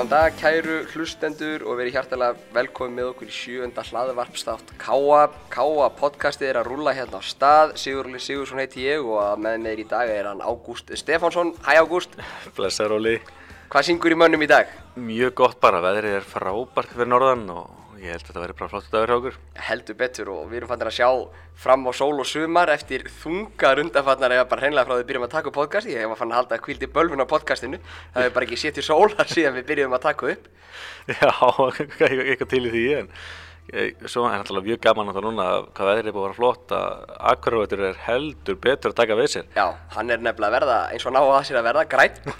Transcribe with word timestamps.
Góðan 0.00 0.14
dag, 0.16 0.32
kæru 0.40 0.74
hlustendur 0.94 1.60
og 1.68 1.76
verið 1.76 1.98
hjartalega 1.98 2.52
velkomin 2.56 2.94
með 2.96 3.08
okkur 3.10 3.28
í 3.28 3.34
sjöunda 3.36 3.82
hlaðvarpstátt 3.84 4.70
Káa. 4.80 5.26
Káa 5.52 5.88
podcastið 5.92 6.48
er 6.48 6.58
að 6.62 6.70
rúlla 6.70 6.94
hérna 6.96 7.20
á 7.20 7.22
stað. 7.28 7.74
Sigurli 7.76 8.16
Sigursson 8.16 8.62
heiti 8.62 8.86
ég 8.86 9.04
og 9.04 9.18
að 9.20 9.42
með 9.44 9.58
mér 9.66 9.82
í 9.82 9.84
dag 9.90 10.08
er 10.08 10.30
hann 10.30 10.40
Ágúst 10.40 10.88
Stefánsson. 10.96 11.52
Hæ 11.66 11.82
Ágúst, 11.82 12.16
Blessar 12.56 12.96
Óli. 12.96 13.18
hvað 13.68 13.90
syngur 13.90 14.16
í 14.16 14.20
mönnum 14.22 14.40
í 14.40 14.48
dag? 14.48 14.72
Mjög 14.96 15.34
gott 15.42 15.60
bara, 15.60 15.84
veðrið 15.84 16.16
er 16.22 16.24
frábært 16.32 16.96
fyrir 16.96 17.12
norðan 17.12 17.44
og 17.58 17.89
ég 18.00 18.14
held 18.14 18.22
að 18.22 18.28
þetta 18.30 18.40
verði 18.42 18.56
bara 18.58 18.70
flott 18.72 18.86
dagur 18.92 19.10
hjá 19.10 19.16
okkur. 19.20 19.34
Heldur 19.68 19.96
betur 20.00 20.30
og 20.32 20.46
við 20.50 20.60
erum 20.60 20.70
fannir 20.70 20.88
að 20.90 20.96
sjá 20.96 21.08
fram 21.60 21.84
á 21.84 21.92
sól 21.96 22.14
og 22.22 22.28
sumar 22.28 22.72
eftir 22.72 23.04
þungar 23.20 23.82
undanfannar 23.84 24.34
eða 24.38 24.46
bara 24.48 24.64
hreinlega 24.64 24.86
frá 24.88 24.94
því 24.96 25.02
við 25.02 25.10
byrjum 25.10 25.26
að 25.28 25.34
taka 25.34 25.50
upp 25.52 25.58
podcasti. 25.58 25.92
Ég 25.96 26.06
hef 26.08 26.18
fann 26.22 26.32
að 26.32 26.38
halda 26.40 26.56
að 26.56 26.64
kvíldi 26.64 26.88
bölvun 26.94 27.20
á 27.24 27.26
podcastinu. 27.28 27.80
Það 28.14 28.24
hefur 28.26 28.34
bara 28.38 28.48
ekki 28.48 28.60
sétt 28.62 28.80
í 28.80 28.86
sólar 28.86 29.30
síðan 29.34 29.58
við 29.60 29.68
byrjum 29.72 29.96
að 29.98 30.04
taka 30.08 30.32
upp. 30.34 30.50
Já, 31.10 31.30
eitthvað 32.08 32.50
til 32.54 32.64
í 32.66 32.72
því 32.74 32.84
en 33.02 33.08
ég- 33.74 34.04
svo 34.10 34.24
er 34.26 34.38
náttúrulega 34.40 34.70
mjög 34.70 34.80
gaman 34.86 35.10
að 35.12 35.18
það 35.20 35.26
núna 35.28 35.48
að 35.54 35.66
hvað 35.76 35.90
veðrið 35.90 36.08
er 36.10 36.14
búið 36.16 36.22
að 36.24 36.28
vera 36.30 36.38
flott 36.40 36.72
að 36.74 37.16
akkurvættur 37.34 37.82
er 37.90 38.00
heldur 38.06 38.56
betur 38.64 38.94
að 38.94 39.00
taka 39.02 39.18
við 39.20 39.28
sér. 39.34 39.50
Já, 39.58 39.66
hann 39.96 40.10
er 40.14 40.22
nefnilega 40.24 40.48
að 40.50 40.56
verða 40.56 40.78
eins 40.94 41.06
og 41.06 41.14
ná 41.14 41.20
að 41.26 41.42
sér 41.50 41.60
að 41.60 41.68
verða 41.68 41.84
græn 41.92 42.38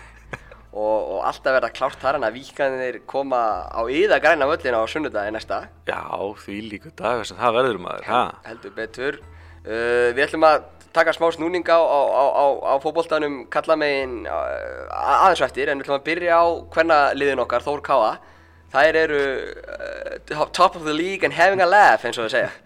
og, 0.70 0.98
og 1.16 1.20
alltaf 1.26 1.56
verða 1.56 1.70
klárt 1.74 2.02
þar 2.02 2.18
en 2.18 2.26
að 2.28 2.36
víkanir 2.38 2.98
koma 3.10 3.40
á 3.66 3.80
yða 3.90 4.20
græna 4.22 4.48
völlina 4.50 4.82
á 4.82 4.86
sunnudagi 4.90 5.32
næsta 5.34 5.64
Já, 5.88 6.02
því 6.44 6.58
líku 6.68 6.92
dagur 6.98 7.26
sem 7.26 7.38
það 7.40 7.56
verður 7.58 7.80
maður, 7.86 8.10
ha? 8.10 8.22
heldur 8.46 8.76
betur 8.76 9.18
uh, 9.20 10.10
Við 10.14 10.22
ætlum 10.28 10.46
að 10.46 10.68
taka 10.94 11.14
smá 11.14 11.28
snúning 11.34 11.66
á, 11.66 11.78
á, 11.78 12.00
á, 12.10 12.24
á, 12.34 12.46
á 12.70 12.74
fótboltanum 12.82 13.42
kallamegin 13.50 14.20
uh, 14.30 14.86
aðeins 14.94 15.42
eftir 15.46 15.70
en 15.70 15.80
við 15.80 15.88
ætlum 15.88 15.98
að 16.00 16.06
byrja 16.10 16.38
á 16.38 16.46
hvenna 16.74 17.00
liðin 17.18 17.42
okkar, 17.46 17.66
Þór 17.66 17.82
Káa 17.86 18.12
Þær 18.70 18.96
eru 19.00 19.22
uh, 19.66 20.46
top 20.54 20.78
of 20.78 20.86
the 20.86 20.94
league 20.94 21.26
and 21.26 21.34
having 21.34 21.58
a 21.62 21.66
laugh 21.66 22.06
eins 22.06 22.18
og 22.18 22.28
þau 22.30 22.36
segja 22.36 22.54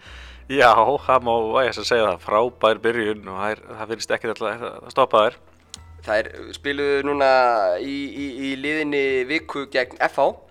Já, 0.45 0.69
það 1.01 1.23
má 1.25 1.33
vægast 1.55 1.81
að 1.81 1.87
segja 1.89 2.05
það, 2.05 2.19
frábær 2.21 2.79
byrjun 2.83 3.29
og 3.33 3.37
það, 3.41 3.61
það 3.79 3.91
finnst 3.91 4.11
ekki 4.13 4.27
alltaf 4.29 4.65
að 4.67 4.91
stoppa 4.93 5.21
þær. 5.23 5.37
Þær 6.05 6.29
spiluðu 6.53 7.05
núna 7.07 7.29
í, 7.81 7.95
í, 8.07 8.25
í 8.49 8.51
liðinni 8.61 9.05
viku 9.29 9.65
gegn 9.73 9.97
FH 10.05 10.27
og, 10.27 10.43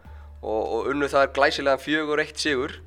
og 0.42 0.90
unnu 0.92 1.08
þar 1.10 1.30
glæsilegan 1.36 1.82
fjögur 1.82 2.22
eitt 2.24 2.42
sigur. 2.42 2.80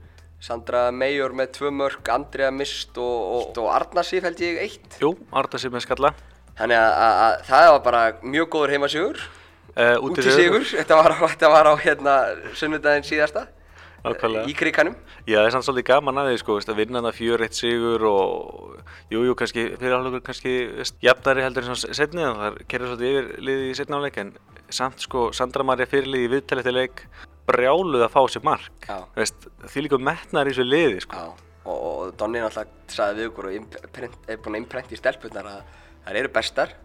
Sandra 0.43 0.91
Meijor 0.93 1.33
með 1.33 1.55
tvö 1.55 1.71
mörg, 1.73 2.11
Andrea 2.13 2.51
Mist 2.53 2.99
og, 3.01 3.21
og, 3.39 3.57
og 3.57 3.71
Arna 3.73 4.03
Sif 4.05 4.27
held 4.27 4.43
ég 4.43 4.59
eitt. 4.67 4.99
Jú, 5.01 5.15
Arda 5.33 5.57
sér 5.57 5.73
með 5.73 5.87
skalla. 5.87 6.13
Þannig 6.59 6.77
að, 6.77 6.93
að, 7.07 7.17
að 7.23 7.41
það 7.47 7.71
var 7.71 7.83
bara 7.87 8.03
mjög 8.21 8.49
góður 8.53 8.75
heimasigur, 8.75 9.25
Uh, 9.77 9.93
úti 10.01 10.23
sigur. 10.25 10.63
Þetta 10.65 10.95
var, 10.97 11.13
þetta 11.21 11.49
var 11.53 11.67
á 11.69 11.73
hérna 11.77 12.13
sunnudaginn 12.57 13.05
síðasta. 13.05 13.43
Í 14.47 14.55
krikanum. 14.57 14.95
Já, 15.27 15.39
það 15.39 15.47
er 15.47 15.53
samt 15.55 15.67
svolítið 15.67 15.87
gaman 15.89 16.21
að 16.21 16.29
því, 16.29 16.41
sko, 16.41 16.57
að 16.61 16.79
vinna 16.79 16.99
þarna 16.99 17.13
fjör 17.17 17.43
eitt 17.45 17.57
sigur 17.57 18.05
og 18.09 18.75
jú, 19.13 19.23
jú, 19.27 19.35
kannski 19.39 19.65
fyrir 19.75 19.97
álugur 19.97 20.23
kannski 20.25 20.53
jafnari 21.03 21.45
heldur 21.45 21.65
en 21.65 21.75
svona 21.75 21.97
setni 21.97 22.23
en 22.23 22.39
það 22.41 22.61
kerður 22.71 22.93
svolítið 22.93 23.17
yfir 23.17 23.31
liðið 23.47 23.71
í 23.71 23.75
setni 23.79 23.99
áleik 23.99 24.21
en 24.21 24.31
samt, 24.69 25.03
sko, 25.03 25.27
Sandra 25.35 25.65
Marja 25.67 25.89
fyrirlið 25.89 26.27
í 26.27 26.31
viðtæli 26.35 26.63
eftir 26.63 26.77
leik 26.77 27.03
brjáluð 27.47 28.05
að 28.05 28.15
fá 28.15 28.21
sér 28.31 28.47
mark. 28.47 28.89
Veist, 29.15 29.47
því 29.65 29.85
líka 29.85 30.01
metnar 30.03 30.49
í 30.49 30.55
þessu 30.55 30.67
liði, 30.67 31.03
sko. 31.05 31.29
Og, 31.67 31.77
og 31.77 32.17
Donni 32.19 32.43
náttúrulega 32.43 32.91
sagði 32.91 33.23
við 33.23 33.31
okkur 33.31 33.49
og 33.49 33.55
er 33.57 34.41
búinn 34.43 34.57
að 34.57 34.61
imprenta 34.61 34.95
í 34.95 34.99
stelpunnar 34.99 35.49
að 35.51 35.63
þær 36.07 36.19
eru 36.21 36.33
bestar 36.35 36.75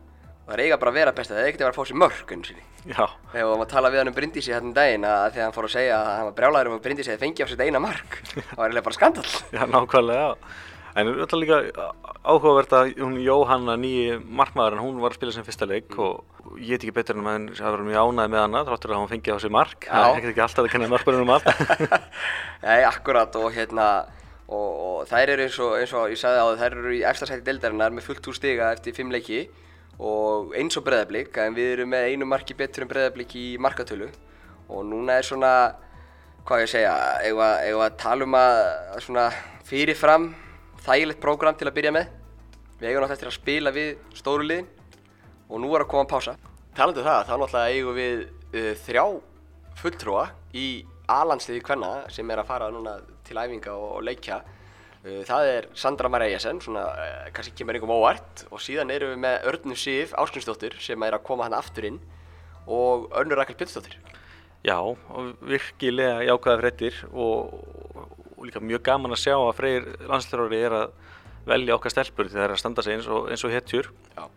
og 0.42 0.50
þær 0.52 0.62
eiga 0.64 0.78
bara 0.82 0.92
að 0.92 0.98
vera 0.98 1.14
bestar, 1.16 1.38
það 1.38 1.44
er 1.44 1.50
ekkert 1.50 1.62
að 1.62 1.68
vera 1.68 1.74
að 1.74 1.78
fá 1.78 1.88
sér 1.90 2.00
mörg 2.02 2.32
einu 2.34 2.48
sinni. 2.48 2.64
Já, 2.82 3.04
Þegar 3.30 3.38
við 3.38 3.48
varum 3.52 3.62
að 3.62 3.72
tala 3.72 3.92
við 3.92 4.00
hann 4.02 4.10
um 4.10 4.16
Bryndísi 4.16 4.52
hérna 4.52 4.68
um 4.68 4.74
daginn 4.74 5.06
að 5.06 5.28
þegar 5.36 5.46
hann 5.46 5.54
fór 5.54 5.68
að 5.68 5.74
segja 5.76 5.94
að 6.00 6.10
hann 6.16 6.26
var 6.28 6.36
brjálæður 6.40 6.70
um 6.70 6.76
að 6.76 6.84
Bryndísi 6.86 7.12
hefði 7.12 7.22
fengið 7.22 7.46
á 7.46 7.48
sitt 7.52 7.62
eina 7.62 7.82
mark 7.82 8.16
það 8.32 8.58
var 8.58 8.66
eiginlega 8.66 8.86
bara 8.88 8.98
skandal 8.98 9.28
já, 9.54 9.62
nákvæmlega, 9.70 10.26
já. 10.26 10.60
En 10.92 11.08
það 11.08 11.30
er 11.32 11.40
líka 11.40 11.58
áhugavert 12.20 12.74
að 12.76 12.90
hún 13.00 13.14
Jóhanna 13.22 13.78
nýji 13.80 14.18
markmaður 14.20 14.82
hún 14.82 14.98
var 15.00 15.14
að 15.14 15.20
spila 15.20 15.32
sem 15.32 15.46
fyrsta 15.46 15.68
leik 15.70 15.94
og 15.96 16.58
ég 16.60 16.74
veit 16.74 16.82
ekki 16.82 16.92
betur 16.98 17.16
en 17.16 17.24
að 17.24 17.32
hann 17.32 17.46
hafa 17.56 17.72
verið 17.78 17.88
mjög 17.88 18.02
ánæði 18.02 18.32
með 18.34 18.42
hana 18.42 18.64
þráttur 18.66 18.92
að 18.92 19.00
hún 19.00 19.08
fengi 19.14 19.32
á 19.32 19.38
sig 19.40 19.54
mark. 19.54 19.86
Já. 19.86 19.92
það 19.94 20.04
er 20.04 20.18
ekkert 20.18 20.32
ekki 20.34 20.44
alltaf 20.44 20.66
að 20.66 20.72
kenna 20.74 20.90
markmannum 20.92 21.24
um 21.24 21.32
og 23.46 23.48
hérna 23.56 23.86
og, 24.52 24.68
og 24.68 24.98
þær 25.08 25.32
eru 25.32 25.46
eins 25.46 25.58
og, 25.64 25.72
eins 25.80 25.96
og 25.96 26.12
ég 26.12 26.20
sagði 26.20 26.44
á 26.44 26.46
það 26.50 26.60
þær 26.60 26.78
eru 26.82 26.92
í 26.92 27.02
efsta 27.08 27.28
sæti 27.30 27.46
deildarinnar 27.46 27.96
með 27.96 28.10
fullt 28.10 28.28
úr 28.28 28.36
stiga 28.36 28.68
eftir 28.76 28.96
fimm 28.96 29.14
leiki 29.14 29.46
og 30.00 30.54
eins 30.58 30.76
og 30.78 30.84
breðablík 30.86 31.36
en 31.42 31.56
við 31.56 31.72
erum 31.76 31.92
með 31.92 32.08
einu 32.10 32.28
marki 32.28 32.56
betur 32.56 32.86
en 32.86 32.90
breðablík 32.92 33.34
í 33.38 33.46
markatölu. 33.60 34.08
Og 34.72 34.86
núna 34.88 35.18
er 35.18 35.26
svona 35.26 35.52
hvað 36.46 36.62
ég 36.62 36.68
að 36.68 36.72
segja, 36.72 36.94
eigum 37.22 37.42
að, 37.44 37.82
að 37.86 37.98
tala 38.00 38.26
um 38.26 38.36
að, 38.38 38.60
að 38.94 39.02
svona 39.06 39.26
fyrirfram 39.68 40.30
þægilegt 40.82 41.22
prógram 41.22 41.58
til 41.58 41.68
að 41.68 41.76
byrja 41.76 41.92
með. 41.94 42.08
Við 42.80 42.88
eigum 42.88 43.04
náttúrulega 43.04 43.18
eftir 43.18 43.30
að 43.30 43.36
spila 43.36 43.74
við 43.74 43.90
stóru 44.18 44.46
liðin. 44.48 44.70
Og 45.52 45.60
nú 45.62 45.74
er 45.76 45.84
að 45.84 45.92
koma 45.92 46.08
pása. 46.08 46.34
Talandu 46.74 47.02
um 47.02 47.06
það, 47.06 47.28
þá 47.28 47.34
náttúrulega 47.36 47.76
eigum 47.76 47.98
við 47.98 48.24
uh, 48.24 48.72
þrjá 48.86 49.04
fulltrúa 49.82 50.24
í 50.56 50.66
A-landsliði 51.12 51.62
kvenna 51.66 51.92
sem 52.12 52.30
er 52.30 52.40
að 52.40 52.48
fara 52.48 52.70
núna 52.72 52.96
til 53.26 53.36
æfinga 53.36 53.74
og, 53.76 53.88
og 53.98 54.04
leikja 54.06 54.40
það 55.02 55.48
er 55.50 55.68
Sandra 55.74 56.10
Maria 56.12 56.38
Esen 56.38 56.60
svona 56.62 56.84
uh, 56.94 57.28
kannski 57.34 57.56
kemur 57.58 57.74
einhverjum 57.74 57.96
óvart. 57.96 58.44
Og 58.54 58.62
síðan 58.62 58.92
erum 58.94 59.14
við 59.14 59.22
með 59.24 59.46
Örnu 59.50 59.76
Sif 59.78 60.14
Áskrinsdóttir 60.18 60.76
sem 60.82 61.02
er 61.02 61.16
að 61.16 61.24
koma 61.26 61.48
hann 61.48 61.56
aftur 61.58 61.88
inn. 61.88 62.00
Og 62.70 63.08
Örnu 63.18 63.38
Rakel 63.38 63.58
Pittsdóttir 63.58 63.98
Já, 64.62 64.78
virkilega 65.42 66.22
jákvæða 66.28 66.60
fréttir. 66.60 67.00
Og, 67.10 67.56
og 68.36 68.44
líka 68.46 68.62
mjög 68.62 68.84
gaman 68.86 69.16
að 69.16 69.24
sjá 69.24 69.34
að 69.34 69.56
Freyr 69.58 69.88
landslýrari 70.06 70.60
er 70.68 70.76
að 70.84 70.92
velja 71.50 71.74
okkar 71.74 71.94
stelpur 71.94 72.28
því 72.28 72.38
það 72.38 72.44
er 72.44 72.54
að 72.54 72.60
standa 72.62 72.84
sig 72.86 72.94
eins 72.94 73.08
og, 73.10 73.26
eins 73.30 73.42
og 73.42 73.54
hetjur. 73.54 73.90
Já. 74.14 74.28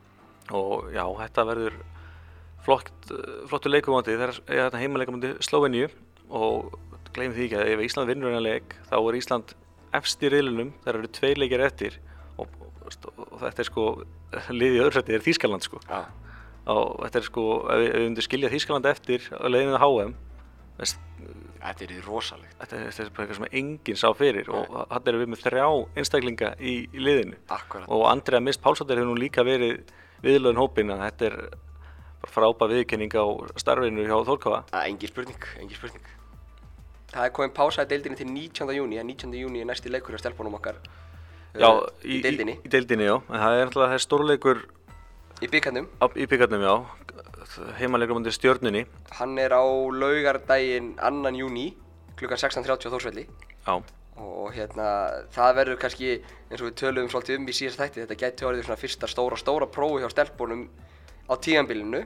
og 0.54 0.90
já, 0.94 1.04
þetta 1.20 1.46
verður 1.46 1.78
flott, 2.66 2.92
flottu 3.50 3.70
leikumóti 3.70 4.16
þegar 4.16 4.34
er 4.48 4.64
þetta 4.66 4.82
heimaleikamondi 4.82 5.32
Sloveníu 5.46 5.90
og 6.34 6.74
gleymið 7.14 7.38
því 7.38 7.46
ekki 7.48 7.60
að 7.62 7.72
ef 7.74 7.84
Ísland 7.86 8.10
vinnur 8.10 8.32
hennar 8.32 8.46
leik 8.46 8.76
þá 8.90 8.96
er 8.98 9.18
Ísland 9.20 9.54
efst 9.94 10.24
í 10.24 10.30
riðlunum 10.34 10.74
þegar 10.84 11.00
eru 11.02 11.08
tvei 11.20 11.34
leikir 11.38 11.64
eftir 11.66 11.98
og, 12.38 12.48
og, 12.62 13.40
þetta 13.44 13.64
er 13.64 13.70
sko 13.70 13.86
liðið 14.52 14.78
í 14.78 14.84
öðru 14.84 14.94
sæti 15.00 15.16
er 15.16 15.24
Þýskaland 15.26 15.66
sko. 15.66 15.80
Já. 15.90 16.02
og 16.66 17.04
þetta 17.06 17.20
er 17.22 17.28
sko, 17.30 17.44
ef 17.70 17.80
við, 17.84 17.90
við 17.96 18.06
myndum 18.10 18.26
skilja 18.26 18.50
Þýskaland 18.54 18.90
eftir 18.92 19.28
leiðinu 19.50 19.82
HM 19.82 20.16
veist, 20.80 21.02
Þetta 21.66 21.82
er 21.88 21.94
rosalegt. 22.06 22.52
þetta, 22.60 22.76
er- 22.78 22.90
þetta 22.94 23.04
er 23.04 23.10
bara 23.16 23.24
eitthvað 23.26 23.38
sem 23.40 23.58
enginn 23.58 23.98
sá 23.98 24.10
fyrir 24.14 24.50
og 24.54 24.74
hann 24.92 25.08
erum 25.10 25.22
við 25.24 25.30
með 25.34 25.40
þrjá 25.48 25.64
einstaklinga 25.98 26.50
í, 26.62 26.74
í 26.94 27.00
liðinu. 27.02 27.40
Akkurat. 27.50 27.88
Og 27.90 28.04
Andrea 28.06 28.40
Mist 28.44 28.62
Pálsóttir 28.62 29.00
hefur 29.00 29.10
nú 29.10 29.16
líka 29.18 29.42
verið 29.48 29.80
viðlöðin 30.22 30.60
hópin 30.62 30.94
að 30.94 31.02
þetta 31.08 31.26
er 31.32 31.38
frábæð 32.30 32.76
viðkenning 32.76 33.18
á 33.18 33.26
starfinu 33.62 34.06
hjá 34.06 34.14
er 34.84 34.92
engin 34.92 35.10
spurning, 35.10 35.48
engin 35.62 35.78
spurning 35.80 36.06
Það 37.16 37.26
er 37.30 37.34
komin 37.36 37.56
pása 37.56 37.86
í 37.86 37.90
deildinni 37.90 38.20
til 38.20 38.28
19. 38.28 38.76
júni 38.76 39.00
en 39.00 39.08
19. 39.08 39.36
júni 39.40 39.64
er 39.64 39.70
næsti 39.70 39.92
leikur 39.92 40.16
hjá 40.16 40.20
stelpunum 40.26 40.58
okkar 40.58 40.82
uh, 40.82 41.60
Já, 41.62 41.70
í, 42.04 42.20
deildinni, 42.26 42.58
í, 42.60 42.68
í 42.68 42.72
deildinni, 42.74 43.08
já, 43.08 43.16
en 43.24 43.44
það 43.46 43.60
er 43.62 43.94
er 43.96 44.04
stórleikur 44.04 44.64
í 45.40 45.52
byggarnum 45.52 45.88
á, 46.04 46.06
í 46.12 46.28
byggarnum, 46.28 46.66
já 46.68 46.76
heimaleikur 47.80 48.18
mútið 48.20 48.36
stjörnunni 48.36 48.84
Hann 49.20 49.38
er 49.40 49.56
á 49.56 49.64
laugardaginn 49.64 50.96
2. 51.00 51.32
júni 51.40 51.70
klukkan 52.20 52.42
16.30 52.42 52.90
á 52.90 52.94
Þórsvelli 52.94 53.26
Já, 53.26 53.76
og 54.16 54.52
hérna 54.56 54.90
það 55.36 55.56
verður 55.60 55.80
kannski 55.82 56.12
eins 56.20 56.62
og 56.62 56.70
við 56.70 56.78
töluðum 56.82 57.12
svolítið 57.14 57.40
um 57.40 57.50
í 57.50 57.56
síðast 57.56 57.82
þætti 57.82 58.04
þetta 58.04 58.20
gæti 58.22 58.48
orðið 58.50 58.68
svona 58.68 58.82
fyrsta 58.82 59.10
stóra 59.12 59.40
stóra 59.40 59.68
prófi 59.72 60.04
hjá 60.04 60.12
stelpunum 60.14 60.68
á 61.28 61.34
tíðanbílinu 61.36 62.04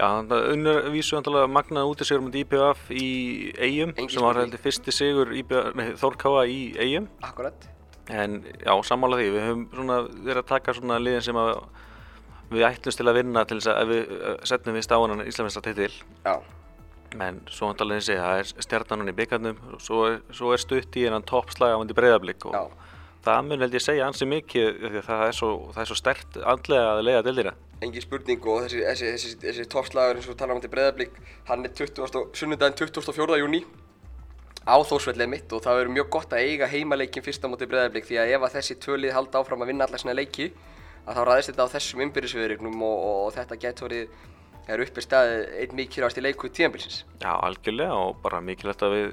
Já, 0.00 0.06
þannig 0.06 0.32
að 0.32 0.46
unnur 0.54 0.78
vísu 0.94 1.16
andalega 1.18 1.50
magnaði 1.52 1.90
út 1.92 2.00
í 2.00 2.06
sigur 2.08 2.22
mútið 2.24 2.44
IPF 2.46 2.86
í 2.96 3.08
Engin 3.60 3.92
sem 4.08 4.24
var 4.24 4.40
heldur 4.40 4.62
fyrsti 4.62 4.94
sigur 4.96 5.34
Þórkáfa 6.00 6.46
í 6.48 6.94
Akkurat 7.20 7.68
En 8.10 8.40
já, 8.64 8.72
sammála 8.88 9.18
því, 9.20 9.26
við 9.34 9.44
höfum 9.46 9.66
svona 9.74 9.98
verið 10.08 10.40
að 10.40 10.48
taka 10.48 10.74
svona 10.74 10.96
liðin 10.98 11.26
sem 11.28 11.36
að 11.38 11.52
við 12.50 12.64
ætlumst 12.66 12.98
til 12.98 13.06
að 13.06 13.18
vinna 13.20 13.44
til 13.46 13.60
þess 13.60 13.70
að 13.70 13.92
við 13.92 14.16
setnum 14.50 14.78
við 14.78 14.86
stáðan 14.88 15.22
Íslamista 15.22 15.62
titil. 15.62 15.92
Já, 16.24 16.40
en 17.18 17.40
svo 17.50 17.70
vantarlega 17.70 18.02
þessi, 18.02 18.16
það 18.18 18.40
er 18.40 18.50
stjarnan 18.66 19.12
í 19.12 19.16
byggarnum 19.20 19.60
og 19.74 19.82
svo 19.82 20.00
svo 20.34 20.52
er 20.54 20.62
stutt 20.62 20.98
í 20.98 21.06
hennan 21.06 21.26
toppslag 21.26 21.74
á 21.74 21.80
hundi 21.80 21.96
breyðablík 21.96 22.46
og 22.50 22.54
Já. 22.54 22.62
það 23.26 23.48
mun 23.48 23.64
held 23.64 23.74
ég 23.78 23.84
segja 23.84 24.06
ansi 24.06 24.28
mikið 24.30 24.84
því 24.84 25.00
að 25.00 25.08
það 25.08 25.24
er 25.26 25.38
svo, 25.38 25.50
svo 25.74 25.98
stert 25.98 26.38
andlega 26.42 26.92
að 26.96 27.04
leiða 27.08 27.24
dildina 27.26 27.54
engin 27.80 28.04
spurning 28.04 28.42
og 28.46 28.64
þessi, 28.66 28.80
þessi, 28.84 29.10
þessi, 29.14 29.30
þessi 29.44 29.68
toppslagur 29.72 30.18
eins 30.20 30.28
og 30.28 30.36
talaðum 30.40 30.60
um 30.60 30.64
til 30.64 30.72
breyðablík 30.74 31.14
hann 31.48 31.64
er 31.64 31.72
20. 31.72 32.02
og- 32.20 32.34
sunnudaginn 32.36 32.76
24. 32.76 33.38
júni 33.40 33.62
á 34.68 34.76
Þórsvellið 34.84 35.30
mitt 35.32 35.52
og 35.56 35.62
það 35.64 35.78
verður 35.80 35.94
mjög 35.96 36.10
gott 36.12 36.34
að 36.36 36.44
eiga 36.44 36.68
heimaleikin 36.68 37.24
fyrsta 37.24 37.48
móti 37.48 37.66
breyðablík 37.70 38.04
því 38.04 38.18
að 38.20 38.34
ef 38.36 38.44
að 38.44 38.56
þessi 38.58 38.76
tvölið 38.84 39.14
halda 39.16 39.40
áfram 39.40 39.64
að 39.64 39.72
vinna 39.72 39.86
alla 39.88 39.98
svona 40.02 40.18
leiki 40.18 40.50
að 41.08 41.16
þá 41.16 41.22
ræðist 41.30 41.50
þetta 41.52 41.64
á 41.64 41.72
þessum 41.74 42.02
innbyrðisviðrygnum 42.04 42.82
og, 42.84 42.98
og, 43.08 43.16
og 43.26 43.32
þetta 43.38 43.60
gæti 43.64 43.86
orðið 43.88 44.18
er 44.70 44.84
uppi 44.84 45.02
staðið 45.02 45.40
einn 45.64 45.74
mikilvægasti 45.80 46.22
leikur 46.22 46.52
tíðanbilsins. 46.54 47.00
Já, 47.24 47.32
algjörlega 47.32 47.96
og 47.96 48.20
bara 48.22 48.42
mikilvægt 48.44 48.84
að 48.86 48.94
við 48.94 49.08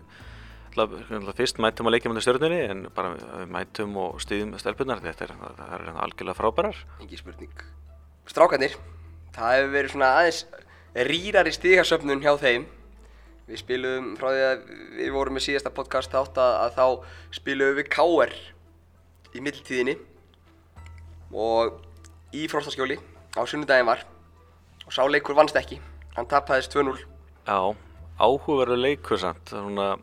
fyrst 1.39 1.57
mætum 1.63 1.87
að 1.89 1.95
leikja 1.95 2.11
með 2.11 2.25
stjórnunni 2.27 2.59
en 2.67 2.83
bara 2.93 3.15
við 3.15 3.49
mætum 3.55 3.95
og 4.03 4.19
stýðum 4.21 4.53
stelpunar 4.61 5.01
þetta 5.01 5.25
er, 5.25 5.33
það 5.39 5.73
er 5.79 5.89
algjörlega 6.03 6.37
frábærar. 6.37 6.83
Engi 7.01 7.17
spurning. 7.23 7.55
Strákanir, 8.27 8.75
það 9.35 9.53
hefur 9.55 9.71
verið 9.73 9.93
svona 9.93 10.09
aðeins 10.19 10.41
rýrar 11.07 11.47
í 11.47 11.53
stígasöfnun 11.55 12.23
hjá 12.23 12.33
þeim. 12.41 12.67
Við 13.47 13.61
spilum 13.61 14.11
frá 14.19 14.27
því 14.33 14.43
að 14.43 14.63
við 14.97 15.11
vorum 15.15 15.37
með 15.37 15.45
síðasta 15.45 15.71
podcast 15.71 16.11
þátt 16.11 16.39
að, 16.43 16.55
að 16.65 16.73
þá 16.75 16.85
spilum 17.37 17.77
við 17.77 17.89
KR 17.93 18.33
í 19.37 19.43
middeltíðinni 19.45 19.95
og 21.31 21.79
í 22.35 22.47
frostaskjóli 22.51 22.97
á 23.39 23.41
sunnudaginn 23.47 23.87
var 23.87 24.03
og 24.87 24.95
sá 24.95 25.03
leikur 25.07 25.35
vannst 25.37 25.55
ekki, 25.59 25.79
hann 26.15 26.27
tapæðist 26.27 26.75
2-0. 26.75 26.99
Já, 27.47 27.59
áhugaverður 28.19 28.83
leikur 28.83 29.19
samt, 29.21 29.51
svona, 29.51 29.93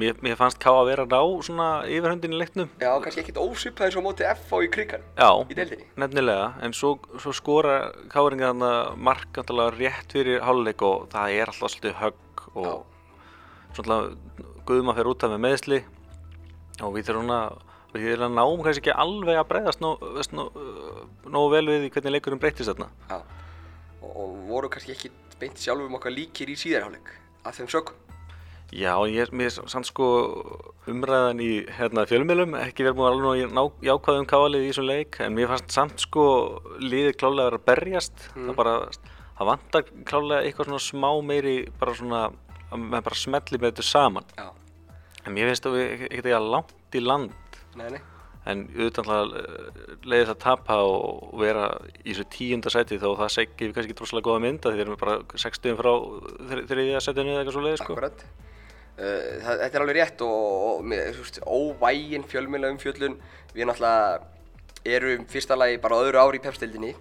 mér, 0.00 0.16
mér 0.24 0.38
fannst 0.40 0.58
Ká 0.62 0.70
að 0.72 0.88
vera 0.90 1.04
að 1.06 1.12
ná 1.14 1.44
svona 1.46 1.68
yfirhundin 1.88 2.34
í 2.34 2.40
leiknum. 2.40 2.70
Já, 2.80 2.90
kannski 3.04 3.22
ekkert 3.22 3.40
ósvipaði 3.42 3.90
eins 3.90 3.98
og 4.00 4.04
á 4.04 4.06
móti 4.08 4.26
F 4.30 4.52
á 4.52 4.56
í 4.64 4.70
krigan 4.72 5.04
Já, 5.18 5.30
í 5.44 5.56
deildinni. 5.58 5.86
nefnilega, 6.00 6.46
en 6.64 6.74
svo, 6.76 6.94
svo 7.20 7.34
skora 7.36 7.76
Káringa 8.12 8.50
þarna 8.52 8.72
mark 8.96 9.30
náttúrulega 9.36 9.76
rétt 9.76 10.14
fyrir 10.16 10.42
háluleik 10.44 10.82
og 10.86 11.08
það 11.12 11.36
er 11.38 11.52
alltaf 11.52 11.74
svolítið 11.74 11.98
högg 12.00 12.44
og 12.54 12.86
svona 13.76 14.00
Guðma 14.68 14.94
fer 14.96 15.08
út 15.10 15.24
af 15.26 15.32
með 15.34 15.44
meðsli 15.46 15.80
og 16.80 16.94
við 16.94 17.08
þurfum 17.10 17.32
að 17.34 17.58
við 17.94 18.04
þurfum 18.12 18.26
að 18.28 18.36
náum 18.38 18.60
kannski 18.64 18.84
ekki 18.84 18.96
alveg 19.02 19.40
að 19.40 19.48
breyðast 19.50 19.80
nógu 19.82 20.24
nó, 20.36 20.44
nó 21.26 21.40
vel 21.50 21.64
við 21.66 21.88
í 21.88 21.90
hvernig 21.90 22.14
leikurinn 22.14 22.42
breytist 22.42 22.70
þarna. 22.70 22.86
Já, 23.10 23.18
og, 24.00 24.10
og 24.14 24.36
voru 24.50 24.70
kannski 24.70 24.94
ekki 24.94 25.10
beint 25.40 25.58
sjálfum 25.58 25.96
okkar 25.98 26.14
líkir 26.14 26.52
í 26.52 26.56
síðarháleik 26.60 27.10
af 27.48 27.58
þeim 27.58 27.70
sökum. 27.72 28.09
Já, 28.70 28.92
ég 29.10 29.18
er 29.24 29.32
mér 29.34 29.50
sann 29.50 29.82
sko 29.82 30.06
umræðan 30.90 31.40
í 31.42 31.48
hérna, 31.74 32.04
fjölmjölum, 32.06 32.52
ekki 32.60 32.84
verið 32.86 32.98
múið 33.00 33.08
alveg 33.10 33.54
ná, 33.56 33.62
jákvæðum 33.88 34.28
káalið 34.30 34.62
í 34.66 34.68
þessum 34.70 34.86
leik, 34.86 35.18
en 35.26 35.34
mér 35.34 35.50
fannst 35.50 35.74
samt 35.74 36.04
sko 36.04 36.26
liðið 36.78 37.16
klálega 37.18 37.48
að 37.48 37.50
vera 37.50 37.58
að 37.58 37.66
berjast, 37.70 38.22
það 38.36 38.52
bara, 38.60 38.74
það 39.40 39.50
vantar 39.50 39.90
klálega 40.06 40.44
eitthvað 40.46 40.70
svona 40.70 40.84
smá 40.86 41.08
meiri, 41.32 41.56
bara 41.82 41.96
svona, 41.98 42.20
maður 42.76 43.06
bara 43.08 43.18
smelli 43.24 43.58
með 43.58 43.72
þetta 43.72 43.88
saman. 43.90 44.30
Já, 44.38 44.48
En 45.26 45.34
mér 45.36 45.50
finnst 45.50 45.66
það 45.66 45.74
ekki 46.06 46.30
að 46.32 46.46
langt 46.54 46.96
í 46.96 47.00
land, 47.04 47.58
nei, 47.76 47.90
nei. 47.92 47.98
en 48.48 48.62
auðvitað 48.72 49.10
alltaf 49.12 50.06
leiðist 50.08 50.30
að 50.32 50.38
tapa 50.46 50.78
og 50.86 51.34
vera 51.42 51.66
í 52.00 52.14
þessu 52.14 52.24
tíunda 52.32 52.72
seti 52.72 52.96
þó 53.02 53.10
það 53.18 53.34
segir 53.34 53.74
kannski 53.74 53.90
ekki 53.90 53.98
droslega 53.98 54.24
góða 54.30 54.40
mynda 54.46 54.72
því 54.72 54.78
þeir 54.80 54.86
eru 54.86 54.96
bara 55.02 55.18
60 55.44 55.76
frá 55.76 55.90
þri- 56.54 56.64
þriðja 56.70 57.02
setinu 57.04 57.34
eða 57.34 57.42
eitthvað 57.42 57.58
svo 57.58 57.64
leiði 57.66 57.82
sko. 57.82 57.92
Akkurat. 57.98 58.24
Uh, 58.98 59.38
það, 59.40 59.62
þetta 59.62 59.70
er 59.70 59.84
alveg 59.84 59.98
rétt 59.98 60.24
og, 60.26 60.90
og, 60.90 61.30
óvægin 61.46 62.26
fjölmjöla 62.28 62.72
umfjöllun. 62.74 63.16
Við 63.54 63.68
náttúrulega 63.70 64.20
erum 64.96 65.24
fyrsta 65.30 65.56
lagi 65.58 65.80
bara 65.82 66.02
öðru 66.04 66.20
ári 66.22 66.40
í 66.40 66.44
pepstildinni. 66.44 66.92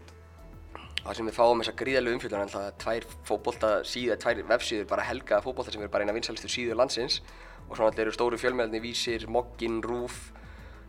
Það 0.99 1.15
sem 1.17 1.29
við 1.29 1.37
fáum 1.37 1.61
þessa 1.63 1.75
gríðalegu 1.79 2.17
umfjöllun, 2.17 2.41
en 2.45 2.51
það 2.53 2.65
er 2.67 2.79
tvær 2.83 3.05
fótbolta 3.27 3.69
síður, 3.87 4.19
tvær 4.21 4.41
vefsíður 4.51 4.89
bara 4.89 5.05
helgaða 5.07 5.45
fótbolta 5.45 5.73
sem 5.73 5.81
eru 5.81 5.91
bara 5.93 6.05
eina 6.05 6.15
vinsalistu 6.15 6.51
síður 6.51 6.81
landsins. 6.81 7.21
Og 7.69 7.77
svo 7.77 7.85
náttúrulega 7.85 8.05
eru 8.07 8.15
stóru 8.17 8.41
fjölmjölarnir 8.41 8.83
Vísir, 8.83 9.25
Moggin, 9.31 9.79
Rúf, 9.85 10.29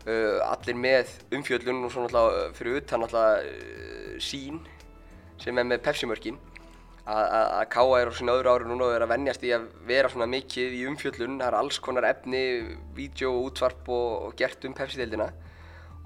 uh, 0.05 0.39
allir 0.47 0.77
með 0.77 1.11
umfjöllun 1.35 1.85
og 1.85 1.93
svo 1.93 2.05
náttúrulega 2.05 2.47
uh, 2.47 2.53
fyrir 2.57 2.79
utan 2.81 3.03
náttúrulega 3.03 3.41
uh, 3.45 4.15
sín 4.21 4.61
sem 5.41 5.57
er 5.57 5.67
með 5.67 5.83
pepsimörkin 5.85 6.39
að, 7.05 7.67
K.A. 7.73 7.99
er 7.99 8.09
á 8.09 8.13
sín 8.13 8.31
öðru 8.31 8.51
ári 8.53 8.67
núna 8.69 8.87
og 8.87 8.95
er 8.95 9.05
að 9.05 9.13
venjast 9.15 9.45
í 9.45 9.53
að 9.55 9.69
vera 9.87 10.09
svona 10.11 10.27
mikið 10.29 10.75
í 10.77 10.81
umfjöllun 10.89 11.39
það 11.41 11.47
er 11.47 11.57
alls 11.57 11.79
konar 11.81 12.07
efni, 12.09 12.41
vídeo, 12.97 13.33
útvarp 13.47 13.89
og, 13.89 14.27
og 14.27 14.35
gert 14.37 14.67
um 14.69 14.75
Pepsi-deildina 14.77 15.31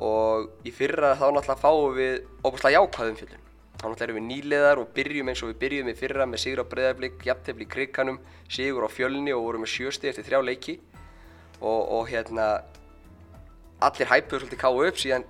og 0.06 0.68
í 0.68 0.72
fyrra 0.76 1.14
þá 1.20 1.28
náttúrulega 1.32 1.62
fáum 1.62 1.96
við 1.96 2.16
óbúslega 2.44 2.80
jákvæð 2.80 3.12
umfjöllun 3.14 3.44
þá 3.76 3.86
náttúrulega 3.86 4.08
erum 4.08 4.20
við 4.20 4.28
nýliðar 4.30 4.82
og 4.82 4.92
byrjum 4.96 5.32
eins 5.32 5.44
og 5.44 5.52
við 5.52 5.60
byrjum 5.64 5.92
í 5.92 5.98
fyrra 6.00 6.28
með 6.30 6.44
sigur 6.46 6.64
á 6.64 6.72
breyðarblik, 6.72 7.20
jafntefli 7.28 7.68
í 7.68 7.72
kriganum 7.76 8.20
sigur 8.48 8.88
á 8.88 8.90
fjölni 8.92 9.36
og 9.36 9.44
vorum 9.50 9.66
með 9.66 9.74
sjösti 9.76 10.12
eftir 10.12 10.28
þrjá 10.30 10.42
leiki 10.48 10.78
og, 11.60 11.82
og 12.00 12.10
hérna 12.12 12.50
allir 13.84 14.12
hæpuðu 14.12 14.46
svolítið 14.46 14.62
K.A. 14.64 14.88
upp 14.88 15.00
síðan 15.00 15.28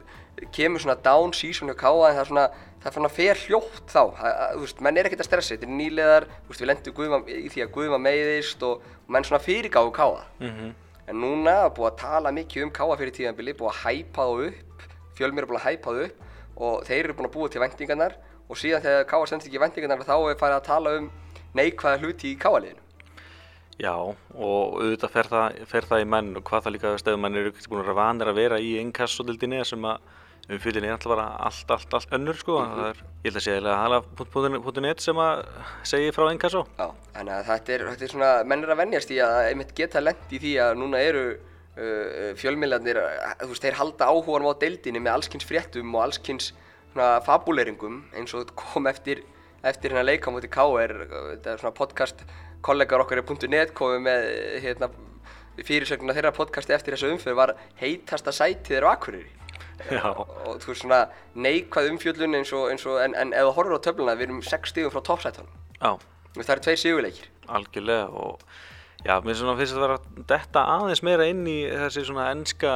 kemur 0.54 0.84
svona 0.84 0.98
down 1.02 1.34
season 1.34 1.72
hjá 1.72 1.78
K.A. 1.80 2.10
en 2.10 2.18
það 2.18 2.22
er 2.22 2.30
svona, 2.30 2.48
það 2.86 2.92
er 2.92 2.96
svona 3.00 3.10
fer 3.10 3.40
hljótt 3.48 3.88
þá, 3.90 4.02
að, 4.04 4.26
að, 4.30 4.50
þú 4.54 4.64
veist, 4.64 4.82
menn 4.86 4.98
er 5.00 5.08
ekkert 5.10 5.24
að 5.24 5.28
stressa, 5.30 5.56
þetta 5.56 5.66
er 5.66 5.78
nýleðar, 5.80 6.28
þú 6.30 6.52
veist, 6.52 6.62
við 6.62 6.70
lendum 6.70 6.96
guðma, 7.00 7.20
í 7.26 7.48
því 7.50 7.64
að 7.64 7.72
Guðma 7.74 8.00
meiðist 8.06 8.66
og, 8.68 8.84
og 9.02 9.16
menn 9.16 9.26
svona 9.26 9.42
fyrirgáðu 9.42 9.94
K.A. 9.96 10.26
Mm 10.44 10.74
En 11.06 11.20
núna 11.22 11.52
er 11.68 11.74
búið 11.78 11.92
að 11.92 11.98
tala 12.02 12.32
mikið 12.34 12.64
um 12.66 12.72
K.A. 12.74 12.96
fyrir 12.98 13.14
tíðanbili, 13.14 13.54
búið 13.54 13.72
að 13.72 13.82
hæpa 13.84 14.24
það 14.26 14.40
upp, 14.48 14.86
fjölmir 15.18 15.46
er 15.46 15.50
búið 15.52 15.60
að 15.60 15.68
hæpa 15.68 15.92
það 15.92 16.06
upp 16.06 16.64
og 16.66 16.88
þeir 16.88 17.04
eru 17.04 17.14
búin 17.14 17.28
að 17.28 17.36
búa 17.36 17.50
til 17.54 17.62
vendingarnar 17.62 18.16
og 18.50 18.58
síðan 18.58 18.82
þegar 18.82 19.06
K.A. 19.12 19.20
stendur 19.30 19.52
ekki 19.52 19.62
vendingarnar 19.62 20.08
þá 20.08 20.16
er 20.18 20.40
farið 20.40 20.58
að 20.58 20.66
tala 20.66 20.96
um 20.98 21.12
neikvæða 21.54 22.02
hluti 22.02 22.32
í 22.32 22.40
K.A.liðinu. 22.42 22.82
Já, 23.76 23.94
og 23.94 24.78
auðvitað 24.80 25.14
fer 25.14 25.30
það, 25.30 25.62
fer 25.70 25.90
það 25.92 26.02
í 26.02 26.10
menn 26.16 26.34
og 26.40 26.46
hvað 26.48 26.66
það 26.66 26.74
líka 26.74 26.98
stöðum 27.04 27.26
menn 27.28 27.42
eru 27.42 27.54
að 27.82 27.98
vanir 28.00 28.32
að 28.32 28.40
vera 28.40 28.60
í 28.64 28.78
inkassodildinni 28.82 29.62
sem 29.68 29.86
að 29.86 30.10
umfylgin 30.52 30.86
er 30.86 30.94
alltaf 30.94 31.10
bara 31.10 31.26
allt, 31.48 31.72
allt, 31.74 31.94
allt 31.98 32.14
önnur 32.14 32.38
sko. 32.38 32.60
Það 32.62 32.88
er, 32.92 33.02
ég 33.24 33.28
held 33.30 33.40
að 33.40 33.46
segja 33.48 33.62
að 33.64 33.80
hala.net 33.82 35.02
sem 35.02 35.22
að 35.22 35.44
segja 35.90 36.14
frá 36.16 36.28
inkasso. 36.30 36.64
Já, 36.78 36.88
þannig 37.16 37.36
að 37.36 37.48
þetta 37.50 37.76
er, 37.76 37.86
þetta 37.92 38.06
er 38.08 38.14
svona, 38.14 38.32
menn 38.52 38.66
er 38.66 38.74
að 38.74 38.82
venjast 38.84 39.14
í 39.16 39.20
að 39.26 39.38
einmitt 39.50 39.74
geta 39.78 40.04
lent 40.04 40.36
í 40.36 40.42
því 40.44 40.52
að 40.68 40.74
núna 40.82 41.02
eru 41.02 41.24
uh, 41.34 42.34
fjölmiðlarnir, 42.42 43.02
þú 43.42 43.50
veist, 43.54 43.66
þeir 43.66 43.80
halda 43.80 44.10
áhuganum 44.12 44.54
á 44.54 44.62
deildinni 44.62 45.02
með 45.02 45.18
allskynns 45.18 45.50
fréttum 45.50 45.98
og 45.98 46.06
allskynns 46.06 46.52
svona 46.92 47.10
fabuleiringum 47.26 48.04
eins 48.16 48.36
og 48.38 48.54
kom 48.60 48.86
eftir, 48.92 49.24
eftir 49.66 49.96
hérna 49.96 50.06
leika 50.06 50.34
mútið 50.34 50.54
K.R. 50.54 50.96
Þetta 51.10 51.56
er 51.56 51.64
svona 51.64 51.76
podcast, 51.76 52.22
kollegar 52.66 53.02
okkar 53.02 53.24
er 53.24 53.50
.net 53.50 53.74
komið 53.78 54.06
með 54.06 54.30
hérna 54.62 54.92
fyrirsögnuna 55.66 56.14
þeirra 56.16 56.36
podcasti 56.36 56.76
eftir 56.76 56.96
þessu 56.96 57.14
umfyrir 57.14 57.38
var 57.38 57.54
heitasta 57.80 58.34
sætið 58.36 58.80
er 58.82 58.88
á 58.88 58.94
Akureyri 58.94 59.45
og 60.10 60.60
þú 60.64 60.68
veist 60.72 60.82
svona 60.84 61.00
neikvæð 61.36 61.90
umfjöllun 61.94 62.38
eins 62.40 62.52
og, 62.56 62.70
eins 62.72 62.86
og 62.90 63.00
en, 63.04 63.16
en 63.16 63.34
ef 63.34 63.48
þú 63.50 63.54
horfir 63.58 63.78
á 63.78 63.86
töfluna 63.88 64.16
við 64.20 64.28
erum 64.30 64.42
6 64.46 64.72
stigum 64.74 64.94
frá 64.94 65.02
toppsætunum. 65.10 65.52
Það 66.36 66.54
eru 66.56 66.64
tveir 66.66 66.80
sigurleikir. 66.82 67.28
Algjörlega 67.48 68.08
og 68.12 68.40
já, 69.06 69.16
mér 69.24 69.38
svona 69.40 69.56
finnst 69.60 69.76
þetta 69.76 69.86
að 69.86 69.92
vera 69.94 70.26
detta 70.34 70.64
aðeins 70.76 71.04
meira 71.06 71.28
inn 71.32 71.44
í 71.48 71.58
þessi 71.70 72.06
svona 72.08 72.30
enska 72.34 72.74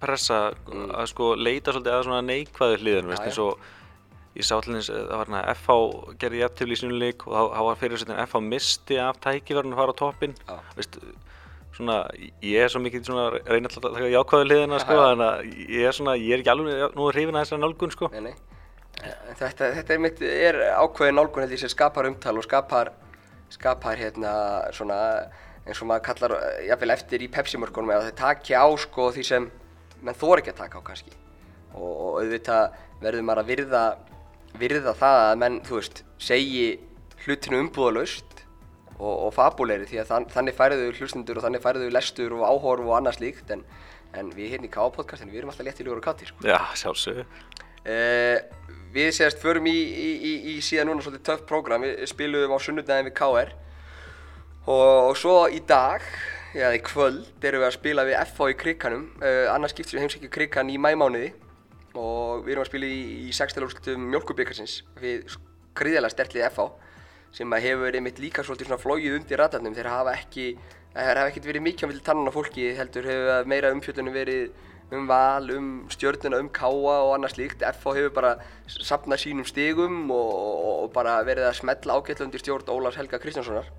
pressa 0.00 0.40
að 0.72 1.06
sko 1.12 1.34
leita 1.38 1.72
svolítið 1.74 1.94
að 1.98 2.06
svona 2.08 2.22
neikvæðu 2.26 2.80
hliðin, 2.82 3.10
veist, 3.12 3.26
eins 3.28 3.38
og 3.44 3.60
ég 4.36 4.44
sá 4.44 4.56
allins, 4.58 4.90
það 4.92 5.12
var 5.16 5.30
hérna 5.30 5.44
FH 5.54 5.76
gerði 6.20 6.76
sínum 6.80 6.98
leik 7.00 7.22
og 7.26 7.32
þá- 7.32 7.54
var 7.70 7.78
fyrir 7.80 8.02
FH 8.26 8.42
misti 8.44 8.98
af 9.00 9.20
tækifærun 9.24 9.72
að 9.72 9.80
fara 9.80 9.94
á 9.96 10.00
toppinn. 10.02 10.34
Já. 10.48 10.58
veist, 10.76 10.98
svona, 11.76 11.96
ég 12.44 12.64
er 12.64 12.72
svo 12.72 12.82
mikið 12.82 13.08
svona 13.08 13.26
reyna 13.36 13.68
alltaf 13.68 13.84
að 13.84 13.96
taka 13.98 14.10
jákvæðu 14.12 14.48
hliðina 14.48 14.82
sko, 14.82 14.98
þannig 15.02 15.26
að 15.28 15.72
ég 15.76 15.88
er 15.88 15.96
svona, 15.96 16.14
ég 16.20 16.34
er 16.34 16.42
ekki 16.42 16.52
alveg 16.52 16.96
nú 16.96 17.08
hrifin 17.12 17.36
að 17.36 17.44
þessari 17.44 17.62
nálgun 17.64 17.94
sko. 17.94 18.10
Nei, 18.14 18.30
nei. 18.30 18.34
Þetta, 19.36 19.72
þetta 19.76 19.94
er, 19.94 20.00
mitt, 20.00 20.22
er 20.24 20.60
ákveðin 20.80 21.18
nálgun 21.20 21.44
held 21.44 21.54
ég 21.54 21.60
sem 21.60 21.72
skapar 21.72 22.08
umtal 22.08 22.38
og 22.40 22.46
skapar 22.46 22.94
skapar 23.52 24.00
hérna 24.00 24.32
svona 24.74 24.98
eins 25.66 25.80
og 25.82 25.90
maður 25.90 26.04
kallar 26.08 26.34
jafnvel 26.66 26.94
eftir 26.94 27.22
í 27.22 27.30
Pepsi-mörkunum 27.30 27.92
að 27.94 28.08
þeir 28.08 28.18
taki 28.20 28.56
á 28.58 28.66
sko 28.80 29.10
því 29.14 29.24
sem 29.26 29.48
menn 30.02 30.18
þor 30.18 30.42
ekki 30.42 30.54
að 30.54 30.60
taka 30.64 30.82
á 30.82 30.86
kannski. 30.86 31.14
Og, 31.76 31.90
og 31.90 32.18
auðvitað 32.22 32.76
verður 33.02 33.26
maður 33.26 33.42
að 33.42 33.50
virða 33.52 33.84
virða 34.56 34.94
það 34.96 35.22
að 35.26 35.38
menn, 35.42 35.58
þú 35.66 35.80
veist, 35.80 36.02
segi 36.22 36.66
hlutinu 37.24 37.60
umbúðalaust 37.64 38.35
og, 38.98 39.26
og 39.26 39.34
fabuleiri 39.36 39.88
því 39.88 40.00
að 40.02 40.10
þann, 40.10 40.28
þannig 40.32 40.56
færiðu 40.56 40.88
hlustundur 40.96 41.40
og 41.40 41.46
þannig 41.46 41.64
færiðu 41.64 41.92
lestur 41.92 42.36
og 42.36 42.46
áhorf 42.48 42.86
og 42.86 42.94
annað 42.98 43.18
slíkt 43.18 43.52
en, 43.54 43.64
en 44.16 44.30
við 44.34 44.54
hérna 44.54 44.68
í 44.68 44.72
K-podcastinu, 44.72 45.32
við 45.32 45.42
erum 45.42 45.52
alltaf 45.52 45.68
léttilegur 45.68 46.00
og 46.00 46.06
kátir 46.06 46.30
sko. 46.30 46.46
Já, 46.46 46.58
sjálfsögðu. 46.80 47.26
Uh, 47.86 48.38
við 48.94 49.12
sérst 49.14 49.42
förum 49.42 49.68
í, 49.70 49.76
í, 49.76 50.08
í, 50.16 50.32
í 50.54 50.56
síðan 50.64 50.90
núna 50.90 51.04
svolítið 51.04 51.26
töff 51.28 51.44
prógram, 51.48 51.84
við 51.84 52.06
spiluðum 52.10 52.56
á 52.56 52.58
sunnudaginn 52.64 53.10
við 53.10 53.16
KR 53.18 53.52
og, 54.66 55.12
og 55.12 55.14
svo 55.20 55.36
í 55.52 55.60
dag, 55.68 56.02
eða 56.56 56.72
í 56.78 56.80
kvöld 56.82 57.44
erum 57.44 57.62
við 57.62 57.68
að 57.68 57.76
spila 57.76 58.06
við 58.08 58.18
FH 58.24 58.48
í 58.54 58.56
krikanum, 58.62 59.04
uh, 59.20 59.44
annars 59.52 59.76
skiptum 59.76 59.98
við 59.98 60.06
heimsækju 60.06 60.32
krikan 60.32 60.72
í 60.72 60.80
mæmánuði 60.80 61.34
og 61.96 62.46
við 62.46 62.56
erum 62.56 62.64
að 62.64 62.72
spila 62.72 62.88
í, 62.88 62.98
í 63.28 63.36
sextelúrslutum 63.36 64.08
mjölkubikarsins 64.10 64.80
við 65.00 65.36
gríðilega 65.76 66.12
stertlið 66.12 66.48
FH 66.50 66.85
sem 67.36 67.52
að 67.52 67.66
hefur 67.68 67.98
einmitt 67.98 68.22
líka 68.22 68.44
svolítið 68.44 68.70
svona 68.70 68.82
flóið 68.82 69.18
undir 69.18 69.42
ratarnum 69.42 69.76
þeir 69.76 69.90
hafa 69.92 70.16
ekki 70.16 70.46
þeir 70.96 71.20
hafa 71.20 71.28
ekkert 71.30 71.50
verið 71.50 71.66
mikið 71.66 71.84
á 71.84 71.88
milli 71.90 72.06
tannan 72.06 72.32
á 72.32 72.36
fólki 72.36 72.70
heldur 72.78 73.10
hefur 73.10 73.50
meira 73.52 73.72
umfjöllunum 73.76 74.16
verið 74.16 74.48
um 74.90 75.06
val, 75.06 75.50
um 75.50 75.88
stjörnuna, 75.90 76.38
um 76.38 76.48
káa 76.48 76.70
og 77.02 77.14
annað 77.16 77.34
slíkt. 77.34 77.64
FH 77.66 77.94
hefur 77.98 78.12
bara 78.14 78.32
sapnað 78.70 79.24
sínum 79.24 79.46
stigum 79.46 80.10
og, 80.14 80.32
og, 80.34 80.74
og 80.84 80.92
bara 80.94 81.18
verið 81.26 81.48
að 81.48 81.58
smetla 81.60 81.96
ágætla 81.98 82.26
undir 82.28 82.42
stjórn 82.42 82.70
Ólafs 82.70 82.98
Helga 83.00 83.18
Kristjánssonar. 83.22 83.70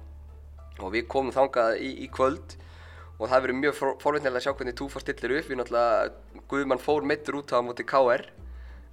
Og 0.83 0.91
við 0.93 1.07
komum 1.09 1.31
þangað 1.33 1.79
í, 1.79 1.93
í 2.03 2.09
kvöld 2.11 2.57
og 3.17 3.31
það 3.31 3.45
verið 3.45 3.61
mjög 3.61 3.77
forveitnilega 4.03 4.41
að 4.41 4.45
sjá 4.45 4.57
hvernig 4.59 4.77
Túfa 4.77 5.01
stillir 5.01 5.37
upp. 5.39 5.47
Við 5.47 5.61
náttúrulega, 5.61 6.43
Guðmann 6.51 6.83
fór 6.83 7.07
meittur 7.07 7.39
út 7.39 7.55
á 7.55 7.59
móti 7.63 7.87
KR. 7.87 8.27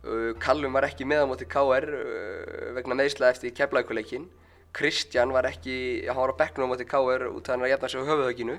Uh, 0.04 0.30
Kallum 0.40 0.76
var 0.76 0.86
ekki 0.86 1.08
með 1.08 1.26
á 1.26 1.30
móti 1.32 1.48
KR 1.50 1.90
uh, 1.98 2.72
vegna 2.78 2.96
meðsla 3.02 3.34
eftir 3.34 3.52
keflaugkuleikin. 3.58 4.30
Kristján 4.74 5.30
var 5.34 5.46
ekki, 5.46 6.04
hann 6.08 6.18
var 6.18 6.34
á 6.34 6.40
bekknum 6.40 6.66
á 6.66 6.72
móti 6.72 6.86
KR 6.88 7.28
út 7.30 7.46
af 7.46 7.54
hann 7.54 7.66
að 7.66 7.74
jafna 7.74 7.90
sig 7.90 8.02
á 8.02 8.08
höfuðhöginu 8.10 8.56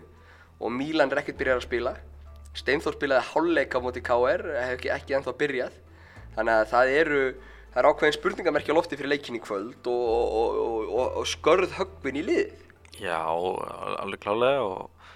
og 0.64 0.72
Mílan 0.72 1.12
er 1.12 1.20
ekkert 1.20 1.40
byrjað 1.42 1.60
að 1.60 1.66
spila. 1.66 1.94
Steinþór 2.56 2.96
spilaði 2.96 3.28
hálfleik 3.34 3.76
á 3.76 3.80
móti 3.84 4.04
KR, 4.06 4.46
hef 4.56 4.78
ekki, 4.78 4.92
ekki 4.96 5.18
ennþá 5.18 5.34
byrjað. 5.42 5.76
Þannig 6.38 6.54
að 6.56 6.70
það 6.72 6.92
eru, 7.02 7.22
það 7.74 7.82
er 7.82 7.90
ákveðin 7.90 8.16
spurningamerki 8.16 8.72
á 8.72 8.78
lofti 8.78 9.00
fyrir 9.00 9.12
leikin 9.12 9.40
í 9.40 9.42
kvöld 9.44 9.90
og, 9.92 10.06
og, 10.40 10.62
og, 10.88 11.20
og 11.20 11.28
skörð 11.28 11.76
höggvin 11.76 12.22
í 12.22 12.24
liðið. 12.30 12.64
Já, 13.04 13.20
alveg 14.00 14.22
klálega 14.24 14.64
og 14.64 15.10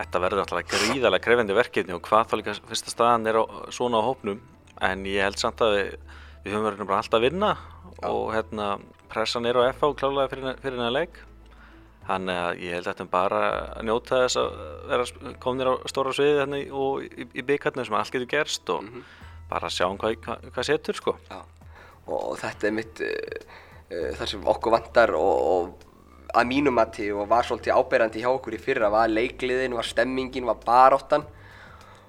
þetta 0.00 0.22
verður 0.24 0.42
alltaf 0.46 0.70
gríðarlega 0.72 1.24
krefendi 1.26 1.56
verkefni 1.56 1.96
og 1.96 2.04
hvað 2.06 2.30
þá 2.30 2.34
líka 2.40 2.56
fyrsta 2.70 2.94
staðan 2.94 3.28
er 3.28 3.40
á, 3.40 3.44
svona 3.68 4.00
á 4.00 4.08
hópnum 4.08 4.40
en 4.80 5.04
ég 5.04 5.26
held 5.26 5.36
samt 5.40 5.60
að 5.64 5.76
við, 5.76 5.90
við 6.46 6.54
höfum 6.54 6.68
verið 6.70 6.88
bara 6.88 7.02
alltaf 7.02 7.20
að 7.20 7.26
vinna. 7.28 7.50
Og 8.08 8.32
hérna 8.34 8.78
pressan 9.10 9.46
er 9.46 9.58
á 9.58 9.68
FH 9.72 9.94
klálega 9.98 10.30
fyrir, 10.32 10.56
fyrir 10.62 10.78
hennar 10.78 10.96
leik 10.96 11.20
Þannig 12.10 12.38
að 12.42 12.62
ég 12.64 12.74
held 12.74 12.86
að 12.86 12.90
þetta 12.90 13.04
er 13.04 13.10
bara 13.12 13.40
að 13.76 13.86
njóta 13.86 14.20
þess 14.24 14.38
að 14.40 14.54
vera 14.90 15.34
kominir 15.42 15.68
á 15.70 15.74
stóra 15.90 16.14
sviði 16.16 16.38
hérna 16.40 16.60
og 16.80 17.04
í, 17.04 17.26
í 17.38 17.44
byggjarnir 17.46 17.86
sem 17.86 17.96
allt 17.98 18.14
getur 18.14 18.30
gerst 18.30 18.72
og 18.72 18.82
mm 18.82 18.88
-hmm. 18.94 19.04
bara 19.50 19.70
sjá 19.70 19.86
um 19.86 19.98
hvað, 20.00 20.16
hvað, 20.24 20.48
hvað 20.54 20.66
setur 20.66 20.98
sko. 20.98 21.16
Já, 21.30 21.38
og 22.06 22.38
þetta 22.40 22.66
er 22.66 22.74
mitt 22.74 23.02
uh, 23.04 23.12
uh, 23.92 24.10
þar 24.18 24.32
sem 24.32 24.48
okkur 24.54 24.74
vandar 24.74 25.14
og, 25.14 25.36
og 25.52 25.86
að 26.34 26.50
mínum 26.50 26.74
mati 26.74 27.10
og 27.12 27.28
var 27.28 27.44
svolítið 27.44 27.76
áberandi 27.78 28.24
hjá 28.24 28.30
okkur 28.30 28.54
í 28.54 28.62
fyrra 28.64 28.90
var 28.90 29.08
leikliðin, 29.08 29.74
var 29.74 29.86
stemmingin, 29.86 30.46
var 30.46 30.58
baráttan 30.64 31.26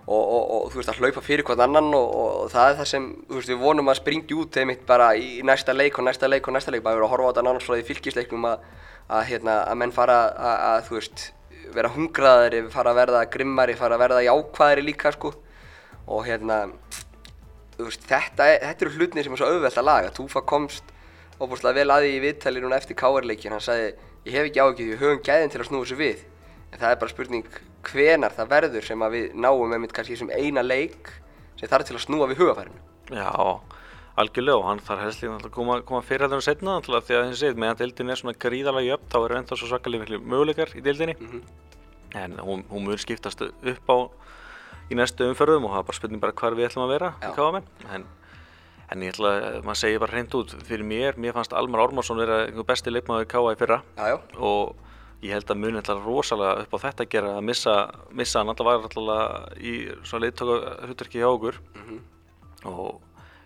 og, 0.08 0.22
og, 0.22 0.44
og 0.56 0.70
þú 0.72 0.80
veist 0.80 0.92
að 0.92 1.02
hlaupa 1.02 1.22
fyrir 1.26 1.46
hvern 1.48 1.66
annan 1.68 1.94
og 1.96 2.48
það 2.52 2.72
er 2.72 2.80
það 2.80 2.88
sem, 2.90 3.10
veist, 3.30 3.52
við 3.52 3.60
vonum 3.62 3.92
að 3.92 4.00
springi 4.02 4.38
út 4.38 4.56
þeim 4.58 4.74
eitt 4.74 4.86
bara 4.90 5.12
í 5.16 5.44
næsta 5.46 5.76
leik 5.76 6.00
og 6.00 6.08
næsta 6.08 6.30
leik 6.32 6.48
og 6.50 6.56
næsta 6.58 6.74
leik, 6.74 6.84
bara 6.84 6.98
við 6.98 7.04
erum 7.04 7.12
að 7.12 7.14
horfa 7.16 7.30
á 7.30 7.32
þetta 7.38 7.66
frá 7.68 7.76
því 7.76 7.86
fylgisleiknum 7.92 8.48
að 8.50 8.66
að, 9.12 9.28
hérna, 9.32 9.60
að 9.68 9.80
menn 9.82 9.94
fara 9.96 10.18
að, 10.30 10.58
að 10.70 10.84
þú 10.88 10.98
veist, 10.98 11.26
vera 11.76 11.92
hungraðari, 11.96 12.62
fara 12.74 12.94
að 12.94 13.00
verða 13.02 13.24
grimmari, 13.34 13.78
fara 13.80 13.98
að 13.98 14.04
verða 14.06 14.26
jákvæðari 14.28 14.86
líka 14.86 15.14
sko. 15.16 15.34
Og 16.12 16.24
hérna, 16.28 16.62
veist, 17.80 18.06
þetta, 18.10 18.48
þetta 18.64 18.88
eru 18.88 18.96
hlutnir 18.98 19.28
sem 19.28 19.36
er 19.36 19.42
svo 19.42 19.52
auðvelt 19.52 19.82
að 19.82 19.90
laga. 19.90 20.14
Túfa 20.16 20.44
komst 20.48 20.96
óbúslega 21.42 21.82
vel 21.82 21.96
aði 21.96 22.16
í 22.16 22.22
viðtali 22.24 22.64
núna 22.64 22.78
eftir 22.78 22.98
káarleikin, 23.00 23.54
hann 23.56 23.64
sagði 23.64 23.94
ég 24.28 24.36
hef 24.36 24.50
ekki 24.50 24.62
ágjörði, 24.62 24.90
við 24.92 25.02
höfum 25.02 25.24
gæðin 25.26 25.54
til 25.54 25.62
að 25.62 25.70
snúa 25.70 25.86
þessu 25.86 26.00
við. 26.00 26.26
En 26.72 26.82
það 26.82 26.92
er 26.92 27.00
bara 27.02 27.14
spurning 27.14 27.62
hvenar 27.90 28.34
það 28.38 28.54
verður 28.56 28.88
sem 28.88 29.04
að 29.06 29.18
við 29.18 29.36
náum 29.36 29.74
einmitt 29.74 29.94
kannski 29.96 30.18
sem 30.20 30.32
eina 30.32 30.64
leik 30.66 31.12
sem 31.60 31.70
þarf 31.70 31.88
til 31.88 31.98
að 31.98 32.06
snúa 32.06 32.30
við 32.32 32.42
hugafærinu. 32.42 32.82
Já, 33.12 33.32
Algjörlega 34.20 34.60
og 34.60 34.66
hann 34.68 34.82
þarf 34.84 35.04
helst 35.06 35.22
líka 35.24 35.38
að 35.40 35.52
koma, 35.56 35.78
koma 35.88 36.02
fyrir 36.04 36.28
að 36.28 36.36
það 36.36 36.42
setna 36.50 36.78
því 36.84 36.96
að 36.98 37.06
þess 37.08 37.22
að 37.22 37.38
segið, 37.40 37.60
meðan 37.64 37.78
deildin 37.80 38.12
er 38.12 38.20
svona 38.20 38.40
gríðalega 38.44 38.90
jöfn 38.90 39.12
þá 39.14 39.18
er 39.22 39.36
ennþá 39.38 39.58
svo 39.58 39.70
svakalega 39.70 40.04
miklu 40.04 40.20
möguleikar 40.34 40.74
í 40.76 40.84
deildinni 40.84 41.16
mm 41.16 41.30
-hmm. 41.32 41.44
en 42.24 42.40
hún, 42.44 42.66
hún 42.70 42.84
mun 42.86 43.00
skiptast 43.00 43.42
upp 43.42 43.88
á 43.88 43.98
í 44.92 44.98
næstu 45.00 45.30
umförðum 45.32 45.66
og 45.66 45.72
það 45.72 45.80
er 45.80 45.88
bara 45.88 46.00
spurning 46.00 46.22
bara 46.22 46.36
hvar 46.36 46.58
við 46.58 46.68
ætlum 46.68 46.86
að 46.86 46.94
vera 46.96 47.14
Já. 47.22 47.30
í 47.30 47.34
KVM 47.38 47.64
en, 47.96 48.06
en 48.92 49.02
ég 49.02 49.14
ætla 49.14 49.32
að 49.32 49.64
maður 49.64 49.80
segja 49.80 50.04
bara 50.04 50.12
hreint 50.12 50.36
út 50.36 50.56
fyrir 50.68 50.84
mér, 50.84 51.18
mér 51.18 51.34
fannst 51.34 51.54
Almar 51.54 51.86
Ormarsson 51.86 52.20
vera 52.20 52.46
einhver 52.46 52.68
besti 52.68 52.92
leikmaður 52.92 53.26
í 53.26 53.32
KVM 53.32 53.62
fyrra 53.64 53.82
Já, 53.96 54.20
og 54.38 54.76
ég 55.22 55.36
held 55.36 55.54
að 55.54 55.62
mun 55.62 55.78
ætla 55.78 55.98
rosalega 56.02 56.64
upp 56.64 56.74
á 56.74 56.84
þetta 56.88 57.06
að 57.06 57.14
gera 57.14 57.36
að 57.38 57.46
missa, 57.46 57.76
missa 58.18 58.42
hann 58.42 58.52
alltaf 58.52 58.68
var 58.68 58.82
alltaf 58.82 59.58
í 59.62 59.74
svona 60.02 60.26
leittóka 60.26 60.76
hlutverki 60.88 61.22
hjá 61.22 61.30
okkur 61.30 61.60
mm 61.62 61.84
-hmm. 61.88 62.00
og 62.72 63.02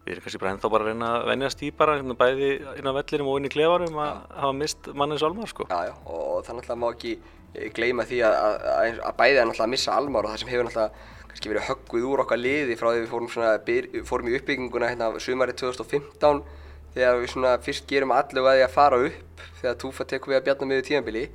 við 0.05 0.13
erum 0.13 0.23
kannski 0.25 0.39
bara 0.39 0.51
ennþá 0.53 0.69
bara 0.69 0.85
að 0.85 0.89
reyna 0.91 1.07
að 1.17 1.27
venjast 1.31 1.63
í 1.65 1.71
bara 1.73 1.97
hérna 1.97 2.15
bæði 2.19 2.49
inn 2.77 2.89
á 2.89 2.93
vellinum 2.93 3.27
og 3.31 3.39
inn 3.39 3.49
í 3.49 3.53
klefarum 3.55 3.97
að 3.97 4.11
ja. 4.11 4.21
hafa 4.41 4.53
mist 4.53 4.87
mannins 4.93 5.23
Almar 5.25 5.49
sko. 5.49 5.65
Já, 5.69 5.79
já, 5.89 5.93
og 6.05 6.45
það 6.45 6.55
náttúrulega 6.59 6.81
má 6.83 6.87
ekki 6.91 7.13
eh, 7.55 7.71
gleyma 7.73 8.05
því 8.05 8.21
að, 8.27 8.35
að, 8.75 8.99
að 9.09 9.17
bæði 9.17 9.39
er 9.39 9.47
náttúrulega 9.49 9.67
að 9.67 9.73
missa 9.73 9.95
Almar 9.97 10.25
og 10.25 10.29
það 10.29 10.39
sem 10.43 10.51
hefur 10.53 10.69
náttúrulega 10.69 10.91
kannski 11.31 11.51
verið 11.51 11.67
höggvið 11.69 12.05
úr 12.11 12.21
okkar 12.23 12.39
liði 12.39 12.77
frá 12.79 12.89
því 12.91 13.01
við 13.01 13.09
fórum, 13.11 13.31
svona, 13.33 13.57
byr, 13.65 13.89
fórum 14.05 14.29
í 14.29 14.37
uppbygginguna 14.37 14.91
hérna 14.93 15.09
sumarið 15.19 15.57
2015 15.65 16.43
þegar 16.95 17.19
við 17.19 17.31
svona 17.33 17.57
fyrst 17.65 17.89
gerum 17.89 18.13
allu 18.15 18.45
að 18.47 18.69
fara 18.71 19.01
upp 19.09 19.43
þegar 19.59 19.79
Túfa 19.81 20.05
tekur 20.07 20.31
við 20.31 20.37
að 20.39 20.45
bjarna 20.45 20.69
miður 20.69 20.85
tíðanbili 20.87 21.25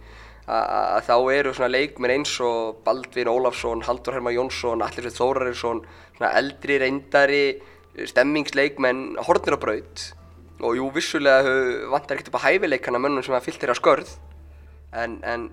að 0.50 1.04
þá 1.07 1.16
eru 1.37 1.52
svona 1.54 1.71
leikminn 1.71 2.14
eins 2.19 2.33
og 2.42 2.80
Baldvin 2.87 3.30
Ólafsson, 3.30 3.85
Haldur 3.87 4.16
Hermann 4.16 4.35
Jónsson, 4.35 4.83
Allir 4.83 5.11
Þórarinsson, 5.14 5.85
svona 6.16 6.33
eldri 6.40 6.78
reyndari 6.83 7.45
stemmingsleikmenn 8.11 9.21
hornir 9.26 9.57
á 9.57 9.62
braut 9.62 10.04
og 10.61 10.76
jú, 10.76 10.88
vissulega 10.95 11.54
vantar 11.90 12.16
ekkert 12.16 12.33
upp 12.33 12.40
á 12.42 12.47
hæfileikana 12.49 13.00
mönnum 13.00 13.25
sem 13.25 13.35
að 13.37 13.47
fyllt 13.49 13.62
þeirra 13.62 13.78
skörð 13.78 14.12
en, 14.92 15.19
en 15.25 15.49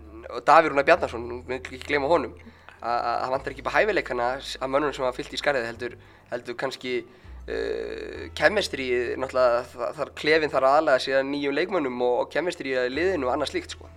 Davíð 0.45 0.73
Rúnar 0.73 0.87
Bjarnarsson, 0.87 1.27
ekki 1.57 1.79
gleyma 1.85 2.09
honum 2.11 2.33
að 2.77 3.05
það 3.07 3.31
vantar 3.33 3.53
ekki 3.53 3.63
upp 3.63 3.71
á 3.71 3.77
hæfileikana 3.77 4.27
að 4.37 4.73
mönnum 4.73 4.93
sem 4.95 5.07
að 5.07 5.15
fyllt 5.17 5.33
í 5.33 5.39
skarðið 5.41 5.69
heldur, 5.71 5.95
heldur 6.31 6.57
kannski 6.59 6.93
uh, 7.01 8.27
kemestri, 8.37 8.89
náttúrulega 9.17 9.93
þar 9.97 10.13
klefinn 10.19 10.53
þar 10.53 10.69
aðalega 10.71 11.05
síðan 11.05 11.31
nýjum 11.31 11.57
leikmönnum 11.57 12.03
og, 12.05 12.19
og 12.25 12.33
kemestri 12.33 12.75
í 12.75 12.89
liðinu 12.93 13.29
og 13.29 13.33
annað 13.33 13.53
slíkt 13.53 13.77
sko. 13.77 13.89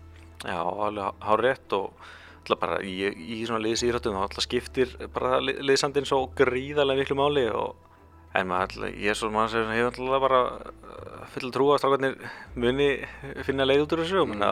Já, 0.46 0.60
alveg 0.60 1.22
hár 1.26 1.44
rétt 1.44 1.76
og 1.76 2.08
bara 2.50 2.80
í, 2.82 2.94
í 3.06 3.44
svona 3.46 3.60
liðsýrötum 3.62 4.16
þá 4.16 4.22
alltaf 4.24 4.42
skiptir 4.42 4.96
bara 5.14 5.38
liðsandinn 5.44 6.08
svo 6.08 6.24
gríðarlega 6.34 7.04
miklu 7.04 7.18
máli 7.20 7.44
og 7.52 7.76
En 8.30 8.46
maður, 8.46 8.92
ég 8.94 9.10
er 9.10 9.18
svo 9.18 9.26
maður 9.34 9.56
sem 9.56 9.70
hefur 9.74 9.88
alltaf 9.90 10.22
bara 10.22 10.40
uh, 10.54 11.22
full 11.32 11.50
trú 11.50 11.64
að 11.74 11.80
strákarnir 11.82 12.12
muni 12.54 12.90
finna 13.46 13.66
leið 13.66 13.82
út 13.84 13.94
úr 13.96 14.02
þessu 14.04 14.22
mm. 14.22 14.44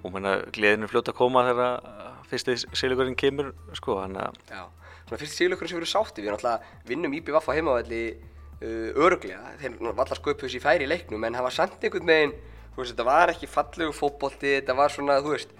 og 0.00 0.14
menna 0.14 0.38
gleðinu 0.56 0.88
fljóta 0.88 1.12
að 1.12 1.18
koma 1.18 1.42
þegar 1.50 1.82
fyrsti 2.30 2.56
sílugurinn 2.80 3.18
kemur 3.20 3.50
sko 3.76 3.98
þannig 4.00 4.22
að 4.24 4.38
Já, 4.48 4.62
svona 5.10 5.20
fyrsti 5.20 5.42
sílugurinn 5.42 5.72
sem 5.74 5.80
erum 5.82 5.92
sátti, 5.92 6.24
við 6.24 6.30
erum 6.30 6.38
alltaf 6.38 6.88
vinnum 6.88 7.18
Íbí 7.18 7.36
Vaffa 7.36 7.58
heimavalli 7.58 8.00
uh, 8.14 8.88
öruglega, 8.96 9.52
þeir 9.60 9.76
var 9.82 10.00
alltaf 10.06 10.22
sköpuð 10.22 10.54
sér 10.54 10.64
færi 10.64 10.88
í 10.88 10.90
leiknum 10.94 11.28
en 11.28 11.36
það 11.36 11.48
var 11.50 11.58
samt 11.58 11.84
einhvern 11.84 12.14
veginn, 12.14 12.34
þú 12.74 12.82
veist, 12.82 12.94
þetta 12.94 13.08
var 13.10 13.34
ekki 13.34 13.50
fallegu 13.50 13.92
fókbólti, 13.96 14.56
þetta 14.60 14.76
var 14.78 14.94
svona, 14.94 15.20
þú 15.24 15.36
veist, 15.36 15.54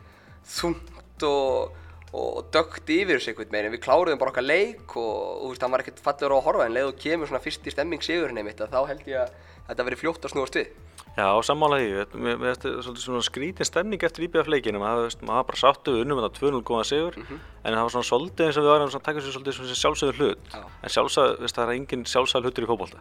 þungt 0.56 1.28
og 1.28 1.78
og 2.10 2.48
dögt 2.50 2.90
yfir 2.90 3.18
þessu 3.20 3.30
einhvern 3.30 3.52
veginn, 3.54 3.72
við 3.76 3.82
kláruðum 3.84 4.18
bara 4.18 4.32
okkar 4.32 4.46
leik 4.46 4.96
og 4.98 5.42
þú 5.44 5.50
veist, 5.52 5.62
það 5.62 5.74
var 5.74 5.84
ekkert 5.84 6.00
fallur 6.02 6.34
á 6.34 6.36
að 6.40 6.46
horfa 6.48 6.66
en 6.66 6.74
leið 6.74 6.88
og 6.90 6.96
kemur 7.04 7.30
svona 7.30 7.42
fyrst 7.44 7.68
í 7.70 7.74
stemming 7.74 8.02
sigurinn 8.02 8.40
einmitt 8.40 8.58
þá 8.58 8.80
held 8.88 9.04
ég 9.06 9.20
að 9.22 9.36
þetta 9.68 9.86
verið 9.86 10.00
fljótt 10.00 10.26
að 10.26 10.32
snúast 10.34 10.58
við. 10.58 10.72
Já, 11.14 11.26
sammálaði 11.46 11.86
ég, 11.90 12.12
við 12.14 12.48
ættum 12.50 12.98
svona 12.98 13.22
skrítin 13.26 13.66
stemning 13.66 14.02
eftir 14.06 14.26
IBF-leikinu, 14.26 14.82
maður 14.82 15.14
hafa 15.30 15.46
bara 15.48 15.60
sattu 15.60 15.94
við 15.94 16.04
unnum 16.04 16.20
þetta 16.22 16.42
2-0 16.42 16.60
góða 16.66 16.84
sigur 16.90 17.18
mm 17.18 17.24
-hmm. 17.28 17.40
en 17.64 17.74
það 17.74 17.82
var 17.82 17.94
svona 17.94 18.10
svolítið 18.10 18.46
eins 18.46 18.58
og 18.58 18.64
við 18.64 18.72
varum 18.74 18.90
að 18.90 19.06
taka 19.06 19.20
sér 19.20 19.34
svolítið 19.34 19.56
svona 19.56 19.80
sjálfsögur 19.82 20.18
hlut 20.18 20.44
Já. 20.54 20.62
en 20.82 20.90
sjálfsög, 20.94 21.30
það 21.50 21.64
er 21.64 21.74
engin 21.74 22.04
sjálfsögur 22.04 22.44
hlutur 22.46 22.64
í 22.64 22.70
fókbólta. 22.70 22.98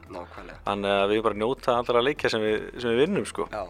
Þannig 0.66 0.90
að 0.90 1.10
við 1.10 1.22
bara 1.24 1.36
njóta 1.36 1.78
allra 1.78 2.02
leikja 2.02 2.30
sem 2.30 2.42
við, 2.42 2.82
sem 2.82 2.90
við 2.90 2.98
vinnum 3.06 3.26
sko. 3.26 3.48
Já. 3.52 3.66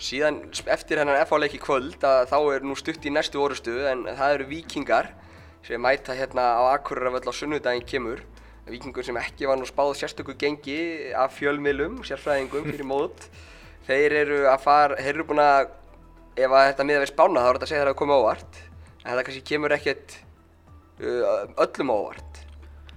Síðan 0.00 0.38
eftir 0.72 0.96
hennar 1.02 1.18
FH-leik 1.26 1.58
í 1.58 1.60
kvöld 1.60 2.04
að 2.08 2.30
þá 2.30 2.36
er 2.54 2.62
nú 2.64 2.76
stutt 2.78 3.04
í 3.04 3.10
næstu 3.12 3.40
orustu 3.42 3.74
en 3.90 4.06
það 4.08 4.36
eru 4.38 4.46
vikingar 4.48 5.10
sem 5.66 5.82
mæta 5.82 6.16
hérna 6.16 6.46
á 6.56 6.72
Akureyravöll 6.72 7.28
á 7.28 7.34
sunnudaginn 7.36 7.84
kemur. 7.84 8.22
Vikingur 8.70 9.04
sem 9.04 9.18
ekki 9.20 9.48
var 9.50 9.60
nú 9.60 9.68
spáð 9.68 9.92
sérstöku 9.98 10.32
gengi 10.40 11.12
af 11.12 11.34
fjölmiðlum, 11.36 12.00
sérfræðingum 12.06 12.70
fyrir 12.70 12.88
mót. 12.88 13.28
Þeir 13.88 14.16
eru 14.22 14.40
að 14.48 14.64
fara, 14.64 14.96
þeir 14.96 15.12
eru 15.18 15.28
búin 15.28 15.44
að, 15.44 15.68
ef 16.38 16.48
að 16.48 16.66
þetta 16.70 16.88
miða 16.88 17.04
við 17.04 17.12
spána 17.12 17.44
þá 17.44 17.50
er 17.50 17.58
þetta 17.58 17.68
að 17.68 17.72
segja 17.74 17.84
það 17.84 17.92
að 17.92 18.00
koma 18.00 18.18
óvart. 18.22 18.60
En 19.04 19.12
það 19.12 19.24
kannski 19.28 19.46
kemur 19.52 19.76
ekkert 19.76 20.18
uh, 21.02 21.64
öllum 21.66 21.92
óvart. 21.98 22.44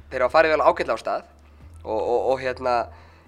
Þeir 0.07 0.21
eru 0.21 0.29
að 0.29 0.35
fara 0.37 0.53
vel 0.53 0.63
ágætla 0.63 0.95
á 0.95 1.03
stað 1.03 1.27
og, 1.83 1.99
og, 1.99 2.19
og 2.31 2.43
hérna 2.43 2.77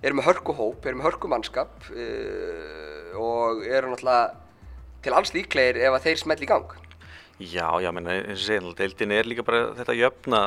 eru 0.05 0.19
með 0.19 0.29
hörku 0.29 0.55
hóp, 0.55 0.85
eru 0.85 1.00
með 1.00 1.09
hörku 1.09 1.31
mannskap. 1.31 1.75
Uh, 1.91 3.15
og 3.19 3.65
eru 3.65 3.91
náttúrulega 3.91 4.33
til 5.05 5.13
alls 5.15 5.33
líklegir 5.35 5.79
ef 5.85 5.95
að 5.95 6.07
þeir 6.07 6.21
smell 6.21 6.41
í 6.41 6.50
gang. 6.50 6.71
Já, 7.35 7.67
já, 7.83 7.91
menn 7.91 8.07
eins 8.07 8.39
og 8.39 8.45
segja, 8.45 8.71
deildin 8.79 9.12
er 9.12 9.27
líka 9.27 9.43
bara 9.45 9.74
þetta 9.75 9.95
jöfna, 9.97 10.41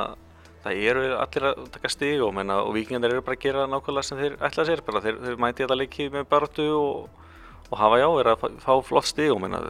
það 0.64 0.82
eru 0.90 1.04
allir 1.18 1.46
að 1.50 1.60
taka 1.74 1.90
stig 1.92 2.22
og, 2.24 2.32
menna, 2.36 2.62
og 2.64 2.72
vikingarnir 2.78 3.18
eru 3.18 3.24
bara 3.26 3.36
að 3.36 3.44
gera 3.44 3.66
nákvæmlega 3.68 4.08
sem 4.08 4.22
þeir 4.22 4.38
ætlaði 4.40 4.70
sér, 4.70 4.82
bara 4.86 5.02
þeir, 5.04 5.18
þeir 5.26 5.38
mæti 5.44 5.64
þetta 5.64 5.78
leiki 5.78 6.08
með 6.14 6.26
barðu 6.32 6.68
og, 6.78 7.26
og 7.68 7.76
hafa 7.82 8.00
já, 8.00 8.06
verið 8.16 8.32
að 8.32 8.58
fá 8.64 8.72
flott 8.88 9.10
stig 9.10 9.34
og 9.34 9.42
menna, 9.44 9.60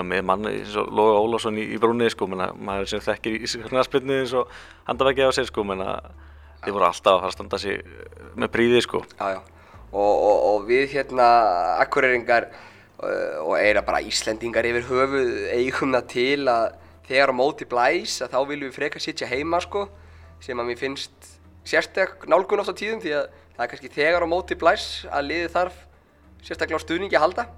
með 0.00 0.22
mann 0.28 0.48
eins 0.48 0.76
og 0.80 0.92
Lóga 0.96 1.16
Ólafsson 1.24 1.58
í, 1.60 1.64
í 1.72 1.80
brúnni 1.80 2.12
sko, 2.12 2.28
menna, 2.30 2.50
maður 2.68 2.92
sem 2.92 3.04
þekkir 3.08 3.40
í 3.40 3.50
knarspilni 3.70 4.20
eins 4.20 4.36
og 4.36 4.52
handaveggi 4.86 5.24
á 5.24 5.32
sér 5.34 5.48
sko, 5.48 5.64
menna, 5.72 5.96
þið 6.64 6.76
voru 6.76 6.88
alltaf 6.88 7.14
að 7.14 7.22
fara 7.22 7.30
að 7.30 7.36
standa 7.36 7.60
sig 7.60 7.80
með 8.40 8.52
príði 8.54 8.82
sko. 8.84 9.02
Já, 9.16 9.36
já, 9.36 9.40
og, 9.90 10.12
og, 10.12 10.36
og 10.50 10.68
við 10.68 10.86
hérna 10.94 11.28
akkureringar 11.80 12.50
uh, 12.50 13.40
og 13.46 13.56
eira 13.58 13.82
bara 13.86 14.02
Íslendingar 14.04 14.68
yfir 14.68 14.88
höfuð 14.90 15.34
eigum 15.56 15.96
það 15.96 16.08
til 16.14 16.40
að 16.52 16.66
þegar 17.10 17.32
á 17.32 17.40
móti 17.40 17.66
blæs 17.68 18.20
að 18.22 18.34
þá 18.36 18.40
viljum 18.52 18.70
við 18.70 18.76
freka 18.76 19.02
sitja 19.02 19.28
heima 19.30 19.60
sko 19.64 19.88
sem 20.40 20.58
að 20.60 20.70
mér 20.70 20.80
finnst 20.80 21.30
sérstak 21.66 22.26
nálgun 22.30 22.62
oft 22.62 22.72
á 22.72 22.80
tíðum 22.80 23.00
því 23.02 23.16
að 23.18 23.24
það 23.56 23.64
er 23.64 23.72
kannski 23.72 23.94
þegar 23.96 24.24
á 24.24 24.32
móti 24.32 24.56
blæs 24.58 24.86
að 25.10 25.26
liði 25.26 25.48
þarf 25.52 25.80
sérstaklega 26.46 26.80
á 26.80 26.84
stuðningi 26.84 27.18
að 27.18 27.26
halda. 27.26 27.48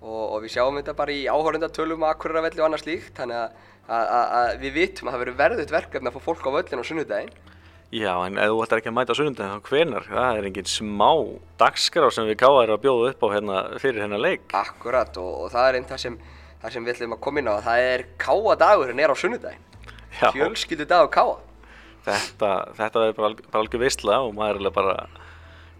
Og, 0.00 0.22
og 0.32 0.38
við 0.40 0.54
sjáum 0.54 0.78
þetta 0.78 0.94
bara 0.96 1.12
í 1.12 1.26
áhörundatölum 1.28 2.06
og 2.06 2.08
akkureravelli 2.14 2.62
og 2.62 2.70
annað 2.70 2.86
slíkt 2.86 3.18
þannig 3.18 3.36
að, 3.36 3.58
að, 3.84 4.04
að, 4.16 4.30
að 4.38 4.52
við 4.62 4.76
vitum 4.78 5.10
að 5.10 5.12
það 5.12 5.22
verður 5.24 5.40
verðut 5.42 5.74
verkefni 5.74 6.08
að 6.08 6.14
fá 6.14 6.24
fólk 6.24 6.46
á 6.48 6.50
völlin 6.54 6.80
á 6.80 6.88
sunnudaginn 6.88 7.34
Já, 7.90 8.12
en 8.22 8.36
ef 8.38 8.52
þú 8.52 8.60
ætlar 8.62 8.80
ekki 8.80 8.90
að 8.92 8.94
mæta 9.00 9.14
á 9.14 9.18
sunnundaginn 9.18 9.56
þá 9.56 9.70
hvenar, 9.70 10.04
það 10.06 10.36
er 10.38 10.44
engin 10.50 10.68
smá 10.70 11.08
dagskrá 11.58 12.10
sem 12.14 12.28
við 12.28 12.36
káðar 12.38 12.74
að 12.76 12.84
bjóða 12.84 13.08
upp 13.10 13.24
á 13.26 13.28
hérna, 13.34 13.62
fyrir 13.82 14.04
hennar 14.04 14.22
leik. 14.22 14.44
Akkurat 14.54 15.18
og, 15.18 15.32
og 15.46 15.50
það 15.50 15.70
er 15.70 15.78
einn 15.80 15.88
það 15.88 16.04
sem, 16.04 16.20
það 16.62 16.76
sem 16.76 16.86
við 16.86 16.94
ætlum 16.94 17.16
að 17.16 17.22
koma 17.26 17.42
inn 17.42 17.50
á. 17.50 17.54
Það 17.66 17.88
er 17.88 18.04
káadagurinn 18.22 19.02
er 19.02 19.10
á 19.10 19.16
sunnudaginn. 19.18 19.66
Já. 20.18 20.30
fjölskyldu 20.34 20.86
dagur 20.90 21.10
káa 21.14 21.38
Þetta, 22.00 22.50
þetta 22.78 23.02
er 23.06 23.16
bara, 23.16 23.34
bara 23.52 23.60
algjör 23.60 23.82
veistla 23.82 24.22
og 24.24 24.30
maður 24.34 24.56
er 24.56 24.60
alveg 24.62 24.74
bara, 24.78 24.94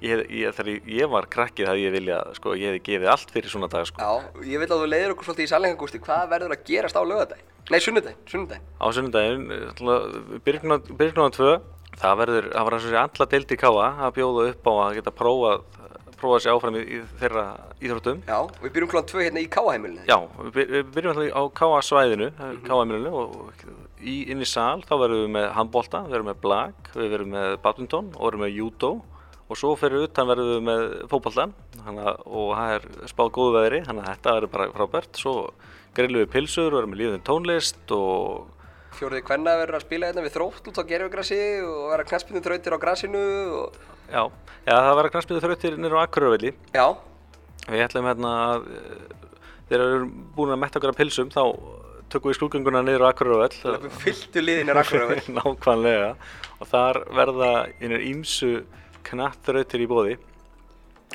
ég, 0.04 0.20
ég, 0.28 0.52
þegar 0.52 0.68
ég, 0.74 0.90
ég 1.00 1.10
var 1.10 1.28
krakkið 1.32 1.70
það 1.70 1.80
ég 1.80 1.94
vilja, 1.94 2.18
sko, 2.36 2.52
ég 2.60 2.74
hefði 2.74 2.82
gefið 2.90 3.12
allt 3.14 3.32
fyrir 3.32 3.52
svona 3.54 3.70
dag, 3.72 3.88
sko. 3.88 4.04
Já, 4.04 4.44
ég 4.44 4.60
vil 4.60 4.68
að 4.68 4.82
þú 4.84 4.90
leiðir 4.92 5.14
okkur 5.14 5.30
svolítið 5.30 5.46
í 5.46 5.52
sælingagústi 5.54 6.02
hvað 6.04 6.28
verður 6.34 6.54
að 6.56 6.66
gerast 6.68 7.00
á 7.00 7.02
lögadaginn 7.02 7.48
Nei, 7.70 7.78
sunnudaginn, 7.78 8.20
sunnudaginn. 8.28 8.68
Á 8.82 8.86
sunnundaginn, 8.90 9.42
byrjum 10.44 11.24
á 11.24 11.30
tvö, 11.32 11.50
það 12.00 12.16
verður, 12.22 12.48
það 12.54 12.66
var 12.68 12.76
eins 12.76 12.86
og 12.88 12.94
sé 12.94 13.00
alla 13.02 13.28
deildi 13.34 13.58
káa 13.60 13.88
að 14.06 14.14
bjóða 14.18 14.46
upp 14.54 14.70
á 14.70 14.72
að 14.84 14.96
geta 14.98 15.12
prófað, 15.20 15.62
prófað 16.20 16.42
sér 16.44 16.54
áfram 16.56 16.76
í, 16.80 16.82
í 16.84 16.98
þeirra 17.20 17.44
íþróttum. 17.80 18.22
Já, 18.28 18.38
við 18.64 18.72
byrjum 18.74 18.90
klokkan 18.92 19.10
tvö 19.12 19.22
hérna 19.24 19.40
í 19.44 19.48
káaheimilinu 19.52 20.02
Já, 20.08 20.16
við 20.40 20.50
byr- 20.56 20.72
við 20.74 20.90
byrjum 20.96 21.12
alltaf 21.14 21.36
á 21.36 21.42
káa 21.60 21.78
svæðinu, 21.86 22.28
káa 22.66 22.82
og 23.14 23.62
í, 24.00 24.16
inn 24.32 24.40
í 24.44 24.48
sal 24.48 24.82
þá 24.84 24.94
verðum 25.04 25.24
við 25.26 25.32
með 25.38 25.48
handbolta, 25.56 26.02
við 26.04 26.14
verðum 26.16 26.30
með 26.32 26.42
blag, 26.44 26.92
við 26.96 27.10
verðum 27.14 27.34
með 27.36 27.56
badminton 27.64 28.12
og 28.16 28.26
verðum 28.28 28.44
með 28.46 28.54
judo 28.58 28.92
og 29.50 29.58
svo 29.58 29.72
fyrir 29.80 30.04
utan 30.06 30.28
verðum 30.30 30.52
við 30.52 30.62
með 30.68 30.84
fótboltan 31.10 31.52
og 31.90 32.52
það 32.54 32.74
er 32.76 32.84
spáð 33.10 33.32
góðu 33.34 33.54
veðri, 33.56 33.80
þannig 33.88 34.04
að 34.06 34.12
þetta 34.14 34.34
verður 34.36 34.52
bara 34.54 34.68
frábært. 34.76 35.18
Svo 35.18 35.32
grillum 35.96 36.22
við 36.22 36.30
pilsur, 36.36 36.70
verðum 36.76 36.92
með 36.94 37.00
líðin 37.02 37.24
tónlist 37.26 37.94
og 37.96 38.59
Fjóriði 38.98 39.22
kvenna 39.26 39.54
verður 39.60 39.78
að 39.78 39.84
spila 39.86 40.08
hérna 40.10 40.24
við 40.24 40.34
þrótt 40.34 40.70
út 40.70 40.80
á 40.80 40.84
gerfugrassi 40.88 41.38
og 41.66 41.84
vera 41.92 42.08
knaspinu 42.08 42.42
þrautir 42.44 42.74
á 42.74 42.82
grassinu 42.82 43.22
og... 43.60 43.78
já, 44.10 44.22
já 44.66 44.74
það 44.74 44.96
verður 44.98 45.14
knastbyggðu 45.14 45.44
þrautir 45.46 45.78
nýra 45.78 46.02
á 46.02 46.04
Akureyravelli. 46.04 46.52
Já, 46.74 46.86
Við 47.70 47.84
ætlum 47.84 48.08
hérna 48.08 48.30
að 48.48 48.64
þegar 49.68 49.82
við 49.84 49.94
erum 49.94 50.12
búin 50.34 50.54
að 50.54 50.60
metta 50.64 50.80
okkur 50.80 50.92
af 50.94 50.98
pilsum 50.98 51.30
þá 51.30 51.42
tökum 52.10 52.32
við 52.32 52.38
skrúgönguna 52.38 52.82
niður 52.82 53.04
á 53.06 53.10
Akureyravell 53.12 53.76
við 53.84 53.98
fylltu 54.02 54.42
liðinu 54.42 54.74
rakkuröfur 54.74 55.28
Nákvæmlega. 55.36 56.14
Og 56.58 56.70
þar 56.70 57.02
verða 57.14 57.50
einir 57.78 58.06
ímsu 58.08 58.64
knattrautir 59.06 59.84
í 59.84 59.88
bóði 59.90 60.16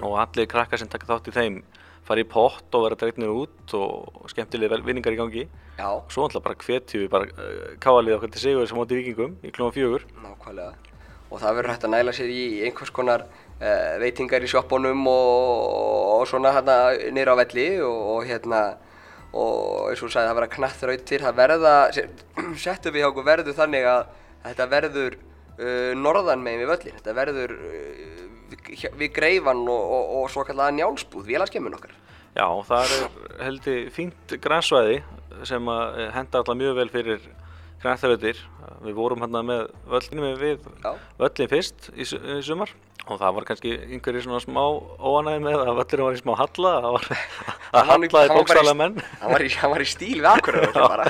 og 0.03 0.15
allir 0.21 0.47
krakkar 0.51 0.79
sem 0.79 0.91
taka 0.91 1.09
þátt 1.09 1.31
í 1.31 1.35
þeim 1.35 1.59
fara 2.05 2.21
í 2.21 2.27
pott 2.29 2.77
og 2.77 2.85
vera 2.85 2.97
dregnir 2.99 3.33
út 3.33 3.75
og 3.77 4.29
skemmtilega 4.31 4.79
vinningar 4.85 5.15
í 5.15 5.19
gangi. 5.19 5.45
Já, 5.75 5.89
og 5.89 6.11
svo 6.13 6.27
ætla 6.29 6.43
bara 6.45 6.57
hvetjum 6.61 7.05
við 7.05 7.11
bara 7.11 7.29
uh, 7.31 7.73
káalið 7.83 8.17
okkar 8.19 8.33
til 8.35 8.43
sigur 8.43 8.69
sem 8.69 8.79
móti 8.79 8.99
vikingum 8.99 9.37
í 9.43 9.53
klúma 9.55 9.73
fjögur. 9.75 10.05
Nákvæmlega. 10.23 10.73
Og 11.25 11.41
það 11.41 11.57
verður 11.57 11.73
hægt 11.73 11.87
að 11.87 11.95
næla 11.95 12.13
sér 12.15 12.31
í 12.31 12.43
einhvers 12.67 12.93
konar 12.95 13.25
uh, 13.25 13.93
veitingar 14.01 14.45
í 14.45 14.49
sjoppunum 14.51 15.07
og, 15.11 15.61
og 16.19 16.27
svona 16.29 16.53
hérna 16.55 16.79
niður 17.15 17.33
á 17.33 17.41
velli 17.41 17.69
og, 17.83 18.01
og 18.15 18.27
hérna 18.29 18.65
og 19.35 19.89
eins 19.91 20.03
og 20.05 20.11
sagði 20.13 20.29
það 20.29 20.37
verða 20.39 20.53
knattrautir 20.53 21.23
það 21.25 21.39
verða, 21.41 21.73
settum 22.63 22.95
við 22.95 23.03
hjá 23.03 23.09
okkur 23.09 23.27
verður 23.27 23.57
þannig 23.57 23.87
að 23.91 24.05
þetta 24.45 24.69
verður 24.71 25.17
uh, 25.17 25.91
norðan 25.99 26.45
megin 26.45 26.63
við 26.63 26.71
völlin 26.71 26.97
þetta 26.99 27.17
verður 27.17 27.55
uh, 27.57 28.24
við, 28.51 28.87
við 28.99 29.13
greifan 29.15 29.63
og, 29.67 29.93
og, 29.97 30.11
og 30.19 30.33
svo 30.33 30.45
kallaða 30.47 30.75
njálsbúð, 30.79 31.27
vélaskemmun 31.29 31.77
okkar. 31.77 31.95
Já, 32.35 32.47
það 32.67 32.93
er 32.95 33.05
heldur 33.45 33.91
fínt 33.95 34.35
grænsvæði 34.43 34.97
sem 35.47 35.69
eh, 35.71 36.01
henda 36.15 36.41
alltaf 36.41 36.57
mjög 36.59 36.79
vel 36.81 36.89
fyrir 36.91 37.29
knattrautir 37.83 38.41
við 38.83 38.97
vorum 38.97 39.21
hérna 39.23 39.43
með 39.45 39.69
völlinu 39.91 40.33
við 40.39 40.65
Já. 40.83 40.91
völlin 41.21 41.51
fyrst 41.51 41.89
í, 41.93 42.03
í 42.05 42.41
sumar. 42.45 42.73
Og 43.05 43.19
það 43.21 43.35
var 43.37 43.45
kannski 43.45 43.71
einhverjir 43.85 44.25
svona 44.25 44.41
smá 44.41 44.63
óanæði 44.97 45.43
með 45.45 45.59
að 45.61 45.79
völlinu 45.79 46.07
var 46.07 46.17
í 46.17 46.21
smá 46.23 46.33
halla 46.39 46.73
það 46.81 46.95
var 46.97 47.09
að 47.75 47.89
hallaði 47.91 48.37
bókstæðlega 48.39 48.77
menn. 48.81 48.99
hann 49.21 49.35
var 49.35 49.47
var 49.75 49.85
í 49.85 49.89
stíl 49.93 50.17
við 50.17 50.29
akkuröfur 50.31 50.87
bara. 50.95 51.07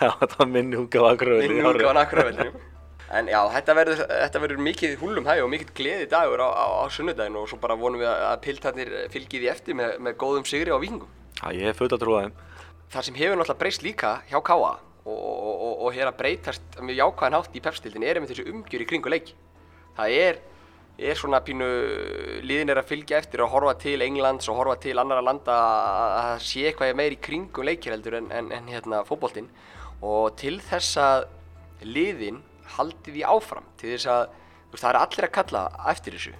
Já, 0.00 0.10
þetta 0.20 0.34
var 0.38 0.50
minni 0.52 0.78
húka 0.78 1.02
á 1.02 1.04
Akureyri 1.12 1.48
Minni 1.50 1.68
útgáfan 1.68 2.02
akkuröfur 2.04 2.75
En 3.14 3.28
já, 3.30 3.38
þetta 3.54 3.74
verður, 3.78 4.00
þetta 4.10 4.40
verður 4.42 4.64
mikið 4.66 4.96
húlum 4.98 5.28
hæg 5.28 5.44
og 5.44 5.52
mikið 5.52 5.68
gleði 5.78 6.08
dagur 6.10 6.42
á, 6.42 6.48
á, 6.50 6.66
á 6.82 6.84
sunnudaginn 6.90 7.38
og 7.38 7.46
svo 7.46 7.60
bara 7.62 7.76
vonum 7.78 8.02
við 8.02 8.10
að 8.10 8.40
piltarnir 8.42 8.90
fylgi 9.12 9.42
því 9.44 9.50
eftir 9.52 9.78
með, 9.78 9.92
með 10.02 10.16
góðum 10.18 10.48
sigri 10.48 10.74
á 10.74 10.78
vikingum. 10.82 11.12
Já, 11.36 11.46
ég 11.54 11.70
hef 11.70 11.78
fullt 11.78 11.94
að 11.94 12.02
trúa 12.02 12.24
þeim 12.24 12.34
Það 12.90 13.06
sem 13.06 13.16
hefur 13.18 13.38
náttúrulega 13.38 13.60
breyst 13.60 13.82
líka 13.84 14.10
hjá 14.30 14.38
Káa 14.46 14.74
og, 15.06 15.14
og, 15.14 15.54
og, 15.54 15.72
og 15.86 15.94
hér 15.94 16.10
að 16.10 16.18
breytast 16.20 16.78
með 16.82 17.00
jákvæðan 17.00 17.38
hátt 17.38 17.56
í 17.58 17.62
pepstildin 17.62 18.06
er 18.06 18.20
með 18.22 18.32
þessu 18.32 18.46
umgjör 18.52 18.84
í 18.84 18.86
kringu 18.90 19.10
leiki. 19.10 19.34
Það 19.96 20.14
er, 20.16 20.40
er 21.10 21.18
svona 21.18 21.40
pínu, 21.46 21.68
liðin 22.46 22.70
er 22.74 22.80
að 22.82 22.90
fylgja 22.90 23.20
eftir 23.20 23.42
og 23.42 23.52
horfa 23.54 23.74
til 23.82 24.02
Englands 24.06 24.50
og 24.50 24.58
horfa 24.60 24.78
til 24.82 24.96
annara 25.02 25.24
landa 25.24 25.56
að 25.56 26.42
sé 26.46 26.66
eitthvað 26.70 26.94
meir 26.98 27.16
í 27.16 27.22
kringum 27.22 27.66
leikir 27.66 27.94
heldur 27.94 28.18
en, 28.20 28.30
en, 28.34 28.52
en 28.54 28.70
hérna 28.70 29.02
fótboltinn 29.08 29.50
og 30.06 30.36
til 30.38 30.58
þess 30.62 30.98
að 31.02 31.26
liðin 31.86 32.42
haldi 32.76 33.14
því 33.14 33.22
áfram 33.30 33.66
til 33.80 33.94
þess 33.94 34.10
að 34.10 34.22
veist, 34.72 34.82
það 34.82 34.90
er 34.90 35.00
allir 35.00 35.28
að 35.28 35.34
kalla 35.38 35.64
eftir 35.92 36.16
þessu. 36.18 36.34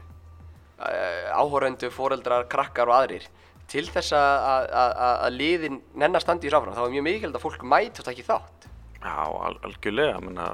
Áhórendu, 1.37 1.91
foreldrar, 1.95 2.47
krakkar 2.53 2.91
og 2.91 2.99
aðrir. 2.99 3.29
Til 3.71 3.87
þess 3.91 4.13
að, 4.15 5.29
liðin 5.35 5.81
nennar 5.99 6.23
standi 6.23 6.47
í 6.47 6.53
sáfram 6.53 6.77
þá 6.77 6.85
er 6.85 6.93
mjög 6.95 7.07
mikilvægt 7.09 7.39
að 7.39 7.47
fólk 7.47 7.65
mæti 7.67 8.03
og 8.03 8.07
taki 8.07 8.27
þátt. 8.27 8.69
Já, 9.01 9.17
al 9.27 9.57
algjörlega 9.67 10.21
menna, 10.23 10.47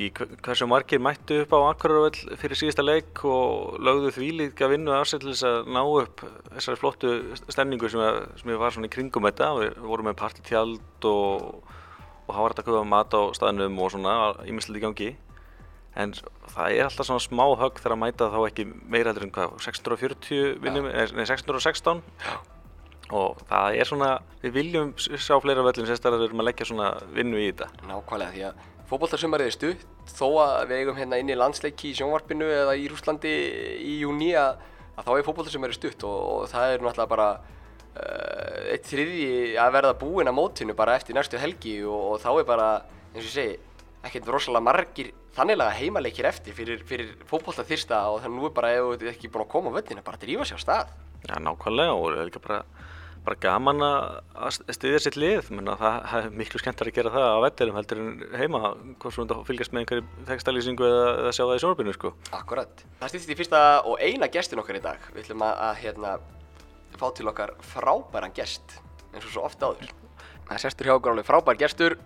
í 0.00 0.10
hver- 0.16 0.34
hversu 0.44 0.68
margir 0.68 1.00
mættu 1.02 1.40
upp 1.42 1.54
á 1.56 1.60
Akureyravöll 1.70 2.36
fyrir 2.40 2.56
síðasta 2.56 2.84
leik 2.84 3.24
og 3.28 3.78
lögðu 3.80 4.12
því 4.16 4.28
líka 4.38 4.68
vinnu 4.70 4.92
af 4.96 5.08
sér 5.08 5.20
til 5.20 5.32
þess 5.32 5.44
að 5.48 5.72
ná 5.72 5.80
upp 5.84 6.24
þessari 6.54 6.80
flottu 6.80 7.10
stemningu 7.48 7.90
sem, 7.92 8.00
að, 8.00 8.20
sem 8.40 8.54
var 8.60 8.76
svona 8.76 8.88
í 8.88 8.94
kringum 8.94 9.28
þetta. 9.28 9.50
Við 9.60 9.80
vorum 9.84 10.08
með 10.10 10.20
partitjald 10.20 11.08
og, 11.10 11.74
og 12.30 12.36
hafa 12.36 12.52
hægt 12.52 12.62
að 12.62 12.70
köpa 12.70 12.86
mat 12.86 13.18
á 13.18 13.22
staðnum 13.36 13.82
og 13.82 13.92
svona 13.92 14.14
ímislegt 14.46 14.78
í 14.78 14.84
gangi. 14.84 15.10
En 15.98 16.14
það 16.54 16.76
er 16.76 16.86
alltaf 16.86 17.08
svona 17.08 17.24
smá 17.24 17.44
högg 17.58 17.82
þegar 17.82 17.96
að 17.96 18.02
mæta 18.04 18.30
þá 18.30 18.40
ekki 18.46 18.66
meira 18.70 19.10
heldur 19.10 19.26
en 19.26 19.34
hvað 19.34 19.56
640 19.66 20.60
vinnum, 20.62 20.86
nei 20.86 21.26
616 21.26 22.02
og 23.10 23.40
það 23.50 23.76
er 23.80 23.88
svona 23.88 24.10
við 24.42 24.52
viljum 24.54 24.92
sjá 24.98 25.34
fleira 25.42 25.64
völlum 25.66 25.88
sérstaklega 25.88 26.22
við 26.22 26.28
erum 26.28 26.42
að 26.44 26.48
leggja 26.50 26.68
svona 26.70 26.90
vinnu 27.16 27.40
í 27.40 27.48
þetta. 27.50 27.70
Nákvæmlega 27.88 28.34
því 28.36 28.44
að 28.46 28.66
fótboltarsumarið 28.90 29.50
er 29.50 29.56
stutt. 29.56 29.86
Þó 30.10 30.26
að 30.44 30.54
við 30.70 30.82
eigum 30.82 30.98
hérna 30.98 31.18
inn 31.20 31.30
í 31.30 31.38
landsleiki 31.38 31.90
í 31.90 31.96
sjónvarpinu 31.98 32.46
eða 32.54 32.76
í 32.78 32.86
Rúslandi 32.90 33.34
í 33.82 33.96
júni 34.04 34.30
að, 34.38 34.62
að 34.96 35.08
þá 35.08 35.12
er 35.16 35.26
fótboltarsumarið 35.26 35.78
stutt 35.80 36.06
og, 36.06 36.20
og 36.30 36.52
það 36.54 36.76
er 36.76 36.84
náttúrulega 36.86 37.12
bara 37.16 37.28
eitt 38.70 38.86
þriðji 38.86 39.56
að 39.58 39.72
verða 39.74 39.96
búinn 39.98 40.30
að 40.30 40.36
mótinu 40.38 40.76
bara 40.78 40.94
eftir 40.98 41.16
næstu 41.16 41.40
helgi 41.42 41.80
og, 41.82 42.14
og 42.14 42.20
þá 42.22 42.30
er 42.32 42.46
bara 42.48 42.68
eins 43.10 43.24
og 43.24 43.26
ég 43.26 43.34
segi 43.34 43.56
ekkert 44.06 44.30
rosalega 44.30 44.64
margir 44.64 45.10
þanniglega 45.36 45.76
heimaleikir 45.78 46.28
eftir 46.30 46.56
fyrir, 46.56 46.84
fyrir 46.86 47.10
fótbolta 47.28 47.66
þyrsta 47.66 48.04
og 48.12 48.22
þannig 48.22 48.38
nú 48.38 48.48
er 48.48 48.54
bara 48.56 48.72
ef 48.76 48.86
þú 48.86 48.94
ert 48.96 49.10
ekki 49.12 49.32
búinn 49.32 49.46
að 49.46 49.52
koma 49.56 49.74
á 49.74 49.76
völlina 49.78 50.06
bara 50.06 50.22
drífa 50.22 50.46
sér 50.48 50.62
á 50.62 50.64
stað 50.64 50.94
Já, 51.26 51.36
nákvæmlega 51.36 51.98
og 51.98 52.06
það 52.06 52.22
er 52.22 52.30
líka 52.30 52.42
bara, 52.46 52.58
bara 53.26 53.38
gaman 53.42 53.84
að 53.84 54.58
styðja 54.72 55.02
sitt 55.04 55.18
lið 55.20 55.52
Menna, 55.52 55.76
það, 55.80 56.00
það 56.08 56.24
er 56.24 56.34
miklu 56.40 56.62
skemmtar 56.62 56.90
að 56.90 56.96
gera 56.96 57.14
það 57.14 57.28
á 57.28 57.38
vellirum 57.44 57.78
heldur 57.80 58.02
en 58.02 58.10
heima 58.40 58.62
hvort 59.02 59.16
svo 59.16 59.26
að 59.26 59.46
fylgjast 59.50 59.74
með 59.74 59.84
einhverju 59.84 60.26
textalýsingu 60.30 60.88
eða, 60.88 61.06
eða 61.20 61.34
sjá 61.36 61.44
það 61.44 61.56
í 61.58 61.62
sjónarbyrnu 61.64 61.96
sko. 61.98 62.14
Akkurat. 62.40 62.84
Það 63.02 63.12
stýttist 63.12 63.34
í 63.34 63.38
fyrsta 63.42 63.64
og 63.84 64.00
eina 64.00 64.30
gestin 64.32 64.62
okkar 64.62 64.80
í 64.80 64.84
dag. 64.88 65.10
Við 65.12 65.26
ætlum 65.26 65.44
að, 65.44 65.60
að 65.68 65.82
hérna, 65.84 66.14
fá 66.98 67.10
til 67.16 67.28
okkar 67.30 67.54
frábæran 67.72 68.34
gest, 68.34 68.78
eins 69.12 69.26
og 69.26 69.34
svo 69.34 69.44
ofta 69.46 69.70
áður. 69.70 69.92
Það 70.48 70.56
er 70.56 70.62
sestur 70.64 70.88
hjá 70.88 70.94
okkur 70.96 71.12
alveg 71.14 71.28
frábær 71.28 71.58
gestur, 71.60 71.96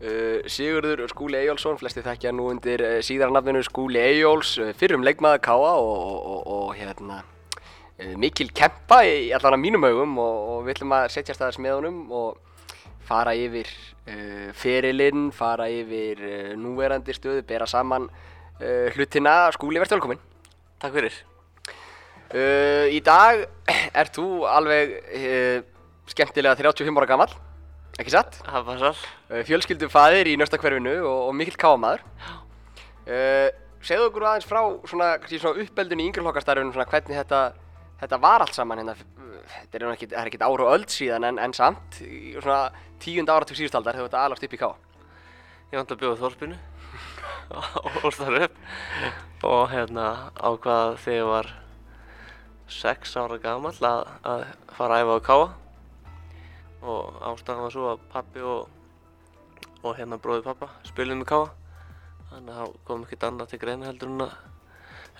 uh, 0.00 0.38
Sigurður 0.48 1.04
Skúli 1.12 1.40
Eyjólfsson, 1.42 1.78
flesti 1.80 2.04
þekkja 2.06 2.32
nú 2.36 2.48
undir 2.52 2.84
uh, 2.86 2.98
síðarnafninu 3.04 3.62
Skúli 3.66 4.00
Eyjóls, 4.00 4.54
uh, 4.62 4.72
fyrrum 4.78 5.04
leikmaður 5.06 5.42
Káa 5.44 5.74
og, 5.80 5.90
og, 5.90 6.20
og, 6.34 6.52
og 6.56 6.74
hérna, 6.78 7.22
uh, 8.00 8.14
mikil 8.20 8.52
kempa 8.56 9.02
í 9.04 9.30
allan 9.36 9.58
að 9.58 9.64
mínum 9.66 9.88
augum 9.90 10.16
og, 10.22 10.38
og 10.54 10.62
við 10.68 10.78
ætlum 10.78 10.96
að 10.96 11.08
setja 11.16 11.36
staðars 11.36 11.60
með 11.60 11.78
honum 11.80 12.00
og 12.22 12.38
fara 13.10 13.34
yfir 13.36 13.70
uh, 14.06 14.50
ferilinn, 14.56 15.30
fara 15.34 15.68
yfir 15.72 16.22
uh, 16.24 16.52
núverandi 16.60 17.16
stöðu, 17.16 17.44
bera 17.46 17.68
saman 17.70 18.08
uh, 18.10 18.86
hlutina. 18.94 19.42
Skúli, 19.56 19.82
verður 19.82 20.00
velkominn. 20.00 20.24
Takk 20.80 20.96
fyrir. 20.96 21.24
Uh, 22.30 22.86
í 22.94 23.00
dag 23.02 23.40
ert 23.98 24.14
þú 24.14 24.44
alveg 24.46 24.92
uh, 25.18 25.62
skemmtilega 26.10 26.54
35 26.60 27.00
ára 27.00 27.08
gammal, 27.10 27.30
ekki 27.98 28.12
satt? 28.14 28.36
Það 28.46 28.68
passar. 28.68 29.00
Uh, 29.26 29.40
fjölskyldu 29.48 29.88
faðir 29.90 30.30
í 30.30 30.36
nöstakverfinu 30.38 30.92
og, 31.00 31.16
og 31.30 31.34
mikill 31.34 31.58
káamaður. 31.58 32.04
Uh, 33.10 33.48
segðu 33.82 34.10
okkur 34.10 34.28
aðeins 34.30 34.46
frá 34.46 34.60
svona, 34.86 35.08
svona 35.26 35.64
uppeldun 35.64 36.04
í 36.04 36.06
yngreflokkastarfinu, 36.10 36.70
svona 36.76 36.86
hvernig 36.92 37.18
þetta, 37.18 37.40
þetta 38.04 38.20
var 38.22 38.44
allt 38.44 38.54
saman 38.54 38.82
hérna. 38.84 38.94
uh, 38.94 39.40
Þetta 39.50 39.80
er 39.80 39.86
er 39.90 40.28
ekkit 40.28 40.44
ára 40.46 40.68
og 40.68 40.74
öld 40.76 40.92
síðan 40.94 41.26
en, 41.26 41.40
en 41.42 41.56
samt, 41.56 41.98
í 42.04 42.36
svona 42.36 42.68
tíund 43.02 43.32
áratug 43.32 43.58
síðustaldar 43.58 43.96
þegar 43.98 44.06
þetta 44.12 44.22
alast 44.28 44.46
upp 44.46 44.54
í 44.54 44.60
ká. 44.60 44.68
Ég 45.70 45.80
vant 45.80 45.96
að 45.96 46.00
bjóða 46.04 46.20
þorpinu 46.22 46.60
og 48.04 48.14
starf 48.14 48.46
upp 48.46 49.44
og 49.50 49.64
hérna 49.72 50.06
ákvað 50.38 50.96
þegar 51.02 51.18
ég 51.18 51.28
var 51.30 51.50
sex 52.70 53.16
ára 53.18 53.38
gamall 53.42 53.76
að, 53.86 54.04
að 54.24 54.44
fara 54.76 54.98
að 54.98 55.04
æfa 55.04 55.16
á 55.16 55.26
káa 55.28 55.48
og 56.80 57.18
ástæðan 57.30 57.64
var 57.66 57.74
svo 57.74 57.88
að 57.90 58.04
pappi 58.12 58.44
og, 58.46 58.68
og 59.82 59.96
hérna 59.98 60.20
bróði 60.22 60.46
pappa 60.46 60.70
spilum 60.88 61.20
með 61.22 61.30
káa 61.32 61.48
þannig 62.30 62.54
að 62.54 62.60
það 62.60 62.78
kom 62.88 63.04
ekkert 63.04 63.26
annað 63.28 63.52
til 63.52 63.60
greina 63.64 63.90
heldur 63.90 64.12
en 64.14 64.24
að 64.26 64.38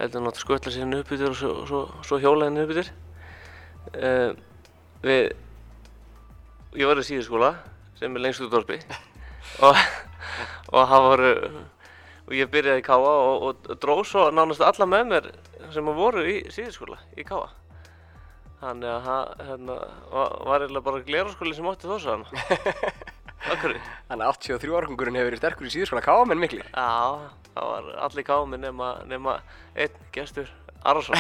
heldur 0.01 0.23
en 0.23 0.31
að 0.31 0.41
skvölla 0.41 0.73
sér 0.73 0.85
henni 0.87 1.01
upp 1.03 1.13
yfir 1.13 1.29
og 1.29 1.37
svo, 1.37 1.51
svo, 1.69 1.81
svo 2.07 2.21
hjóla 2.23 2.49
henni 2.49 2.65
upp 2.65 2.73
yfir 2.75 2.93
uh, 4.01 4.31
við 5.05 5.21
ég 6.81 6.89
var 6.89 7.03
í 7.03 7.05
síðuskóla 7.05 7.51
sem 7.99 8.15
er 8.15 8.25
lengst 8.25 8.45
út 8.47 8.53
dorpi 8.55 8.79
og, 9.67 9.77
og 10.71 10.89
það 10.93 11.07
voru 11.09 11.35
og 12.31 12.37
ég 12.39 12.51
byrjaði 12.51 12.83
í 12.83 12.87
Káa 12.87 13.15
og, 13.15 13.47
og 13.49 13.71
dróð 13.83 14.05
svo 14.07 14.29
nánast 14.31 14.63
alla 14.63 14.87
með 14.87 15.09
mér 15.11 15.31
sem 15.75 15.89
voru 15.97 16.23
í 16.31 16.37
síðuskóla 16.55 17.01
í 17.19 17.27
Káa 17.27 17.49
þannig 18.61 18.91
að 18.93 19.07
það 19.09 19.47
hérna, 19.49 19.77
var, 20.13 20.63
eiginlega 20.63 20.87
bara 20.87 21.03
gleraskóli 21.09 21.57
sem 21.57 21.71
átti 21.71 21.91
þós 21.91 22.07
að 22.07 22.13
hana 22.15 22.29
Akkur 23.51 23.73
Þannig 23.73 24.27
að 24.27 24.35
83 24.37 24.75
árgangurinn 24.77 25.17
hefur 25.17 25.31
verið 25.31 25.41
sterkur 25.41 25.67
í 25.67 25.71
síðuskóla 25.73 26.03
káamenn 26.05 26.43
mikli. 26.43 26.61
Já, 26.61 27.31
það 27.55 27.69
var 27.71 27.87
allir 28.05 28.27
Káa 28.27 28.49
með 28.51 28.61
nema, 28.67 28.91
nema 29.09 29.37
einn 29.73 29.97
gestur 30.13 30.51
Arason. 30.85 31.17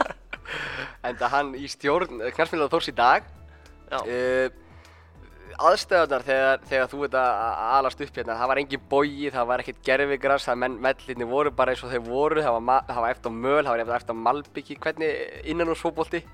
Enda 1.10 1.28
hann 1.34 1.52
í 1.60 1.68
stjórn 1.68 2.24
knarfnilega 2.32 2.72
þórs 2.72 2.88
í 2.88 2.96
dag. 2.96 3.28
Já, 3.90 4.00
Uh, 4.00 4.69
aðstöðunar 5.68 6.24
þegar, 6.24 6.62
þegar 6.70 6.88
þú 6.92 7.02
ert 7.06 7.18
að 7.20 7.64
alast 7.80 8.00
upp 8.04 8.16
hérna, 8.16 8.38
það 8.40 8.50
var 8.52 8.62
engin 8.62 8.86
bogi, 8.94 9.28
það 9.34 9.50
var 9.50 9.64
ekkert 9.64 9.82
gerfigras, 9.90 10.48
það 10.48 10.62
menn, 10.64 10.78
mellinni 10.86 11.28
voru 11.28 11.52
bara 11.56 11.74
eins 11.74 11.84
og 11.84 11.92
þeir 11.92 12.06
voru, 12.06 12.44
það 12.46 12.56
var, 12.56 12.88
það 12.88 13.04
var 13.04 13.16
eftir 13.16 13.34
á 13.34 13.40
möl, 13.44 13.60
það 13.66 13.84
var 13.92 14.00
eftir 14.00 14.16
á 14.16 14.24
malbyggi, 14.30 14.80
hvernig 14.80 15.44
innan 15.52 15.74
úr 15.74 15.80
svóbolti, 15.80 16.24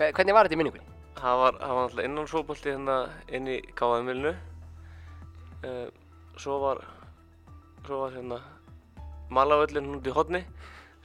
hvernig 0.00 0.36
var 0.36 0.48
þetta 0.48 0.58
í 0.58 0.62
minningunni? 0.62 0.92
það 1.22 1.38
var, 1.38 1.58
það 1.60 1.76
var 1.76 1.86
alltaf 1.86 2.06
innan 2.06 2.30
sóbolti 2.30 2.72
hérna 2.72 2.96
inn 3.36 3.48
í 3.50 3.58
Káa-emilinu 3.78 4.32
uh, 4.32 5.88
svo 6.40 6.58
var 6.62 6.82
svo 7.86 8.00
var 8.04 8.16
hérna 8.16 8.38
malavöllin 9.32 10.00
í 10.00 10.14
hodni 10.14 10.42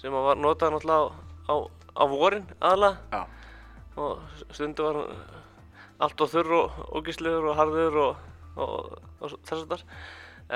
sem 0.01 0.13
var 0.13 0.39
notað 0.39 0.73
náttúrulega 0.73 1.11
á, 1.49 1.53
á, 1.53 1.55
á 2.01 2.03
vorin 2.09 2.47
aðalega 2.57 2.97
Já. 3.13 3.21
og 3.97 4.41
stundu 4.55 4.87
var 4.87 5.01
hann 5.01 5.45
allt 5.99 6.21
og 6.21 6.31
þurr 6.33 6.53
og 6.57 6.81
ógíslegur 6.99 7.49
og 7.51 7.57
harður 7.57 8.01
og, 8.03 8.27
og, 8.55 8.91
og 9.21 9.37
þess 9.47 9.63
að 9.63 9.73
þar 9.73 9.85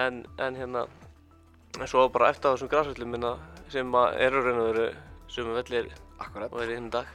en, 0.04 0.22
en 0.38 0.60
hérna 0.60 0.86
en 1.80 1.88
svo 1.88 2.06
bara 2.14 2.30
eftir 2.32 2.52
á 2.52 2.54
þessum 2.54 2.72
græsvöllum 2.72 3.16
minna 3.16 3.36
sem 3.72 3.96
eru 3.96 4.46
raun 4.46 4.62
og 4.62 4.72
veru 4.72 4.88
sem 5.32 5.54
vellir 5.56 5.92
Akkurat, 6.22 6.52
og 6.54 6.62
er 6.62 6.70
í 6.70 6.78
hinn 6.78 6.92
dag. 6.94 7.08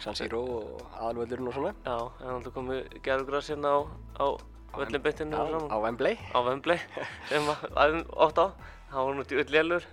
San 0.00 0.16
Siro 0.16 0.40
og 0.40 0.84
aðalvöldurinn 0.96 1.48
og 1.50 1.56
svona. 1.56 1.72
Já, 1.84 1.96
en 2.22 2.30
alltaf 2.38 2.54
komið 2.56 2.96
gerðugræs 3.04 3.50
hérna 3.52 3.74
á, 3.76 3.78
á 4.16 4.26
völlin 4.78 5.04
beintinu 5.04 5.36
og 5.36 5.66
á 5.68 5.76
Wembley. 5.84 6.16
á 6.32 6.38
Wembley 6.46 6.80
sem 7.28 7.50
að 7.52 7.66
æfum 7.84 8.02
oft 8.26 8.40
á. 8.40 8.46
Það 8.94 9.08
var 9.08 9.16
nú 9.18 9.24
djúvill 9.28 9.52
lélur 9.52 9.86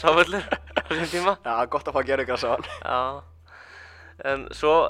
sá 0.00 0.08
völlur 0.16 0.44
á 0.50 0.82
þessum 0.88 1.10
tíma. 1.12 1.36
Já, 1.46 1.54
gott 1.70 1.90
að 1.90 1.98
fá 1.98 2.02
gerfigras 2.10 2.46
á 2.46 2.50
hann. 2.56 2.68
Já, 2.82 2.98
en 4.24 4.48
svo, 4.54 4.88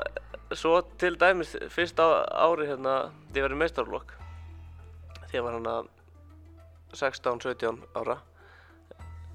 svo 0.57 0.81
til 1.01 1.19
dæmis 1.21 1.57
fyrsta 1.73 2.07
ári 2.33 2.69
hérna 2.71 2.95
þegar 3.33 3.39
ég 3.39 3.45
var 3.45 3.57
í 3.57 3.61
meistarflokk 3.63 4.15
þegar 5.29 5.45
var 5.45 5.59
hann 5.59 5.71
að 5.73 5.91
16-17 6.97 7.83
ára 7.99 8.19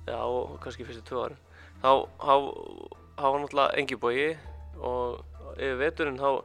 já 0.07 0.17
og 0.17 0.57
kannski 0.63 0.87
fyrstu 0.87 1.05
tvö 1.07 1.27
árin 1.27 1.39
þá, 1.83 1.91
var 3.21 3.39
náttúrulega 3.43 3.77
engi 3.77 3.99
bogi 3.99 4.31
og 4.81 5.21
yfir 5.53 5.77
veturinn 5.83 6.17
þá, 6.17 6.41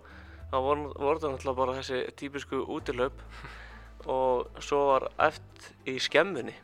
voru, 0.52 0.92
það 1.22 1.32
náttúrulega 1.32 1.58
bara 1.62 1.78
þessi 1.80 2.02
típisku 2.20 2.61
útilöp 2.76 3.24
og 4.18 4.61
svo 4.62 4.84
var 4.92 5.08
eft 5.30 5.72
í 5.88 5.96
skemmunni 6.02 6.54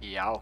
Já. 0.00 0.32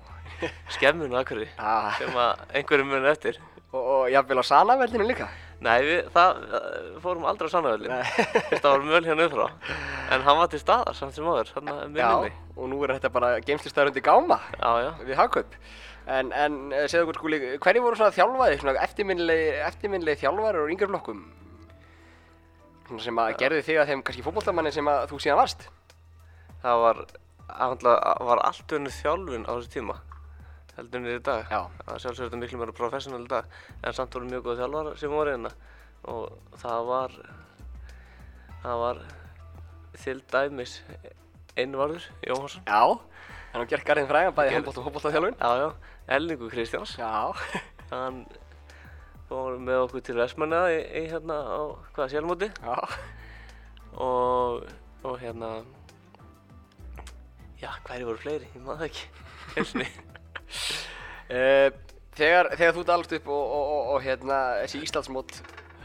skemmunni 0.71 1.19
akkurri 1.19 1.49
Ah, 1.59 1.91
sem 1.99 2.15
að 2.15 2.47
einhverjum 2.55 2.93
muni 2.95 3.11
eftir 3.11 3.41
og, 3.73 3.83
og 3.83 4.03
jafnvel 4.13 4.41
á 4.41 4.45
Sanaveldinu 4.47 5.05
líka. 5.09 5.27
Nei, 5.59 5.79
við 5.83 6.11
það, 6.15 6.43
við 6.55 6.99
fórum 7.03 7.25
aldrei 7.27 7.49
á 7.51 7.55
Sannavöllin 7.55 7.95
það 8.63 8.69
var 8.69 8.85
möl 8.87 9.01
hérna 9.09 9.25
upp 9.27 9.33
frá 9.35 9.73
En 10.15 10.23
hann 10.23 10.39
var 10.39 10.53
til 10.53 10.61
staðar 10.63 10.95
samt 10.95 11.17
sem 11.17 11.27
áður, 11.27 11.51
hann 11.57 11.73
að 11.73 11.99
Já, 11.99 12.11
minni 12.15 12.31
og 12.59 12.71
nú 12.73 12.79
er 12.85 12.95
þetta 12.97 13.11
bara 13.13 13.31
geimslistæður 13.45 13.93
undir 13.93 14.05
gáma. 14.07 14.39
Já, 14.57 14.71
já. 14.83 14.91
við 15.05 15.19
Hagkaup. 15.19 15.57
En, 16.09 16.31
en 16.33 16.57
eh, 16.73 16.87
segðu 16.89 17.09
okkur 17.09 17.19
skúli, 17.21 17.41
hverju 17.61 17.83
voru 17.85 17.99
svona 17.99 18.15
þjálfaði, 18.17 18.61
svona 18.63 18.87
eftirminnlegi 18.87 20.23
þjálfarar 20.23 20.63
úr 20.63 20.73
yngri 20.73 20.89
flokkum? 20.89 21.21
Svona 22.89 23.05
sem 23.05 23.21
að 23.21 23.35
gerði 23.43 23.65
þig 23.67 23.81
að 23.83 23.93
þeim 23.93 24.05
kannski 24.07 24.25
fótbollamanni 24.25 24.73
sem 24.73 24.89
að 24.89 25.05
þú 25.13 25.21
síðan 25.21 25.41
varst? 25.43 25.69
Það 26.65 26.85
var, 26.87 27.03
andla, 27.69 27.97
var 28.31 28.45
allt 28.49 28.77
önnu 28.79 28.95
þjálfun 28.97 29.45
á 29.45 29.53
þessu 29.53 29.75
tíma 29.77 29.99
heldur 30.79 31.03
en 31.03 31.11
í 31.11 31.19
dag. 31.27 31.51
Sjálfsögur 31.51 32.29
þetta 32.29 32.41
miklu 32.41 32.63
meira 32.63 32.77
professional 32.77 33.25
í 33.25 33.31
dag 33.31 33.49
En 33.83 33.97
samt 33.97 34.15
voru 34.15 34.31
mjög 34.31 34.47
góð 34.47 34.63
þjálfar 34.63 34.99
sem 35.01 35.13
voru 35.13 35.35
hérna. 35.35 35.53
Og 36.09 36.59
það 36.63 36.91
var 36.93 37.17
Það 38.63 38.83
var 38.83 39.03
til 39.99 40.19
dæmis 40.33 40.83
Einvarður 41.59 42.05
Jóhansson 42.27 42.63
Já, 42.67 42.83
hann 43.53 43.63
har 43.63 43.71
gert 43.71 43.87
garðin 43.87 44.11
frægan 44.11 44.37
bæði 44.37 44.55
handbótt 44.57 44.79
og 44.79 44.87
fótbollaþjálfun 44.87 45.39
Já, 45.39 45.51
já, 45.63 45.69
Elningu 46.17 46.51
Kristjáns. 46.53 46.95
Já, 46.99 47.33
Hann 47.93 48.23
fór 49.29 49.59
með 49.61 49.85
okkur 49.87 50.05
til 50.07 50.17
Vestmanna 50.19 50.63
í, 50.73 50.79
í 51.03 51.05
hérna 51.11 51.37
á 51.45 51.61
hvaða 51.97 52.09
sjálfmóti 52.15 52.49
já, 52.49 52.77
og, 54.01 54.65
og 55.05 55.19
hérna 55.21 55.51
já, 57.61 57.73
hverju 57.85 58.09
voru 58.09 58.23
fleiri, 58.23 58.53
ég 58.55 58.63
maður 58.65 58.85
það 58.85 58.91
ekki. 58.93 59.09
Helni 59.59 60.08
þegar, 61.29 62.51
þegar 62.57 62.77
þú 62.77 62.85
dalst 62.89 63.15
upp 63.19 63.29
og, 63.29 63.45
og, 63.59 63.73
og, 63.77 63.89
og 63.95 64.05
hérna 64.05 64.39
þessi 64.63 64.83
Íslandsmót 64.87 65.41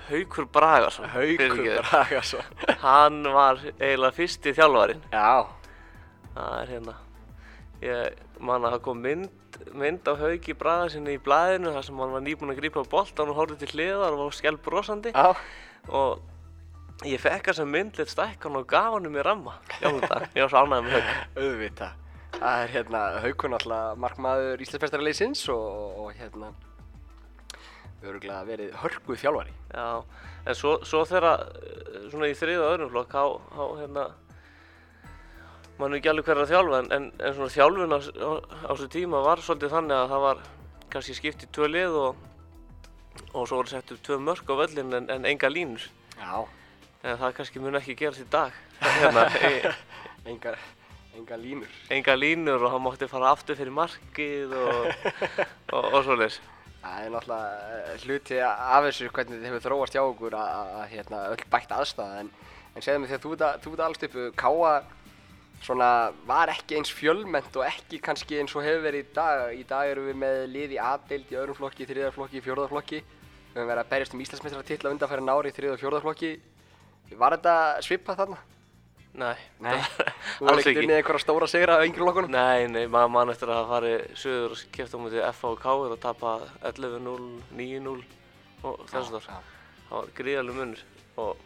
Haukur 0.10 0.48
Bragason 0.52 1.08
Haukur. 1.14 1.62
Bragason. 1.90 2.44
Hann 2.84 3.22
var 3.34 3.62
eiginlega 3.80 4.16
fyrsti 4.18 4.54
þjálfarinn. 4.58 5.04
Já, 5.14 5.48
Það 6.34 6.60
er 6.60 6.72
hérna 6.74 6.96
Ég 7.84 8.22
man 8.44 8.64
að 8.64 8.78
það 8.78 8.84
kom 8.86 9.02
mynd, 9.04 9.58
mynd 9.76 10.08
af 10.08 10.22
Hauki 10.24 10.56
Bragasinni 10.58 11.18
í 11.18 11.22
blæðinu 11.24 11.74
þar 11.76 11.86
sem 11.88 11.98
hann 12.00 12.14
var 12.16 12.24
nýbúinn 12.24 12.54
að 12.54 12.62
grípa 12.62 12.84
boltan 12.90 13.32
og 13.32 13.38
horfði 13.42 13.58
til 13.64 13.74
hliðar 13.74 14.16
og 14.16 14.22
var 14.24 14.38
skell 14.38 14.56
brosandi 14.64 15.12
já, 15.12 15.34
og 15.92 17.04
ég 17.08 17.20
fekk 17.20 17.50
þessa 17.52 17.66
mynd 17.68 18.00
lit 18.00 18.12
stækkan 18.12 18.56
og 18.56 18.68
gaf 18.72 18.96
hann 18.96 19.10
um 19.10 19.20
í 19.20 19.26
ramma. 19.28 19.58
Jónum 19.82 20.00
þetta, 20.06 20.22
ég 20.32 20.46
var 20.46 20.54
svo 20.54 20.64
ánægð 20.64 20.88
með 20.88 20.96
Hauk 20.96 21.44
auðvitað 21.44 22.00
Það 22.34 22.64
er 22.64 22.72
hérna 22.74 23.02
Haukur 23.24 23.52
náttúrulega 23.54 23.98
markmaður 24.04 24.64
Íslandsfestarleysins 24.66 25.44
og, 25.54 26.00
og 26.04 26.16
hérna 26.18 26.52
örgulega 28.04 28.42
verið 28.48 28.74
hörguð 28.82 29.22
þjálfari. 29.22 29.54
Já, 29.72 30.04
en 30.44 30.58
svo, 30.60 30.74
svo 30.88 31.04
þegar 31.08 31.46
eh, 31.46 32.10
svona 32.12 32.30
í 32.32 32.36
þriða 32.38 32.74
öðrum 32.74 32.92
flokk 32.92 33.14
þá, 33.14 33.24
þá 33.54 33.64
hérna 33.80 34.06
mann 35.80 35.94
er 35.94 36.00
ekki 36.00 36.12
alveg 36.12 36.28
hver 36.28 36.44
að 36.44 36.52
þjálfa 36.52 36.82
en, 36.84 36.92
en, 36.98 37.08
en 37.18 37.38
svona 37.38 37.54
þjálfun 37.54 37.96
á, 37.96 38.00
á, 38.04 38.32
á 38.44 38.72
þessu 38.74 38.90
tíma 38.94 39.24
var 39.26 39.42
svolítið 39.44 39.74
þannig 39.78 39.98
að 39.98 40.12
það 40.12 40.26
var 40.28 40.44
kannski 40.94 41.18
skipt 41.18 41.48
í 41.48 41.50
tvö 41.56 41.72
lið 41.72 41.98
og, 42.02 42.28
og 43.32 43.48
svo 43.48 43.62
voru 43.62 43.72
sett 43.72 43.96
upp 43.96 44.04
tvö 44.06 44.20
mörk 44.22 44.54
á 44.54 44.56
völlin 44.62 44.94
en, 45.00 45.10
en 45.14 45.28
enga 45.32 45.50
línur. 45.50 45.88
Já, 46.20 46.44
en 47.02 47.20
það 47.24 47.36
kannski 47.40 47.64
mun 47.64 47.80
ekki 47.80 47.98
gerast 48.04 48.22
í 48.22 48.30
dag 48.34 48.54
hérna, 49.00 49.26
e, 49.40 49.74
enga, 51.18 51.38
línur. 51.38 51.70
Enga 51.94 52.16
línur 52.18 52.64
og 52.66 52.72
hann 52.74 52.84
mátti 52.86 53.08
fara 53.12 53.32
aftur 53.34 53.58
fyrir 53.60 53.74
markið 53.76 54.56
og, 54.58 54.90
og, 55.76 55.86
og 55.94 56.00
svoleiðis. 56.08 56.40
Það 56.84 57.06
er 57.06 57.14
náttúrulega 57.14 57.78
eh, 57.78 58.02
hluti 58.04 58.40
af 58.44 58.88
þessu 58.90 59.12
hvernig 59.16 59.38
þið 59.40 59.48
hefur 59.52 59.64
þróast 59.68 59.96
hjá 59.96 60.02
okkur 60.04 60.36
að, 60.36 60.50
að, 60.58 60.74
að 60.82 60.90
hérna, 60.98 61.22
öll 61.32 61.46
bætt 61.54 61.72
aðstæða 61.78 62.18
en, 62.26 62.32
en 62.76 62.84
segðu 62.84 63.04
mig 63.04 63.12
þegar 63.14 63.24
þú 63.24 63.32
ert 63.38 63.46
að- 63.48 63.62
þú 63.64 63.74
ert 63.78 63.86
alls 63.88 64.04
upp 64.10 64.18
Káa 64.42 64.74
svona 65.64 65.90
var 66.28 66.52
ekki 66.52 66.76
eins 66.76 66.92
fjölmennt 66.92 67.56
og 67.56 67.64
ekki 67.64 68.02
kannski 68.04 68.42
eins 68.42 68.52
og 68.60 68.66
hefur 68.66 68.82
verið 68.84 69.06
í 69.06 69.14
dag? 69.16 69.44
Í 69.56 69.64
dag 69.70 69.92
erum 69.94 70.10
við 70.10 70.18
með 70.26 70.40
lið 70.52 70.74
í 70.76 70.80
A-deild 70.84 71.30
í 71.32 71.38
öðrum 71.40 71.56
flokki, 71.56 71.88
þriðarflokki, 71.88 72.42
fjórðarflokki 72.44 73.00
við 73.00 73.54
höfum 73.62 73.70
verið 73.70 73.84
að 73.86 73.92
berjast 73.94 74.18
um 74.18 74.24
Íslandsmeistra 74.26 74.92
undan 74.92 75.12
fyrir 75.14 75.24
nári 75.24 75.54
í 75.54 75.56
þriðar 75.56 75.78
og 75.78 75.84
fjórðarflokki 75.86 76.34
var 77.22 77.38
þetta 77.38 77.56
svipað 77.86 78.20
þarna? 78.24 78.42
Nei, 79.14 79.36
Nei, 79.62 79.76
þú 80.40 80.48
var 80.48 80.58
ekkert 80.58 80.70
ekki. 80.72 80.82
unnið 80.82 80.96
einhverja 80.98 81.22
stóra 81.22 81.48
sigra 81.52 81.76
á 81.78 81.86
yngri 81.86 82.02
flokkunum? 82.02 82.32
Nei, 82.34 82.66
nei, 82.72 82.88
maður 82.90 83.12
mann 83.14 83.30
eftir 83.34 83.52
að 83.54 83.60
hafa 83.60 83.76
farið 83.76 84.06
söður 84.18 84.56
og 84.56 84.64
kæft 84.74 84.96
á 84.96 84.98
mútið 85.04 85.26
FH 85.28 85.52
og 85.52 85.60
Káir 85.62 85.94
og 85.94 86.00
tapa 86.02 86.32
11-0, 86.72 87.28
9-0 87.60 87.94
og 88.66 88.82
þess 88.90 89.12
að 89.14 89.28
það. 89.28 89.52
Var 89.92 90.10
gríðarlega 90.18 90.58
munur 90.58 90.82
og, 91.22 91.46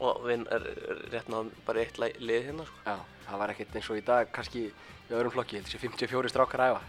og 0.00 0.24
við 0.24 0.46
er, 0.56 0.66
rétt 1.12 1.28
náðum 1.34 1.52
bara 1.68 1.84
eitt 1.84 2.00
lið 2.00 2.48
hérna 2.48 2.68
sko. 2.70 2.80
Já, 2.88 2.96
það 3.28 3.42
var 3.44 3.52
ekkert 3.52 3.76
eins 3.76 3.92
og 3.92 4.00
í 4.00 4.06
dag 4.08 4.32
kannski 4.32 4.64
í 4.70 5.12
öðrum 5.12 5.36
flokki, 5.36 5.60
heldur 5.60 5.76
sé 5.76 5.82
54 5.84 6.32
strákar 6.32 6.64
æfa. 6.70 6.82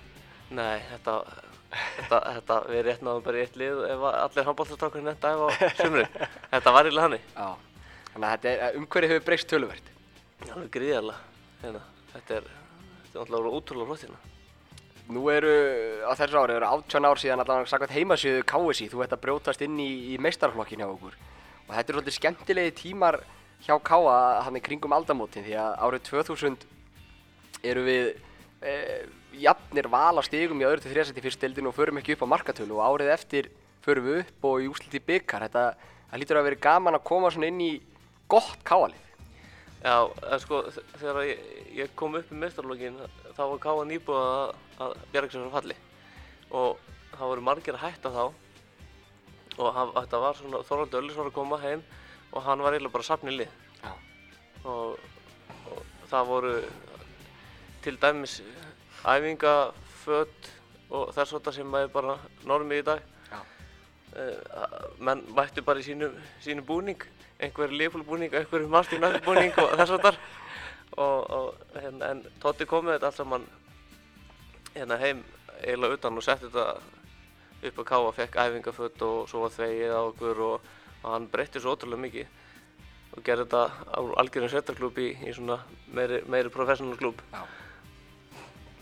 Nei, 0.56 0.77
þetta, 0.93 1.17
þetta, 1.75 2.23
þetta, 2.39 2.62
við 2.71 2.86
rétt 2.88 3.03
náðum 3.03 3.27
bara 3.27 3.41
í 3.41 3.43
eitt 3.43 3.60
lið 3.60 3.84
ef 3.91 4.08
allir 4.15 4.47
handbóltastrákurinn 4.47 5.12
þetta 5.12 5.36
ef 5.36 5.43
á 5.43 5.47
sumrin. 5.84 6.21
Þetta 6.56 6.71
var 6.77 6.88
eiginlega 6.88 7.10
hannig. 7.10 7.32
Þannig 8.13 8.28
að 8.28 8.34
þetta 8.34 8.54
er, 8.54 8.80
umhverfið 8.80 9.13
hefur 9.13 9.28
breyst 9.28 9.52
töluvert. 9.52 9.91
Alveg 10.48 10.72
gríðarlega. 10.74 11.36
Hérna. 11.62 11.84
Þetta 12.13 12.39
er, 12.39 12.50
náttúrulega 13.13 13.54
útrúlega 13.60 13.89
flott 13.91 14.06
hérna. 14.06 14.20
Nú 15.08 15.24
eru, 15.32 15.52
á 16.04 16.12
þessu 16.20 16.41
ári, 16.41 16.58
eru 16.58 16.67
18 16.67 17.08
ár 17.08 17.22
síðan 17.22 17.41
allavega 17.43 17.72
sakvæmt 17.72 17.96
heimasíðu 17.96 18.43
KSI, 18.48 18.89
þú 18.91 19.04
ert 19.06 19.13
að 19.15 19.22
brjótast 19.24 19.62
inn 19.63 19.78
í, 19.80 19.89
í 20.12 20.17
meistarflokkin 20.20 20.84
hjá 20.84 20.89
okkur. 20.89 21.15
Og 21.67 21.72
þetta 21.72 21.93
eru 21.93 22.02
svolítið 22.02 22.17
skemmtilegi 22.17 22.74
tímar 22.82 23.22
hjá 23.63 23.78
KA 23.84 24.17
hann 24.46 24.60
í 24.60 24.63
kringum 24.63 24.96
aldamótin 24.98 25.46
því 25.46 25.56
að 25.62 25.78
árið 25.86 26.04
2000 26.10 26.65
eru 27.67 27.86
við 27.88 28.10
e, 28.62 28.74
jafnir 29.41 29.89
val 29.91 30.20
á 30.20 30.24
stigum 30.28 30.62
í 30.62 30.67
öðru 30.67 30.84
til 30.84 30.91
þriðasætti 30.91 31.24
fyrst 31.24 31.41
deildinu 31.41 31.72
og 31.72 31.78
förum 31.78 32.02
ekki 32.02 32.17
upp 32.17 32.28
á 32.28 32.34
markatölu 32.36 32.78
og 32.78 32.86
árið 32.86 33.13
eftir 33.15 33.50
förum 33.86 34.10
við 34.10 34.22
upp 34.26 34.48
og 34.50 34.63
í 34.63 34.70
úsliti 34.72 35.02
byggar. 35.04 35.48
Þetta 35.48 35.65
það 36.12 36.22
lítur 36.22 36.39
að 36.39 36.50
vera 36.50 36.63
gaman 36.67 36.98
að 37.00 37.08
koma 37.08 37.32
svona 37.34 37.50
inn 37.52 37.63
í 37.63 37.72
gott 38.32 38.63
KA-lið. 38.68 39.04
Já, 39.78 40.10
sko, 40.42 40.63
þegar 40.98 41.22
ég, 41.28 41.42
ég 41.78 41.92
kom 41.96 42.18
upp 42.18 42.32
í 42.34 42.38
meistarlógin 42.42 42.98
þá 43.38 43.44
var 43.44 43.60
Káa 43.62 43.84
nýbúið 43.86 44.24
að, 44.26 44.54
að 44.82 44.96
bjarga 45.13 45.34
sér 45.34 45.44
frá 45.46 45.54
falli 45.60 45.76
og 46.58 46.80
það 47.13 47.30
voru 47.32 47.44
margir 47.46 47.78
að 47.78 47.84
hætta 47.86 48.12
þá 48.16 48.24
og 48.26 49.70
hann, 49.76 49.92
þetta 50.00 50.22
var 50.24 50.40
svona, 50.40 50.62
Þorvaldur 50.66 51.04
Öllis 51.04 51.20
var 51.20 51.30
að 51.30 51.36
koma 51.38 51.60
heim 51.62 51.84
og 52.34 52.44
hann 52.46 52.63
var 52.66 52.74
eiginlega 52.74 52.96
bara 52.96 53.06
að 53.06 53.12
safna 53.12 53.34
í 53.34 53.38
lið 53.38 53.54
Já. 53.84 53.92
og, 54.74 54.98
og 55.70 56.08
það 56.10 56.32
voru 56.32 56.54
til 57.86 57.96
dæmis 58.02 58.40
æfingaföt 59.06 60.50
og 60.88 61.13
þess 61.13 61.38
að 61.38 61.52
sem 61.60 61.78
er 61.78 61.94
bara 61.94 62.18
normið 62.50 62.82
í 62.82 62.88
dag 62.90 63.06
Já. 63.30 63.40
uh, 64.18 64.90
menn 64.98 65.22
mættu 65.38 65.62
bara 65.62 65.86
í 65.86 65.86
sínu, 65.86 66.10
sínu 66.42 66.66
búning 66.66 67.06
einhver 67.39 67.71
Liverpool-búning, 67.71 68.34
einhver 68.34 68.67
Martin 68.67 69.06
Öll-búning 69.06 69.54
og 69.62 69.73
þess 69.78 69.95
að 69.95 70.06
þar 70.08 70.19
og, 70.97 71.17
og 71.38 71.78
hérna, 71.78 72.12
en 72.12 72.23
Totti 72.41 72.65
kom 72.69 72.88
með 72.88 72.97
þetta 72.97 73.12
allt 73.12 73.19
saman 73.21 73.47
hérna 74.73 74.97
heim 75.02 75.23
eiginlega 75.62 76.00
utan 76.00 76.17
og 76.17 76.26
setti 76.26 76.50
þetta 76.50 76.65
upp 77.67 77.80
að 77.82 77.88
káa, 77.89 78.10
fekk 78.13 78.39
æfingaföt 78.41 79.06
og 79.06 79.30
svo 79.30 79.43
var 79.45 79.54
þvegið 79.54 79.93
á 79.93 80.02
okkur 80.02 80.41
og, 80.47 80.73
og 81.04 81.08
hann 81.13 81.30
breytti 81.32 81.62
svo 81.62 81.73
ótrúlega 81.76 82.04
mikið 82.06 82.36
og 83.17 83.23
gerði 83.26 83.45
þetta 83.47 83.63
á 83.89 84.00
algjörðin 84.21 84.54
svetarklúb 84.54 85.00
í, 85.02 85.08
í 85.26 85.34
svona 85.34 85.60
meiri, 85.93 86.21
meiri 86.30 86.54
professional 86.54 86.97
klúb 87.00 87.21
Já. 87.34 87.41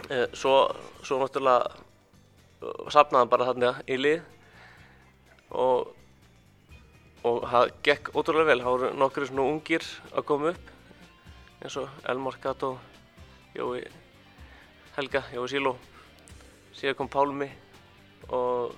Eh, 0.10 0.28
svo, 0.38 0.56
svo 1.02 1.18
náttúrulega 1.22 1.70
uh, 2.62 2.90
safnaði 2.94 3.22
hann 3.24 3.32
bara 3.32 3.48
þarna 3.50 3.72
í 3.90 3.96
lið 3.98 4.26
og 5.56 5.94
og 7.26 7.46
það 7.50 7.72
gekk 7.86 8.10
ótrúlega 8.14 8.52
vel, 8.52 8.62
það 8.62 8.74
voru 8.76 8.90
nokkri 9.02 9.28
svona 9.30 9.46
ungir 9.50 9.86
að 10.14 10.26
koma 10.30 10.52
upp 10.54 10.72
eins 11.66 11.78
og 11.82 12.08
Elmar 12.12 12.38
Gato, 12.42 12.76
Jói 13.56 13.82
Helga, 14.96 15.24
Jói 15.34 15.48
Síló. 15.50 15.76
Síðan 16.76 16.98
kom 17.00 17.10
Pálmi 17.10 17.48
og 18.36 18.76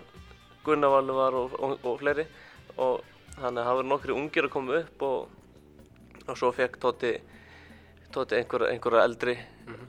Gunnar 0.64 0.94
Valvar 0.94 1.36
og, 1.36 1.56
og, 1.60 1.74
og 1.84 1.98
fleiri. 2.00 2.28
Og 2.78 3.02
þannig 3.38 3.62
að 3.62 3.68
það 3.68 3.80
voru 3.80 3.90
nokkri 3.92 4.16
ungir 4.16 4.48
að 4.48 4.54
koma 4.54 4.78
upp 4.80 5.04
og, 5.08 5.34
og 6.28 6.40
svo 6.40 6.54
fekk 6.56 6.80
Tóti 6.84 7.18
Tóti 8.14 8.38
einhverja 8.38 8.72
einhver 8.72 8.96
eldri 9.02 9.34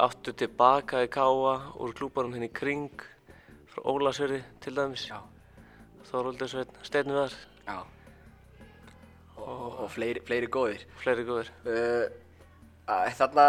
aftur 0.02 0.34
tilbaka 0.34 1.04
í 1.06 1.10
Káa 1.12 1.54
úr 1.78 1.94
klúbarum 1.94 2.34
henni 2.34 2.50
í 2.50 2.56
kring 2.56 3.04
frá 3.70 3.84
Ólasverði 3.92 4.42
til 4.64 4.74
dæmis. 4.74 5.06
Þorvaldur 6.08 6.50
Sveinn, 6.50 6.82
Steinuðar 6.82 7.38
Já. 7.68 7.97
Og, 9.48 9.68
og 9.84 9.92
fleiri, 9.92 10.22
fleiri 10.26 10.48
góðir. 10.52 10.88
fleiri 11.02 11.24
góðir 11.28 11.52
Uh, 11.64 12.08
þarna, 12.88 13.44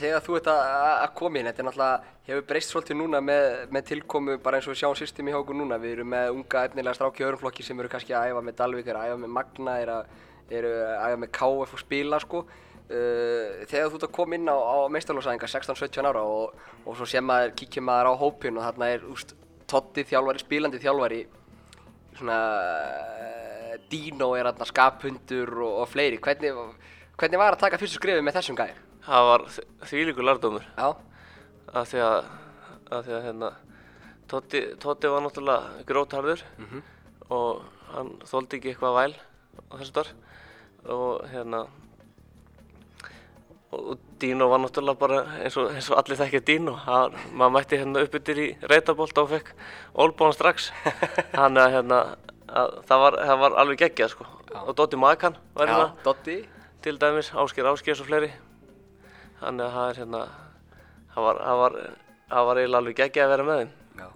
þegar 0.00 0.22
þú 0.24 0.36
ert 0.38 0.46
að, 0.48 1.02
koma 1.18 1.36
inn, 1.40 1.48
þetta 1.50 1.60
er 1.60 1.66
náttúrulega, 1.66 2.12
hefur 2.30 2.46
breyst 2.48 2.72
svolítið 2.72 2.96
núna 2.96 3.20
með, 3.20 3.48
með 3.76 3.90
tilkomu, 3.90 4.36
bara 4.40 4.56
eins 4.56 4.68
og 4.68 4.72
við 4.72 4.80
sjáum 4.80 4.96
systemi 4.96 5.34
hjá 5.34 5.40
okkur 5.42 5.58
núna, 5.58 5.76
við 5.82 5.98
erum 5.98 6.08
með 6.14 6.30
unga 6.32 6.62
efnilega 6.68 6.96
stráki 6.96 7.20
í 7.20 7.26
öðrum 7.26 7.42
flokki 7.42 7.66
sem 7.66 7.82
eru 7.82 7.90
kannski 7.92 8.16
að 8.16 8.30
æfa 8.30 8.42
með 8.46 8.56
Dalvik, 8.62 8.88
eru 8.88 9.02
að 9.02 9.10
æfa 9.10 9.20
með 9.20 9.34
Magna, 9.36 9.74
eru 9.82 9.96
að, 9.98 10.14
eru 10.60 10.72
að 10.86 11.04
æfa 11.04 11.20
með 11.24 11.32
KF 11.36 11.76
og 11.76 11.82
spila, 11.82 12.22
sko. 12.24 12.42
Uh, 12.90 13.60
þegar 13.68 13.92
þú 13.92 14.00
ert 14.00 14.08
að 14.08 14.16
koma 14.16 14.38
inn 14.38 14.48
á, 14.48 14.56
á 14.56 14.76
meistarlósæðingar, 14.96 15.52
16-17 15.58 16.08
ára 16.08 16.24
og, 16.24 16.64
og 16.86 16.96
svo 16.96 17.10
sem 17.10 17.26
maður, 17.26 17.52
kíkja 17.60 17.84
maður 17.84 18.14
á 18.16 18.20
hópin 18.24 18.56
og 18.56 18.64
þarna 18.64 18.90
er, 18.96 19.04
úst, 19.12 19.36
Totti 19.70 20.02
þjálfari, 20.02 20.40
spilandi 20.42 20.80
þjálfari, 20.82 21.20
svona 22.18 22.38
Dino 23.90 24.32
er 24.36 24.50
þarna 24.50 24.68
skaphundur 24.68 25.56
og, 25.62 25.74
og 25.82 25.90
fleiri, 25.90 26.20
hvernig, 26.22 26.54
hvernig 27.20 27.42
var 27.42 27.56
að 27.56 27.64
taka 27.64 27.80
fyrstu 27.80 28.00
skrifið 28.00 28.24
með 28.26 28.40
þessum 28.40 28.58
gæði? 28.58 28.78
það 29.06 29.26
var 29.30 29.44
þvílíkur 29.88 30.26
lardómur 30.26 30.66
Já, 30.76 30.88
að 31.72 31.90
því 31.92 32.00
að, 32.06 32.30
að, 32.90 33.04
því 33.06 33.16
að 33.16 33.26
hérna, 33.28 33.50
Totti, 34.30 34.62
Totti 34.82 35.10
var 35.10 35.24
náttúrulega 35.24 35.84
grótharður 35.88 36.44
og 37.30 37.62
hann 37.94 38.16
þóldi 38.28 38.58
ekki 38.58 38.74
eitthvað 38.74 38.98
væl 38.98 39.14
á 39.70 39.72
þessu 39.80 39.94
þar 39.96 40.12
og 40.90 41.30
hérna 41.30 41.64
og 43.70 43.98
Dino 44.20 44.48
var 44.50 44.62
náttúrulega 44.62 45.00
bara 45.00 45.20
eins 45.40 45.56
og, 45.58 45.70
eins 45.74 45.88
og 45.90 45.98
allir 46.00 46.18
þekkja 46.18 46.40
Dino. 46.46 46.72
Hann, 46.74 47.14
maður 47.32 47.54
mætti 47.54 47.78
hérna 47.78 48.02
upp 48.02 48.16
yfir 48.18 48.40
í 48.42 48.48
reytabólt 48.66 49.20
og 49.22 49.30
fekk 49.30 49.52
ólbóna 49.94 50.34
strax. 50.34 50.72
Þannig 51.36 51.62
að 51.62 51.74
hérna 51.76 52.00
það, 52.50 53.02
var, 53.04 53.16
það 53.28 53.40
var 53.42 53.56
alveg 53.62 53.82
geggjað 53.84 54.12
sko. 54.14 54.26
Og 54.64 54.70
Dotti 54.78 55.00
Makan 55.00 55.36
var 55.56 55.70
já, 55.70 55.72
hérna. 55.72 55.88
Dotti 56.04 56.36
til 56.84 57.00
dæmis, 57.00 57.32
Ásker 57.42 57.68
Áskers 57.70 58.02
og 58.02 58.08
fleiri. 58.08 58.30
Þannig 59.40 59.66
að 59.66 59.76
það 59.76 59.90
er 59.90 60.00
hérna 60.02 60.22
það 61.14 61.26
var, 61.26 61.42
það 61.44 61.60
var, 61.62 61.76
það 62.32 62.48
var 62.48 62.62
eiginlega 62.62 62.82
alveg 62.82 63.00
geggjað 63.02 63.26
að 63.26 63.34
vera 63.34 63.48
með 63.48 63.62
þeim. 63.62 63.74
Já. 64.00 64.08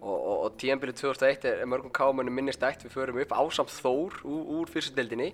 Og, 0.00 0.14
og, 0.16 0.36
og 0.36 0.54
tíðanbyrju 0.62 0.96
2001 1.00 1.48
er, 1.50 1.58
er 1.64 1.70
mörgum 1.70 1.94
kámanum 1.96 2.38
minnist 2.40 2.64
ætt. 2.66 2.86
Við 2.86 2.96
förum 2.96 3.20
upp 3.24 3.36
ásamt 3.36 3.74
Þór 3.74 4.20
úr, 4.24 4.46
úr 4.60 4.70
fyrstu 4.72 4.96
deildinni. 4.96 5.32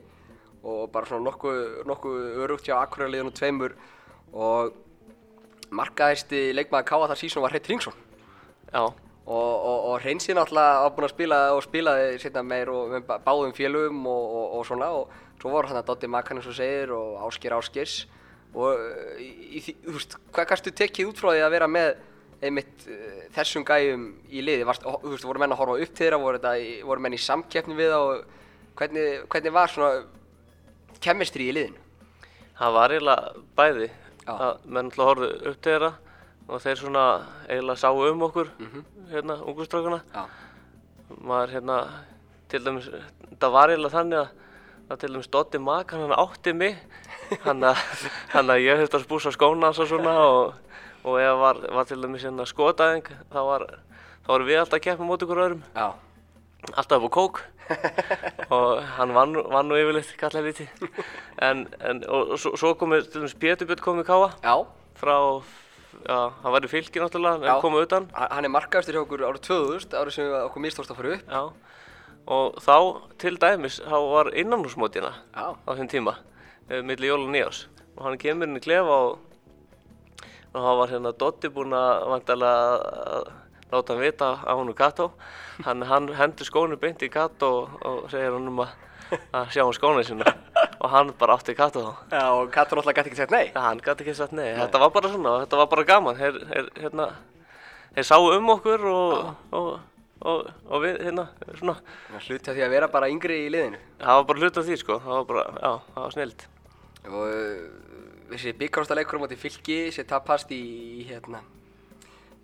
Og 0.67 0.89
bara 0.91 1.07
svona 1.07 1.29
nokkuð 1.29 1.85
nokku 1.87 2.17
örugt 2.43 2.67
hjá 2.67 2.81
Akureyliðun 2.81 3.31
og 3.31 3.39
tveimur. 3.39 3.77
Og 4.35 4.75
markaðisti 5.75 6.51
leikmaður 6.55 6.91
káa 6.91 7.09
þar 7.11 7.21
sísón 7.21 7.45
var 7.45 7.55
Hreit 7.55 7.69
Ringsson 7.71 7.95
já, 8.73 8.93
og, 9.27 9.55
og, 9.67 9.79
og 9.91 10.01
Hreinsi 10.05 10.35
náttúrulega 10.37 10.83
var 10.85 10.93
búinn 10.95 11.09
að 11.09 11.15
spila 11.15 11.39
og 11.57 11.63
spilaði 11.65 12.19
setna 12.23 12.43
meir 12.47 12.71
og 12.71 12.93
með 12.93 13.07
bá- 13.09 13.19
báðum 13.25 13.55
félögum 13.57 14.05
og, 14.07 14.27
og, 14.41 14.53
og 14.59 14.67
svona. 14.69 14.91
Og 14.95 15.41
svo 15.41 15.51
voru 15.53 15.71
hann 15.71 15.81
að 15.81 15.89
Dotti 15.91 16.11
Makan 16.11 16.39
eins 16.41 16.51
og 16.51 16.57
segir 16.59 16.93
og 16.95 17.17
Ásker 17.27 17.57
Áskers 17.57 17.97
og 18.57 18.79
uh, 18.79 19.17
í, 19.21 19.59
í, 19.59 19.63
þú 19.85 19.97
veist, 19.97 20.15
hvað 20.33 20.47
kannstu 20.53 20.73
tekið 20.79 21.11
út 21.11 21.19
frá 21.21 21.33
því 21.33 21.43
að 21.45 21.57
vera 21.57 21.69
með 21.69 21.91
einmitt 22.47 22.87
uh, 22.87 23.25
þessum 23.35 23.67
gæjum 23.67 24.07
í 24.31 24.45
liði, 24.45 24.65
Varst, 24.69 24.87
þú 24.87 25.13
veist, 25.13 25.27
voru 25.27 25.43
menn 25.43 25.53
að 25.53 25.61
horfa 25.61 25.81
upp 25.83 25.93
til 25.93 26.05
þeirra, 26.07 26.21
voru, 26.23 26.41
þetta, 26.41 26.87
voru 26.89 27.05
menn 27.05 27.19
í 27.19 27.21
samkeppni 27.21 27.77
við 27.77 27.93
það 27.93 28.07
og 28.07 28.23
hvernig, 28.79 29.27
hvernig 29.33 29.57
var 29.57 29.75
svona 29.75 31.01
kemistri 31.03 31.51
í 31.51 31.57
liðinu? 31.57 31.83
það 32.57 32.77
var 32.79 32.95
eiginlega 32.95 33.47
bæði. 33.59 33.89
Já. 34.27 34.33
að 34.33 34.63
menn 34.67 34.89
alltaf 34.89 35.07
horfðu 35.07 35.27
upp 35.37 35.59
til 35.63 35.73
þeirra 35.73 35.93
og 36.49 36.61
þeir 36.63 36.79
svona 36.79 37.05
eiginlega 37.49 37.81
sáu 37.81 38.03
um 38.11 38.23
okkur 38.29 38.51
hérna, 39.11 39.41
ungustrákuna 39.43 40.01
Já, 40.15 40.27
maður 41.23 41.55
hérna 41.57 41.79
til 42.51 42.63
dæmis, 42.65 42.87
það 43.41 43.55
var 43.57 43.73
eiginlega 43.73 43.97
þannig 43.97 44.21
að, 44.21 44.29
að 44.91 45.01
til 45.03 45.11
dæmis 45.15 45.31
Dotti 45.35 45.59
Makan 45.59 46.05
hann 46.05 46.15
átti 46.15 46.55
mig. 46.55 46.79
Hann 47.43 47.65
að, 47.67 47.81
hann 48.35 48.53
að 48.55 48.63
ég 48.63 48.79
þurfti 48.81 49.01
að 49.01 49.07
spúsa 49.07 49.35
skóna 49.35 49.71
hans 49.71 49.83
og 49.83 49.91
svona 49.91 50.15
og, 50.23 50.55
og 51.03 51.19
ef 51.23 51.41
var, 51.43 51.61
var 51.75 51.89
til 51.89 52.01
dæmis 52.03 52.27
hérna 52.27 52.47
skotæðing 52.47 53.11
þá 53.33 53.41
var, 53.51 53.67
þá 54.27 54.33
var 54.35 54.47
við 54.47 54.61
alltaf 54.63 54.79
að 54.79 54.85
keppa 54.87 55.09
mót 55.09 55.27
ykkur 55.27 55.43
öðrum. 55.47 55.67
Já. 55.75 55.89
alltaf 56.75 57.03
upp 57.03 57.11
á 57.11 57.17
kók. 57.19 57.43
Og 58.55 58.83
hann 58.95 59.15
vann, 59.15 59.35
vann 59.51 59.67
nú 59.67 59.75
yfirleitt 59.75 60.15
kallar 60.21 60.47
lítið. 60.47 60.71
En, 61.43 61.67
en 61.83 62.05
og, 62.07 62.37
og 62.37 62.39
svo, 62.39 62.55
svo 62.55 62.75
komið 62.79 63.09
til 63.11 63.25
dæmis 63.25 63.39
Pétur 63.43 63.67
Björn 63.67 63.83
komið 63.83 64.07
káa 64.07 64.29
Já. 64.39 64.55
frá, 65.03 65.17
já, 66.05 66.19
hann 66.43 66.53
var 66.55 66.67
í 66.67 66.71
fylki 66.71 67.01
náttúrulega 67.03 67.47
Já. 67.47 67.55
en 67.55 67.63
komið 67.65 67.87
utan. 67.87 68.09
Hann 68.15 68.35
hann 68.37 68.49
er 68.49 68.53
markaðastur 68.55 68.97
hjá 68.99 69.03
okkur 69.05 69.25
árið 69.29 69.43
2000, 69.49 69.97
árið 70.01 70.17
sem 70.19 70.35
okkur 70.43 70.65
mistókst 70.67 70.93
að 70.93 71.01
fara 71.01 71.15
upp. 71.17 71.31
já, 71.31 71.43
og 72.27 72.59
þá 72.63 72.77
til 73.23 73.37
dæmis 73.39 73.81
þá 73.87 73.97
var 74.11 74.31
innanhúsmótina 74.35 75.13
á 75.33 75.71
þeim 75.79 75.89
tíma 75.93 76.17
uh, 76.19 76.83
milli 76.83 77.07
jól 77.07 77.23
og 77.23 77.31
nýjás 77.31 77.67
og 77.97 78.05
hann 78.05 78.19
kemur 78.19 78.49
inn 78.49 78.59
í 78.59 78.63
klefa 78.65 78.97
og, 79.07 79.19
og 80.53 80.59
hann 80.65 80.79
var 80.81 80.91
hérna 80.91 81.13
Dotti 81.15 81.49
búinn 81.55 81.73
að 81.77 82.09
vantarlega 82.11 82.81
að 83.21 83.31
láta 83.73 83.95
hann 83.95 84.03
vita 84.03 84.33
að 84.43 84.59
hún 84.61 84.73
er 84.73 84.79
Gato 84.79 85.07
hann, 85.65 85.87
hann 85.87 86.11
hendur 86.19 86.47
skónu 86.51 86.77
beint 86.83 87.03
í 87.03 87.09
Gato 87.15 87.53
og, 87.63 87.79
og 87.87 88.11
segir 88.11 88.35
hann 88.35 88.51
um 88.51 88.61
að, 88.67 88.75
sjá 89.55 89.63
hann 89.63 89.79
skónu 89.79 90.05
sína 90.07 90.35
og 90.87 90.93
hann 90.93 91.11
bara 91.19 91.35
átti 91.37 91.55
Gato 91.59 91.83
þá. 91.83 91.93
Já, 92.15 92.23
og 92.31 92.51
Katar 92.55 92.79
náttúrulega 92.79 93.03
gæti 93.03 93.11
ekki 93.11 93.19
sagt 93.19 93.35
nei. 93.35 93.45
ja, 93.51 93.63
hann 93.65 93.83
gæti 93.83 94.05
ekki 94.05 94.15
sagt 94.15 94.35
nei, 94.37 94.53
þetta 94.55 94.81
var 94.85 94.93
bara 94.95 95.11
svona 95.13 95.33
þetta 95.43 95.61
var 95.61 95.69
bara 95.73 95.85
gaman. 95.91 96.21
Þeir, 96.21 96.39
hérna, 96.79 97.07
þeir 97.97 98.09
sáu 98.11 98.29
um 98.37 98.53
okkur 98.55 98.87
og, 98.93 99.33
og, 99.59 99.71
og, 100.23 100.53
og 100.71 100.85
við 100.85 101.01
hérna 101.09 101.27
svona. 101.59 101.77
Hluti 102.29 102.53
af 102.53 102.55
því 102.55 102.67
að 102.69 102.77
vera 102.77 102.91
bara 102.93 103.11
yngri 103.13 103.41
í 103.47 103.51
liðinu. 103.53 103.83
það 104.05 104.21
var 104.21 104.29
bara 104.31 104.45
hlut 104.45 104.63
af 104.63 104.69
því 104.71 104.79
sko. 104.85 105.01
Það 105.03 105.19
var 105.19 105.29
bara, 105.33 105.45
já, 105.59 105.73
það 105.95 106.07
var 106.07 106.17
snild 106.17 106.47
Og 107.07 107.21
uh, 107.23 107.67
þessi 108.33 108.55
byggarústaleikur 108.59 109.19
á 109.19 109.23
móti 109.23 109.39
fylki 109.39 109.79
sem 109.95 110.07
tapast 110.09 110.51
í, 110.55 110.63
hérna, 111.07 111.43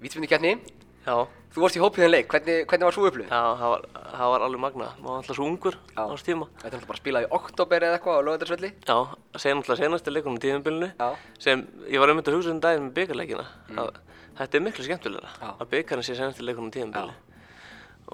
vítfundikjarni. 0.03 0.57
Já 1.07 1.17
Þú 1.53 1.61
varst 1.61 1.77
í 1.77 1.81
hópið 1.83 2.01
þenn 2.01 2.13
leik, 2.15 2.29
hvernig, 2.33 2.63
hvernig 2.65 2.87
var 2.89 2.95
svo 2.97 3.03
upplöð? 3.11 3.27
Já, 3.29 3.41
það 3.61 3.71
var, 3.75 3.83
það 4.09 4.31
var 4.33 4.43
alveg 4.47 4.61
magna. 4.63 4.87
Maður 4.97 5.09
var 5.11 5.19
alltaf 5.21 5.37
svo 5.37 5.45
ungur 5.51 5.75
á 5.93 6.03
þessu 6.09 6.25
tíma. 6.25 6.47
Þetta 6.49 6.63
er 6.63 6.73
náttúrulega 6.73 6.89
bara 6.89 6.97
að 6.97 7.03
spila 7.03 7.21
í 7.21 7.27
oktober 7.37 7.85
eða 7.85 7.99
eitthvað 7.99 8.17
á 8.17 8.27
lögadagsvelli. 8.29 8.71
Já, 8.89 8.97
segja 9.37 9.57
náttúrulega 9.59 9.83
senasti 9.83 10.15
leikunum 10.15 10.39
í 10.39 10.43
tíðumbilinu 10.47 10.89
Já. 10.97 11.09
sem 11.45 11.65
ég 11.93 12.01
var 12.01 12.09
einmitt 12.15 12.31
að 12.33 12.39
hugsa 12.39 12.55
um 12.55 12.63
daginn 12.65 12.87
með 12.87 12.95
byggarleikina. 13.03 13.45
að 13.77 13.91
Þetta 14.39 14.57
er 14.59 14.65
miklu 14.65 14.87
skemmtilegra 14.89 15.35
Já. 15.43 15.51
að 15.61 15.71
byggarinn 15.75 16.09
sé 16.09 16.17
senasti 16.17 16.49
leikunum 16.49 16.73
í 16.73 16.75
tíðumbilinu. 16.79 17.21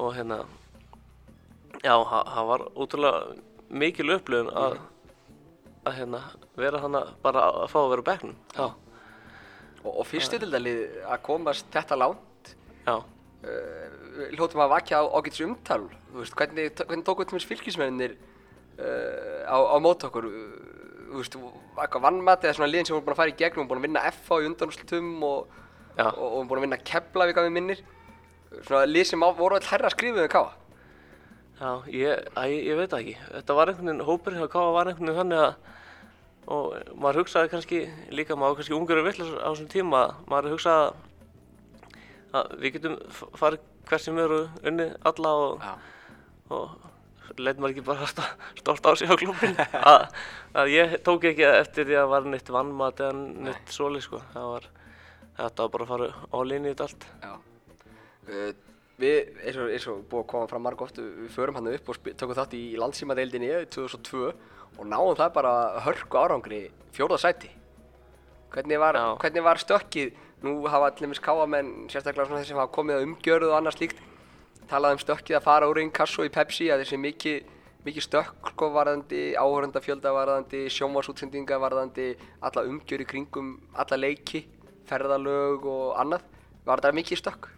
Og 0.02 0.10
hérna, 0.18 0.40
já, 1.86 1.94
það 2.10 2.50
var 2.50 2.66
útrúlega 2.74 3.22
mikil 3.70 4.10
upplöfun 4.18 4.50
að, 4.50 4.78
að 5.86 6.00
hérna, 6.00 6.24
vera 6.58 6.82
hana 6.82 7.06
bara 7.22 7.46
að 7.62 7.70
fá 7.70 7.78
að 7.86 7.90
vera 7.94 8.02
á 8.02 8.08
bekknum. 8.10 8.36
Já, 8.58 8.68
Og, 9.86 9.92
og 10.02 10.06
fyrstu 10.10 10.40
dildalið 10.42 10.96
að 11.06 11.20
komast 11.22 11.68
þetta 11.70 11.94
langt, 12.00 12.18
já, 12.88 12.94
uh, 12.96 13.84
við 14.16 14.34
hljóttum 14.38 14.64
að 14.64 14.72
vakja 14.74 15.02
á 15.02 15.04
ágætis 15.12 15.44
umtal. 15.46 15.84
Þú 16.08 16.22
veist, 16.22 16.36
hvernig, 16.38 16.72
hvernig 16.80 17.06
tóku 17.06 17.24
þetta 17.24 17.36
með 17.36 17.46
fylgismennir 17.50 18.16
uh, 18.16 19.44
á, 19.44 19.56
á 19.56 19.76
mót 19.84 20.06
okkur? 20.08 20.28
Uh, 20.28 20.76
þú 21.08 21.22
veist, 21.22 21.38
eitthvað 21.78 22.06
vannmat 22.08 22.44
eða 22.44 22.58
svona 22.58 22.70
liðin 22.72 22.88
sem 22.88 22.96
voru 22.96 23.06
búin 23.06 23.16
að 23.16 23.22
fara 23.22 23.34
í 23.34 23.38
gegnum, 23.38 23.68
búin 23.68 23.82
að 23.82 23.88
vinna 23.88 24.06
FH 24.10 24.40
í 24.42 24.48
undanúrslutum 24.50 25.10
og, 25.28 25.58
og, 25.96 26.24
og 26.26 26.48
búin 26.48 26.60
að 26.60 26.66
vinna 26.66 26.82
Keflavík 26.90 27.40
að 27.40 27.48
við 27.48 27.56
minnir. 27.58 27.84
Svona 28.62 28.84
lið 28.88 29.10
sem 29.12 29.24
á, 29.24 29.28
voru 29.36 29.58
all 29.58 29.70
herra 29.70 29.92
skrifuð 29.92 30.24
við 30.24 30.30
káa. 30.34 30.52
já, 31.58 31.70
ég, 31.92 32.28
að, 32.34 32.52
ég, 32.52 32.60
ég 32.70 32.78
veit 32.80 32.92
það 32.92 33.02
ekki. 33.02 33.16
Þetta 33.32 33.58
var 33.58 33.72
einhvern 33.72 33.90
veginn, 33.90 34.06
hópurinn 34.08 34.42
hjá 34.42 34.52
Káa 34.52 34.72
var 34.76 34.90
einhvern 34.90 35.10
veginn 35.10 35.20
þannig 35.22 35.44
að 35.46 35.76
og 36.48 36.76
maður 36.96 37.22
hugsaði 37.22 37.50
kannski 37.52 37.78
líka 38.14 38.36
maður 38.36 38.54
var 38.54 38.60
kannski 38.60 38.76
ungur 38.76 39.00
og 39.02 39.08
vill 39.08 39.26
á 39.36 39.48
þessum 39.50 39.68
tíma 39.68 40.02
maður 40.30 40.54
hugsaði 40.54 41.07
að- 42.32 42.52
að 42.52 42.58
við 42.62 42.72
getum 42.78 42.96
farið 43.40 43.66
hvert 43.88 44.04
sem 44.04 44.18
eru 44.18 44.40
unni 44.68 44.86
alla 45.08 45.32
og, 45.44 45.62
og 46.50 47.38
leit 47.38 47.58
maður 47.60 47.74
ekki 47.76 47.84
bara 47.86 48.06
st- 48.08 48.28
stolt 48.60 48.86
á 48.88 48.92
sig 48.96 49.08
á 49.08 49.16
klubin 49.20 49.56
að, 49.72 50.06
að 50.54 50.70
ég 50.72 50.96
tók 51.06 51.24
ekki 51.30 51.44
eftir 51.48 51.88
því 51.88 51.98
að 52.02 52.08
var 52.12 52.28
neitt 52.32 52.48
vannmat 52.52 53.00
eða 53.04 53.12
neitt 53.48 53.72
svoleið 53.74 54.04
sko. 54.08 54.20
Það 54.32 54.48
var 54.52 54.68
þetta 55.38 55.62
var 55.66 55.72
bara 55.76 55.84
að 55.84 55.92
fara 55.92 56.08
á 56.34 56.38
línu 56.48 56.68
í 56.70 56.72
þetta 56.74 56.86
allt. 56.88 57.06
Já. 57.22 57.34
Uh, 58.28 58.52
við, 58.98 59.18
eins 59.46 59.56
og, 59.62 59.68
eins 59.72 59.86
og 59.88 60.00
búið 60.10 60.24
að 60.24 60.30
koma 60.32 60.48
fram 60.50 60.64
marg 60.66 60.82
oft, 60.84 60.98
við 60.98 61.28
förum 61.32 61.54
hann 61.60 61.70
upp 61.72 61.88
og 61.92 62.00
tökum 62.10 62.34
þátt 62.36 62.56
í 62.58 62.62
landsímadeildinni 62.80 63.52
2002 63.72 64.24
og 64.78 64.84
náum 64.90 65.14
það 65.18 65.32
bara 65.36 65.52
hörku 65.86 66.18
árangri 66.20 66.64
fjórða 66.96 67.20
sæti. 67.22 67.48
Hvernig 68.52 68.80
var, 68.80 68.96
var 69.44 69.60
stökkið, 69.60 70.12
nú 70.44 70.54
hafa 70.70 70.90
allir 70.92 71.10
mis 71.10 71.22
káamenn, 71.22 71.88
sérstaklega 71.90 72.28
svona 72.28 72.42
þeir 72.42 72.50
sem 72.52 72.60
hafa 72.60 72.74
komið 72.76 72.98
að 72.98 73.06
umgjörðu 73.08 73.50
og 73.50 73.58
annað 73.58 73.78
slíkt, 73.78 74.02
talað 74.70 74.96
um 74.96 75.02
stökkið 75.02 75.38
að 75.38 75.46
fara 75.48 75.68
úr 75.70 75.82
einn 75.82 75.94
kassu 75.94 76.26
í 76.26 76.32
Pepsi, 76.32 76.70
að 76.70 76.84
þessi 76.84 77.00
mikið, 77.02 77.52
mikið 77.86 78.06
stökk 78.06 78.52
sko 78.52 78.70
varðandi, 78.74 79.22
áhörndafjölda 79.40 80.14
varðandi, 80.14 80.64
sjónvarsútsendinga 80.74 81.60
varðandi, 81.62 82.10
alla 82.44 82.66
umgjörðu 82.70 83.08
kringum, 83.12 83.54
alla 83.74 83.98
leiki, 83.98 84.44
ferðalög 84.88 85.66
og 85.68 85.94
annað. 86.00 86.26
Var 86.68 86.82
þetta 86.82 86.98
mikið 86.98 87.22
stökk? 87.22 87.48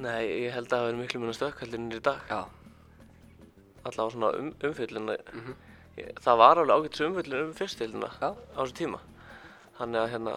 Nei, 0.00 0.46
ég 0.46 0.54
held 0.54 0.70
að 0.70 0.78
það 0.78 0.86
verið 0.86 1.00
miklu 1.02 1.20
minna 1.20 1.36
stökk 1.36 1.58
heldur 1.60 1.80
en 1.80 1.92
í 1.92 1.98
dag 2.00 2.20
Já. 2.30 2.38
allavega 3.82 4.12
svona 4.14 4.30
um, 4.38 4.50
umfyllin 4.64 5.10
það 6.24 6.38
var 6.40 6.60
alveg 6.62 6.76
ágætis 6.78 7.02
umfyllin 7.04 7.42
um 7.44 7.50
fyrstildina 7.58 8.08
Já. 8.14 8.30
á 8.32 8.58
þessu 8.62 8.76
tíma 8.78 9.00
þannig 9.80 10.02
að 10.04 10.10
hérna 10.14 10.34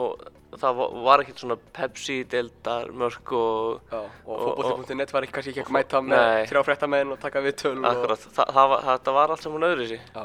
og 0.00 0.20
það 0.60 0.76
va- 0.78 0.88
var 1.06 1.22
ekkert 1.24 1.40
svona 1.42 1.56
Pepsi, 1.74 2.18
deildar, 2.30 2.92
mörk 2.94 3.32
og 3.34 3.80
Já, 3.90 4.00
og 4.26 4.44
fótbolti.net 4.44 5.12
var 5.14 5.26
ekki 5.26 5.34
kannski 5.38 5.54
ekki 5.54 5.64
að 5.66 5.72
mæta 5.74 6.02
með 6.04 6.20
Nei. 6.22 6.44
þrjá 6.50 6.62
fréttamenn 6.68 7.10
og 7.14 7.18
taka 7.22 7.42
viðtöl 7.42 7.74
og... 7.80 7.88
akkurat, 7.90 8.28
það, 8.36 8.52
það 8.58 8.70
var, 8.74 8.84
þetta 8.90 9.14
var 9.16 9.34
allt 9.34 9.46
saman 9.46 9.66
öðru 9.70 9.88
sig 9.90 10.00
Já. 10.14 10.24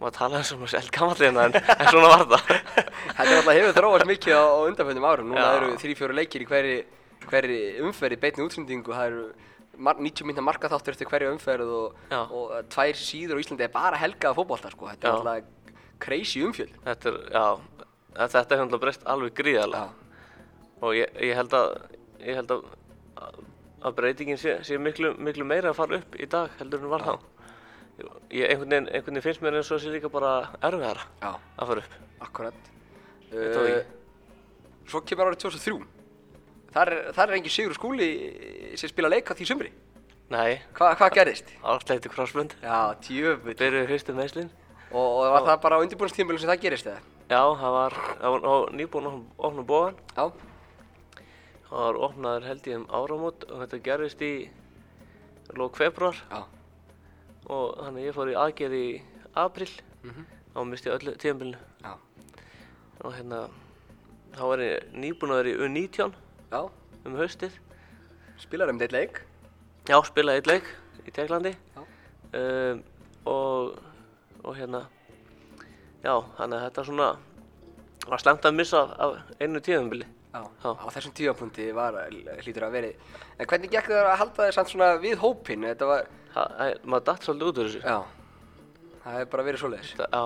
maður 0.00 0.16
talaði 0.18 0.40
eins 0.40 0.52
og 0.54 0.62
maður 0.62 0.72
selv 0.74 0.92
gamallina 0.96 1.44
en, 1.50 1.58
en 1.60 1.90
svona 1.92 2.12
var 2.14 2.24
það 2.32 2.52
Þetta 3.14 3.26
er 3.28 3.36
alltaf 3.38 3.58
hefur 3.58 3.76
þróast 3.78 4.08
mikið 4.10 4.36
á, 4.40 4.44
á 4.44 4.58
undanfjöndum 4.68 5.08
árum. 5.08 5.28
Núna 5.32 5.44
Já. 5.44 5.56
eru 5.58 5.74
þrjí 5.84 5.96
fjóru 6.00 6.16
leikir 6.16 6.44
í 6.44 6.46
hverri, 6.48 6.76
hverri 7.28 7.58
umferð 7.84 8.16
í 8.16 8.20
beinni 8.24 8.46
útsendingu. 8.48 8.94
Það 8.96 9.10
eru 9.10 9.26
mar 9.84 10.00
90 10.00 10.26
minna 10.28 10.42
markaþáttur 10.48 10.94
eftir 10.96 11.08
hverju 11.10 11.32
umferð 11.34 11.70
og, 11.76 12.00
og 12.24 12.50
uh, 12.54 12.62
tvær 12.72 12.98
síður 12.98 13.38
á 13.38 13.42
Íslandi 13.44 13.66
er 13.66 13.72
bara 13.74 13.98
helgað 14.00 14.36
fótbolta 14.38 14.70
sko. 14.72 14.88
Þetta 14.92 15.08
er 15.08 15.16
alltaf 15.18 15.52
crazy 16.04 16.42
umfjöld. 16.46 16.74
þetta 16.84 17.10
er, 17.12 17.18
já, 17.32 17.44
þetta 18.28 18.44
er 18.56 18.62
hérna 18.62 18.80
breyst 18.82 19.06
alveg 19.14 19.34
gríðarlega 19.40 19.88
og 20.84 20.96
ég, 20.98 21.12
ég 21.24 21.36
held 21.38 21.54
að 21.56 21.70
ég 22.24 22.38
held 22.40 22.50
að, 22.54 22.64
að 23.84 23.96
breytingin 23.98 24.38
sé, 24.40 24.58
sé 24.66 24.78
miklu, 24.80 25.14
miklu 25.18 25.44
meira 25.48 25.72
að 25.72 25.78
fara 25.80 25.98
upp 26.02 26.18
í 26.20 26.28
dag 26.30 26.52
heldur 26.60 26.84
en 26.84 26.92
var 26.92 27.04
þá 27.04 27.14
ég, 28.34 28.46
einhvern, 28.50 28.70
veginn, 28.70 28.88
einhvern 28.90 29.14
veginn 29.14 29.24
finnst 29.28 29.42
mér 29.44 29.58
eins 29.60 29.72
og 29.74 29.82
sé 29.82 29.92
líka 29.92 30.10
bara 30.12 30.32
erfiðara 30.66 31.04
Já, 31.22 31.32
að 31.60 31.68
fara 31.72 31.84
upp 31.84 32.00
akkurat. 32.24 32.70
Uh, 33.34 33.82
svo 34.88 35.00
kemur 35.04 35.28
árið 35.32 35.42
2003. 35.44 35.74
Þar 36.74 36.90
er, 36.94 37.00
þar 37.16 37.30
er 37.32 37.36
engin 37.38 37.52
Sigur 37.54 37.74
Skúli 37.76 38.08
sem 38.78 38.90
spila 38.90 39.10
leik 39.12 39.28
á 39.30 39.34
því 39.36 39.46
sumri. 39.50 39.70
nei, 40.32 40.60
Hva, 40.78 40.94
hvað 40.98 41.12
gerðist? 41.18 41.50
ártleiti 41.62 42.10
crossbund 42.10 42.54
Já, 42.62 42.94
tjöfull. 43.04 43.54
byrjuði 43.60 43.90
fyrstu 43.92 44.14
meðslinn 44.16 44.50
Og, 44.94 45.06
og 45.18 45.32
var 45.34 45.42
það 45.48 45.60
bara 45.64 45.78
á 45.78 45.82
undirbúinstímbilum 45.82 46.38
sem 46.38 46.50
það 46.52 46.60
gerist 46.62 46.86
eða? 46.86 47.00
já, 47.30 47.40
það 47.58 47.72
var, 47.74 47.94
það 48.20 48.34
var, 48.34 48.68
nýbúin 48.78 49.08
opna 49.38 49.64
bóðan 49.66 49.96
Já. 50.14 50.26
það 51.70 51.80
var 51.80 51.98
opnaður 52.08 52.46
held 52.50 52.68
ég 52.70 52.76
um 52.78 52.84
áramót 52.94 53.46
og 53.50 53.62
þetta 53.64 53.80
gerðist 53.88 54.22
í 54.22 54.32
lók 55.58 55.78
februar 55.80 56.20
Já. 56.30 56.42
og 57.50 57.74
þannig 57.80 58.06
ég 58.10 58.16
fór 58.16 58.30
í 58.32 58.38
aðgerð 58.44 58.78
í 58.78 58.86
april 59.34 59.70
Mhm. 60.04 60.24
þá 60.54 60.58
misti 60.68 60.90
ég 60.90 60.96
öllu 61.00 61.14
tíðanbílinu 61.16 61.58
Já. 61.82 61.94
og 63.04 63.14
hérna 63.16 63.38
þá 64.36 64.42
var 64.50 64.58
ég 64.62 64.92
nýbúin 64.92 65.32
að 65.32 65.40
vera 65.42 65.50
í 65.54 65.58
U19 65.64 66.12
Já. 66.52 66.60
um 67.06 67.16
haustið 67.18 67.58
Spilar 68.38 68.68
um 68.68 68.78
deitt 68.78 68.92
leik. 68.92 69.22
já, 69.88 69.96
spilaði 70.04 70.36
eitt 70.42 70.46
leik 70.46 70.64
í 71.06 71.10
Teglandi 71.10 71.54
Já. 71.74 71.82
um, 72.38 72.82
og 73.26 73.78
og 74.44 74.56
hérna 74.58 74.84
já, 76.04 76.14
þannig 76.38 76.58
að 76.58 76.64
þetta 76.68 76.84
svona 76.88 77.08
var 78.04 78.20
slemt 78.20 78.44
að 78.44 78.56
missa 78.58 78.82
af, 79.00 79.16
einu 79.40 79.60
tíðanbíli 79.64 80.06
Já. 80.34 80.40
Já. 80.64 80.70
Á 80.74 80.86
þessum 80.90 81.12
tímapunkti 81.14 81.68
var, 81.76 81.94
hlýtur 82.42 82.64
að 82.66 82.72
verið. 82.74 83.02
En 83.38 83.46
hvernig 83.46 83.70
gekk 83.70 83.86
það 83.92 84.08
að 84.10 84.16
halda 84.18 84.46
þér 84.48 84.56
samt 84.56 84.70
svona 84.72 84.88
við 84.98 85.20
hópinn? 85.22 85.62
Þetta 85.68 85.86
var, 85.86 86.08
maður 86.82 87.04
datt 87.06 87.22
svolítið 87.28 87.50
út 87.52 87.60
úr 87.62 87.68
þessu 87.68 87.82
já. 87.84 87.98
Það 89.04 89.14
hefur 89.14 89.30
bara 89.36 89.44
verið 89.46 89.62
svoleiðis. 89.62 89.92
Það- 90.00 90.10
já, 90.10 90.24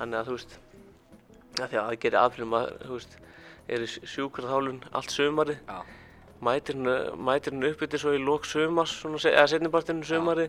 þannig 0.00 0.18
að 0.18 0.26
þú 0.26 0.34
veist 0.34 0.56
að 1.60 1.68
því 1.70 1.78
að 1.78 1.86
það 1.86 2.00
gerir 2.02 2.18
april 2.24 2.48
maður, 2.50 2.74
þú 2.82 2.98
veist 2.98 3.16
er 3.70 3.84
í 3.86 3.88
sjúkraþálun 4.16 4.82
allt 4.90 5.14
sumarið 5.14 5.58
Já. 5.70 5.78
Mætir 6.40 6.76
hennu 6.78 7.68
uppbyttir 7.72 8.00
svo 8.00 8.14
í 8.16 8.20
lók 8.22 8.46
sumars 8.48 8.94
svona, 9.02 9.18
se- 9.20 9.32
eða 9.34 9.46
setnibartinu 9.52 10.04
sumari 10.08 10.46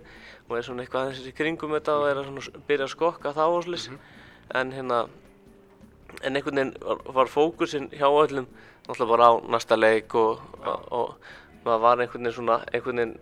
og 0.47 0.57
er 0.57 0.63
svona 0.63 0.85
eitthvað 0.85 1.09
aðeins 1.09 1.27
í 1.27 1.33
kringum 1.35 1.73
þetta 1.75 1.97
og 1.99 2.07
er 2.09 2.21
að 2.21 2.29
svona, 2.29 2.63
byrja 2.67 2.87
að 2.87 2.93
skokka 2.95 3.33
þá 3.35 3.43
og 3.49 3.63
slis 3.65 3.89
en 4.55 4.71
hérna 4.71 5.01
en 6.23 6.35
einhvern 6.35 6.55
veginn 6.61 6.73
var, 7.15 7.27
fókusin 7.31 7.89
hjá 7.91 8.07
öllum 8.07 8.47
náttúrulega 8.87 9.11
bara 9.11 9.27
á 9.31 9.33
næsta 9.55 9.75
leik 9.79 10.15
og, 10.15 10.39
og, 10.65 10.87
og 10.91 11.15
maður 11.65 11.83
var 11.85 12.01
einhvern 12.05 12.23
veginn 12.25 12.35
svona 12.39 12.57
einhvern 12.71 13.03
veginn 13.03 13.19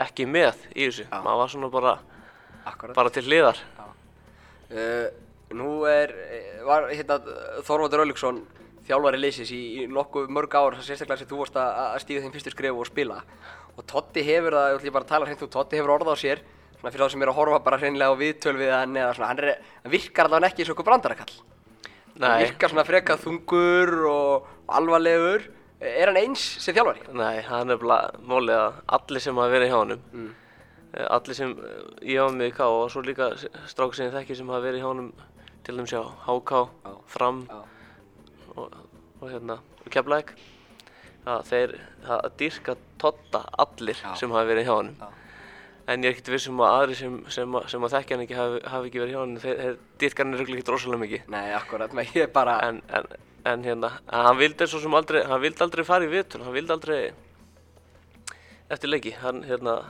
ekki 0.00 0.24
með 0.30 0.54
í 0.76 0.86
þessu. 0.86 1.04
Já. 1.10 1.18
maður 1.24 1.40
var 1.42 1.48
svona 1.50 1.68
bara, 1.74 1.92
Akkurat. 2.70 2.94
bara 2.94 3.10
til 3.10 3.24
hliðar. 3.26 3.58
Uh, 4.70 5.08
nú 5.58 5.82
er, 5.90 6.12
eh, 6.30 6.60
var 6.62 6.86
hérna 6.94 7.16
Þorvaldur 7.66 8.04
Örlygsson 8.04 8.38
þjálfari 8.90 9.20
leysis 9.22 9.50
í, 9.54 9.60
í 9.80 9.86
nokkuð 9.90 10.28
mörg 10.36 10.54
ár, 10.60 10.76
sérstaklega 10.84 11.22
sem 11.22 11.30
þú 11.30 11.40
varst 11.44 11.56
að, 11.62 11.80
að 11.94 12.00
stíga 12.04 12.24
þeim 12.24 12.34
fyrstu 12.36 12.52
skrifu 12.54 12.82
og 12.82 12.88
spila. 12.90 13.20
Og 13.78 13.86
Totti 13.88 14.24
hefur 14.26 14.56
það, 14.58 14.66
ég 14.74 14.80
ætlum 14.80 14.96
bara 14.98 15.06
að 15.06 15.12
tala 15.14 15.28
hreint 15.30 15.44
út, 15.46 15.52
Totti 15.54 15.78
hefur 15.80 15.94
orð 15.94 16.10
á 16.12 16.16
sér, 16.20 16.42
svona 16.80 16.92
fyrir 16.92 17.06
þá 17.06 17.12
sem 17.14 17.22
er 17.24 17.30
að 17.32 17.38
horfa 17.38 17.60
bara 17.64 17.78
hreinlega 17.80 18.12
á 18.12 18.20
viðtöl 18.20 18.56
við 18.58 18.74
hann 18.74 18.98
eða 18.98 19.14
svona, 19.16 19.30
hann, 19.30 19.40
er, 19.46 19.62
hann 19.84 19.94
virkar 19.94 20.28
allavega 20.28 20.50
ekki 20.52 20.64
eins 20.64 20.72
og 20.72 20.76
okkur 20.76 20.88
brandarakall. 20.90 21.32
Hann 22.20 22.42
virkar 22.44 22.72
svona 22.74 22.84
frekað 22.88 23.22
þungur 23.24 23.92
og, 24.10 24.50
og 24.66 24.76
alvarlegur. 24.80 25.46
Er 25.80 26.10
hann 26.10 26.18
eins 26.20 26.42
sem 26.60 26.74
þjálfari? 26.76 27.06
nei, 27.16 27.40
það 27.46 27.70
er 27.72 27.80
bara 27.80 28.00
mólið 28.28 28.58
að 28.58 28.80
allir 28.98 29.22
sem 29.24 29.38
hafa 29.40 29.54
verið 29.54 29.70
hjá 29.72 29.78
honum 29.80 30.02
Mm. 30.12 30.26
eh, 30.92 31.06
allir 31.16 31.38
sem 31.38 31.54
eh, 31.56 31.78
ég 32.10 32.20
hafa 32.20 32.34
mig 32.36 32.50
í 32.52 32.56
K 32.58 32.66
og 32.68 32.90
svo 32.92 33.00
líka 33.06 33.30
strák 33.70 33.94
sem 33.96 34.10
ég 34.10 34.16
þekki 34.18 34.36
sem 34.36 34.50
hafa 34.52 34.64
verið 34.66 34.82
hjá 34.82 34.88
honum 34.90 35.12
til 35.64 35.76
dæmis 35.78 35.94
hjá 35.94 36.02
HK. 36.26 36.60
Fram 37.14 37.44
Já. 37.48 37.59
Og, 38.56 38.74
og 39.20 39.30
hérna 39.30 39.60
og 39.60 39.92
Keflæk 39.92 40.34
að 41.28 41.46
þeir 41.50 41.72
að 42.08 42.28
dýrka 42.40 42.76
totta 43.00 43.42
allir 43.60 43.98
Já. 43.98 44.12
sem 44.16 44.32
hafa 44.32 44.48
verið 44.48 44.68
hjá 44.68 44.76
Já. 44.88 45.08
en 45.92 46.04
ég 46.04 46.10
er 46.10 46.14
ekkert 46.14 46.32
vissum 46.32 46.62
að 46.64 46.76
aðri 46.78 46.98
sem, 47.00 47.16
sem, 47.28 47.56
sem 47.72 47.86
að 47.86 47.96
þekkja 47.96 48.16
hann 48.16 48.24
ekki 48.26 48.38
hafi, 48.38 48.60
hafi 48.72 48.90
ekki 48.90 49.02
verið 49.02 49.14
hjá 49.14 49.20
honum 49.20 49.42
þeir, 49.42 49.58
þeir 49.64 49.80
dýrka 50.02 50.24
hann 50.24 50.38
röglega 50.38 50.62
ekki 50.62 50.74
rosalega 50.74 51.04
mikið 51.04 51.34
Nei, 51.34 51.48
akkurat, 51.56 51.96
menn 51.96 52.14
ég 52.14 52.28
er 52.28 52.32
bara, 52.34 52.56
en, 52.68 52.80
en, 52.88 53.10
en 53.52 53.66
hérna 53.66 53.92
hann 54.08 54.40
vildi 54.40 54.68
svo 54.70 54.80
sem 54.82 54.96
aldrei 54.96 55.24
hann 55.28 55.42
vildi 55.44 55.66
aldrei 55.66 55.84
fara 55.88 56.08
í 56.08 56.12
vitul 56.12 56.44
hann 56.46 56.56
vildi 56.56 56.76
aldrei 56.76 57.00
eftir 58.70 58.92
leiki 58.92 59.16
hann 59.20 59.44
hérna 59.48 59.80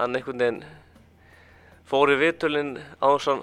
hann 0.00 0.16
einhvern 0.16 0.44
veginn 0.44 0.62
fór 1.90 2.12
í 2.12 2.20
vitulinn 2.20 2.76
á 3.00 3.06
þess 3.14 3.32
að 3.32 3.42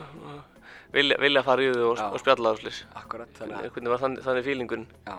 vilja, 0.94 1.18
vilja 1.22 1.44
fara 1.46 1.66
í 1.66 1.72
þau 1.74 1.88
og, 1.92 2.04
og 2.12 2.22
spjalla 2.22 2.54
og 2.54 2.62
slis 2.62 2.84
akkurat, 3.00 3.32
þannig 3.40 3.68
veginn 3.68 3.92
var 3.92 4.04
þannig, 4.04 4.24
þannig 4.26 4.48
fílingun 4.48 4.88
Já. 5.08 5.18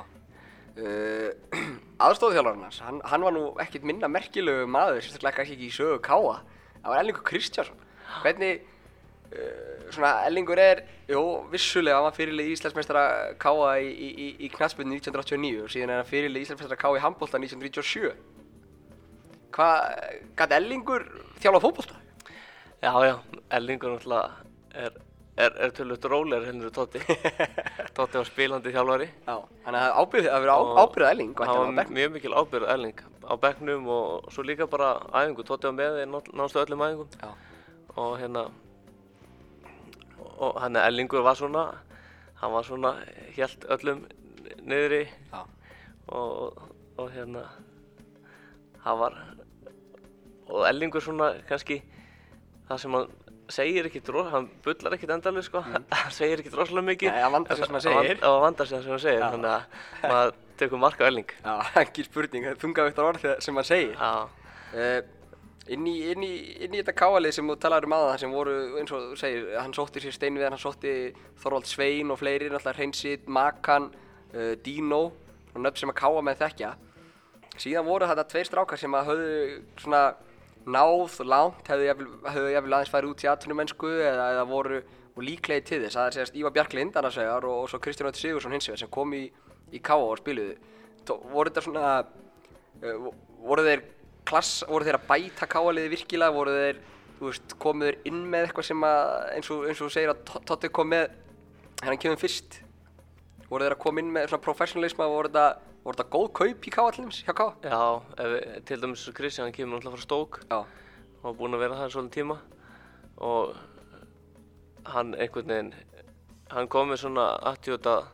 Uh, 0.78 1.32
aðstofþjálfarinn 2.06 2.66
hans, 2.68 2.80
hann, 2.86 3.00
hann 3.10 3.24
var 3.26 3.34
nú 3.34 3.44
ekkert 3.62 3.86
minna 3.88 4.10
merkilegu 4.10 4.68
maður, 4.70 5.02
sérstaklega 5.02 5.42
ekki 5.42 5.66
í 5.66 5.72
sögu 5.74 5.98
Káa. 6.04 6.36
Það 6.76 6.92
var 6.92 7.00
Ellingur 7.00 7.24
Kristjánsson. 7.26 7.80
Hvernig, 8.22 8.60
uh, 9.32 9.88
svona, 9.90 10.12
Ellingur 10.28 10.62
er, 10.62 10.84
jú, 11.10 11.22
vissulega, 11.50 11.98
var 12.06 12.14
fyrirlið 12.14 12.52
Íslandsmeistara 12.54 13.04
Káa 13.42 13.72
í, 13.82 13.90
í, 13.90 14.08
í, 14.14 14.28
í 14.46 14.52
knastbyrnu 14.54 15.00
1989 15.00 15.64
og 15.64 15.72
síðan 15.74 15.96
er 15.96 16.02
hann 16.04 16.12
fyrirlið 16.12 16.46
Íslandsmeistara 16.46 16.78
Káa 16.84 17.00
í 17.00 17.02
handbólta 17.02 17.42
1997. 17.42 18.14
Hvað, 19.58 20.06
gæti 20.38 20.58
Ellingur 20.60 21.08
þjálfa 21.42 21.64
fótbolta? 21.66 21.98
já 22.78 22.92
já, 23.02 23.16
Ellingur 23.50 23.96
náttúrulega 23.96 24.30
er, 24.86 24.98
er, 25.39 25.53
er 25.64 25.72
tölvöld 25.76 26.05
rólegur 26.11 26.47
heldur 26.49 26.68
en 26.70 26.74
Totti 26.76 27.01
Totti 27.97 28.18
var 28.20 28.26
spilandi 28.28 28.72
þjálfari 28.74 29.09
Já. 29.26 29.36
Þannig 29.64 29.80
að 29.84 29.99
ábyrð, 30.03 30.28
að 30.34 30.45
vera 30.45 30.57
á, 30.57 30.61
Og 30.64 30.80
ábyrða 30.84 31.11
Elling, 31.14 31.32
hann 31.39 31.76
var 31.78 31.93
mjög 31.99 32.14
mikil 32.16 32.34
ábyrð 32.41 32.70
Elling 32.74 33.03
á 33.28 33.34
bekknum 33.43 33.86
og 33.93 34.30
svo 34.32 34.43
líka 34.47 34.66
bara 34.72 34.95
æfingu 35.12 35.45
Totti 35.47 35.68
var 35.70 35.76
með 35.78 36.01
í 36.03 36.09
ná- 36.11 36.32
nástu 36.41 36.62
öllum 36.62 36.84
æfingum 36.86 37.11
Já. 37.22 37.30
og 37.99 38.16
hérna 38.22 38.47
og 40.39 40.59
hann 40.62 40.76
Ellingur 40.80 41.22
var 41.26 41.34
svona 41.39 41.64
hann 42.41 42.53
var 42.55 42.62
svona 42.66 42.93
helt 43.36 43.64
öllum 43.74 44.05
niðri 44.62 45.05
Já. 45.32 45.43
og, 46.09 46.62
og 46.99 47.11
hérna 47.14 47.43
hann 48.84 48.99
var 49.01 49.16
og 50.49 50.62
Ellingur 50.70 51.03
svona 51.05 51.32
kannski 51.49 51.82
það 52.68 52.82
sem 52.84 52.95
hann 52.97 53.11
segir 53.49 53.86
ekkert 53.88 54.09
rosa, 54.14 54.30
hann 54.36 54.49
bullar 54.64 54.94
ekkert 54.96 55.12
endalega 55.16 55.44
sko, 55.46 55.62
hann 55.72 55.84
segir 56.14 56.42
ekkert 56.42 56.57
rosalega 56.61 56.86
mikið 56.92 57.09
Mm. 57.09 57.14
Nei, 57.16 57.22
hann 57.24 57.32
vandar 57.38 57.57
sig 57.57 57.66
sem 57.66 57.74
hann 57.78 57.84
segir. 57.86 58.18
hann 58.22 58.40
vandar 58.44 58.66
sig 58.70 58.82
sem 58.82 58.90
hann 58.94 59.05
segir, 59.05 59.22
þannig 59.24 59.53
að 59.53 60.09
maður 60.12 60.34
tekur 60.59 60.82
marka 60.82 61.05
á 61.05 61.09
Elling 61.09 61.30
Já, 61.44 61.55
ekki 61.84 62.05
spurning, 62.09 62.44
það 62.49 62.51
er 62.57 62.61
þungavíktar 62.64 63.09
orð 63.12 63.28
sem 63.46 63.55
hann 63.61 63.68
segir. 63.68 63.94
Uh, 64.74 65.01
inn, 65.68 65.86
í, 65.88 65.94
inn, 66.12 66.22
í, 66.26 66.34
inn 66.66 66.74
í 66.76 66.80
þetta 66.82 66.94
káalið 66.99 67.34
sem 67.38 67.49
þú 67.49 67.57
talaður 67.62 67.88
um 67.88 67.94
aðan 67.99 68.20
sem 68.24 68.34
voru, 68.36 68.57
eins 68.80 68.92
og 68.92 69.07
þú 69.12 69.18
segir, 69.20 69.46
hann 69.61 69.74
sótti 69.76 70.03
sér 70.05 70.16
Steinvið, 70.16 70.49
hann 70.51 70.61
sótti 70.61 70.92
Þorvald 71.42 71.68
Svein 71.70 72.12
og 72.12 72.20
fleiri, 72.20 72.51
náttúrulega 72.53 72.76
Hreinsit, 72.80 73.26
Makan, 73.28 73.88
uh, 74.34 74.53
Dino, 74.64 75.03
og 75.55 75.61
nöfn 75.64 75.80
sem 75.84 75.92
að 75.94 75.99
káa 76.03 76.22
með 76.24 76.42
þekkja. 76.44 76.74
Síðan 77.59 77.88
voru 77.88 78.07
þetta 78.07 78.24
tveir 78.30 78.46
strákar 78.46 78.78
sem 78.78 78.94
að 78.94 79.09
höfðu 79.12 79.38
svona 79.82 80.03
náð 80.74 81.18
langt, 81.28 81.68
hefðu 81.68 81.88
jafnvel, 81.88 82.72
aðeins 82.76 82.92
farið 82.92 83.12
út 83.14 83.24
í 83.24 83.30
atvinnumennsku 83.32 83.90
eða, 83.98 84.28
eða 84.36 84.46
voru 84.48 84.80
líklegi 85.18 85.64
til 85.66 85.82
þess. 85.82 85.96
Það 85.98 86.06
er 86.08 86.16
sérst 86.18 86.38
Ívar 86.38 86.54
Bjarklind 86.54 86.96
annars 87.00 87.18
vegar 87.18 87.46
og, 87.48 87.64
og 87.64 87.70
svo 87.72 87.80
Kristján 87.82 88.10
Ötti 88.12 88.22
Sigursson 88.22 88.54
hins 88.54 88.68
vegar 88.70 88.84
sem 88.84 88.92
kom 88.94 89.12
í, 89.18 89.24
í 89.74 89.80
káa 89.82 89.98
og 90.04 90.20
spiluðu. 90.20 90.54
Tó, 91.08 91.18
voru 91.32 91.50
þetta 91.50 91.64
svona 91.66 91.92
Uh, 92.78 93.08
voru 93.42 93.64
þeir 93.66 93.80
klass, 94.28 94.60
voru 94.70 94.86
þeir 94.86 95.00
að 95.00 95.06
bæta 95.08 95.46
káaliði 95.50 95.88
virkilega, 95.96 96.30
voru 96.30 96.52
þeir, 96.54 96.76
þú 97.18 97.24
veist, 97.24 97.54
komuð 97.58 97.88
þeir 97.88 97.96
inn 98.06 98.20
með 98.30 98.44
eitthvað 98.46 98.66
sem 98.68 98.84
að, 98.86 99.00
eins 99.34 99.48
og, 99.50 99.64
eins 99.66 99.80
og 99.82 99.90
segir 99.90 100.12
að 100.12 100.20
To- 100.28 100.42
Totti 100.46 100.70
kom 100.78 100.92
með, 100.92 101.08
hérna 101.80 101.96
kemur 102.04 102.20
fyrst, 102.22 102.60
voru 103.48 103.66
þeir 103.66 103.74
að 103.74 103.82
koma 103.82 104.04
inn 104.04 104.12
með 104.14 104.28
svona 104.30 104.44
professionalisma, 104.44 105.08
voru 105.10 105.32
þetta, 105.32 105.67
voru 105.85 105.97
þetta 105.97 106.09
góð 106.12 106.29
kaup 106.39 106.66
í 106.68 106.72
káa 106.74 106.91
allir, 106.91 107.09
hjá 107.24 107.35
káa? 107.37 107.55
já 107.62 107.81
ef, 108.24 108.64
til 108.68 108.81
dæmis 108.83 109.05
Kristján 109.16 109.53
kemur 109.55 109.79
náttúrulega 109.79 109.97
frá 109.97 110.05
Stók 110.07 110.39
Já, 110.51 110.59
og 110.59 111.24
var 111.24 111.37
búinn 111.39 111.57
að 111.57 111.62
vera 111.64 111.79
það 111.81 111.93
svolítið 111.95 112.16
tíma. 112.18 112.37
Og 113.18 113.57
hann 114.89 115.14
einhvern 115.18 115.49
veginn 115.51 115.72
hann 116.53 116.68
kom 116.72 116.89
með 116.93 117.03
svona 117.03 117.26
attjótt 117.51 117.87
að 117.91 118.07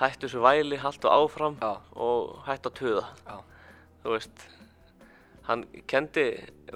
hættu 0.00 0.28
þessu 0.28 0.40
væli, 0.44 0.78
haltu 0.80 1.10
áfram 1.12 1.58
Já. 1.60 1.72
og 1.92 2.38
hættu 2.46 2.70
að 2.70 2.78
tuða. 2.78 3.06
Já, 3.26 3.36
þú 4.04 4.14
veist 4.14 4.46
hann 5.50 5.64
kendi 5.90 6.24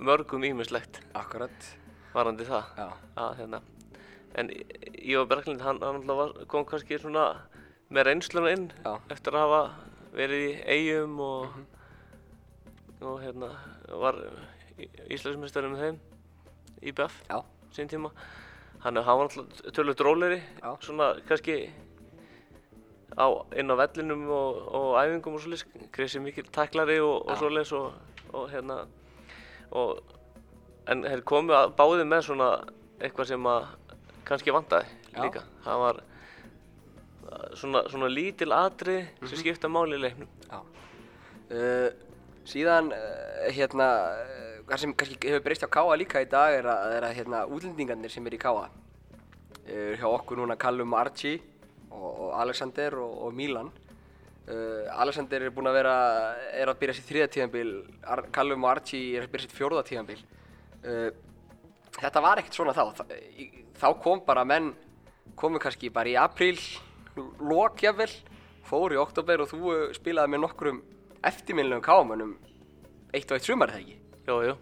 mörgum 0.03 0.45
ímislegt 0.45 0.99
akkurat, 1.15 1.71
varandi 2.15 2.45
það. 2.49 2.65
Já, 2.77 2.89
að 3.17 3.39
hérna 3.39 3.63
en 4.35 4.49
Ívar 4.51 5.29
Berglind 5.31 5.63
hann, 5.63 5.79
hann 5.81 6.01
náttúrulega 6.03 6.17
var- 6.35 6.47
kom 6.51 6.65
kannski 6.67 6.99
svona 6.99 7.25
með 7.95 8.05
reynsluna 8.09 8.51
inn 8.51 8.73
Já. 8.85 8.99
eftir 9.11 9.33
að 9.33 9.45
hafa 9.47 9.84
verið 10.15 10.45
í 10.49 10.53
eigum 10.77 11.21
og 11.21 11.47
Mhm. 11.55 11.67
og 13.05 13.21
hérna 13.21 13.49
var 14.01 14.17
Íslandsmestari 15.13 15.69
með 15.71 15.81
þeim 15.83 15.99
í 16.83 16.93
BF 16.97 17.19
sín 17.75 17.89
tíma. 17.91 18.11
Hann, 18.85 18.97
hann 18.97 19.19
var 19.19 19.29
náttúrulega 19.29 19.73
tölvöld 19.77 20.01
róleri 20.07 20.39
svona 20.81 21.09
kannski 21.29 21.71
á, 23.19 23.27
inn 23.57 23.71
á 23.71 23.75
vellinum 23.79 24.25
og, 24.31 24.57
og 24.75 24.89
æfingum 25.03 25.35
og 25.37 25.41
svoleiðis 25.45 25.67
Krissi 25.93 26.19
mikil 26.21 26.45
taklari 26.53 26.99
og, 27.01 27.27
og 27.29 27.37
svoleiðis 27.39 27.73
og, 27.73 27.93
og 28.33 28.49
hérna 28.51 28.87
og 29.71 30.01
en 30.89 31.03
þeir 31.07 31.23
komu 31.25 31.55
að 31.57 31.75
báði 31.79 32.05
með 32.09 32.27
svona 32.29 32.49
eitthvað 33.01 33.31
sem 33.31 33.47
að 33.47 33.69
kannski 34.25 34.53
vantaði 34.55 34.87
Já. 35.15 35.23
líka. 35.23 35.45
Það 35.65 35.79
var 35.85 36.03
svona, 37.59 37.83
svona 37.91 38.09
lítil 38.11 38.53
atrið 38.53 39.07
Mhm. 39.21 39.29
sem 39.29 39.39
skipta 39.39 39.69
máli 39.69 39.97
í 39.99 40.03
leiknum 40.05 40.29
já. 40.51 40.61
Uh, 41.55 41.91
síðan, 42.45 42.91
uh, 42.93 43.51
hérna, 43.53 43.89
hvað 44.67 44.79
sem 44.81 44.95
kannski 44.95 45.29
hefur 45.29 45.45
breyst 45.45 45.65
á 45.65 45.69
káa 45.69 45.97
líka 45.97 46.23
í 46.23 46.29
dag 46.29 46.55
er 46.59 46.65
að, 46.65 46.93
er 46.97 47.03
að 47.09 47.15
hérna, 47.19 47.45
útlendingarnir 47.49 48.11
sem 48.11 48.27
er 48.27 48.33
í 48.35 48.39
káa, 48.41 48.69
uh, 48.69 49.93
hjá 49.97 50.07
okkur 50.09 50.37
núna 50.41 50.57
Callum 50.59 50.93
og 50.93 51.01
Archie 51.01 51.41
og, 51.91 52.21
og 52.21 52.41
Alexander 52.41 52.99
og, 52.99 53.23
og 53.29 53.35
Milan. 53.35 53.71
Alexander 54.93 55.41
er 55.41 55.51
búinn 55.57 55.71
að 55.71 55.77
vera, 55.79 55.93
er 56.53 56.69
að 56.69 56.77
byrja 56.83 56.95
sitt 56.99 57.07
þriða 57.09 57.29
tíðanbíl, 57.33 57.71
Ar 58.05 58.21
Callum 58.31 58.65
og 58.67 58.71
Archie 58.75 59.17
er 59.17 59.25
að 59.25 59.31
byrja 59.33 59.47
sitt 59.47 59.55
fjórða 59.57 59.81
tíðanbíl. 59.89 60.19
Þetta 61.95 62.21
var 62.21 62.43
ekkert 62.43 62.59
svona 62.59 62.75
þá, 62.77 63.07
þá 63.81 63.87
kom 64.03 64.21
bara 64.27 64.45
menn, 64.45 64.75
komu 65.41 65.59
kannski 65.63 65.89
bara 65.95 66.13
í 66.13 66.17
apríl, 66.21 66.59
lok 67.41 67.83
jafnvel, 67.85 68.11
fóru 68.67 68.97
í 68.97 69.01
oktober 69.03 69.45
og 69.45 69.51
þú 69.53 69.61
uh, 69.71 69.85
spilaði 69.97 70.35
með 70.35 70.45
nokkrum 70.47 70.81
eftirminnilegum 71.25 71.85
káamönnum 71.85 72.35
eitt 73.15 73.31
og 73.31 73.39
eitt 73.39 73.47
sumar 73.47 73.73
það 73.73 73.85
ekki? 73.85 73.99
Jú, 74.29 74.39
jú, 74.49 74.57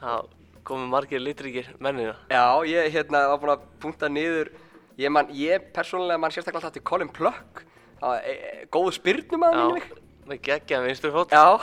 það 0.00 0.30
komu 0.66 0.86
margir 0.90 1.22
litríkir 1.22 1.72
mennina 1.82 2.14
Já, 2.30 2.62
ég 2.68 2.92
hérna 2.94 3.24
var 3.32 3.40
búinn 3.42 3.54
að 3.56 3.66
punkta 3.82 4.10
niður. 4.10 4.52
Ég, 5.00 5.10
man, 5.10 5.30
ég 5.34 5.70
persónulega 5.74 6.20
man 6.20 6.34
sérstaklega 6.34 6.60
alltaf 6.60 6.76
til 6.76 6.84
Colin 6.86 7.10
Pluck. 7.10 7.64
Það 7.98 8.12
var 8.12 8.26
e, 8.28 8.34
e, 8.34 8.66
góð 8.74 8.90
spyrnum 8.98 9.46
að 9.46 9.56
minni 9.58 9.78
mig 9.80 9.88
með 10.28 10.42
geggja 10.46 10.82
vinstri 10.84 11.10
fót. 11.14 11.32
Já, 11.32 11.58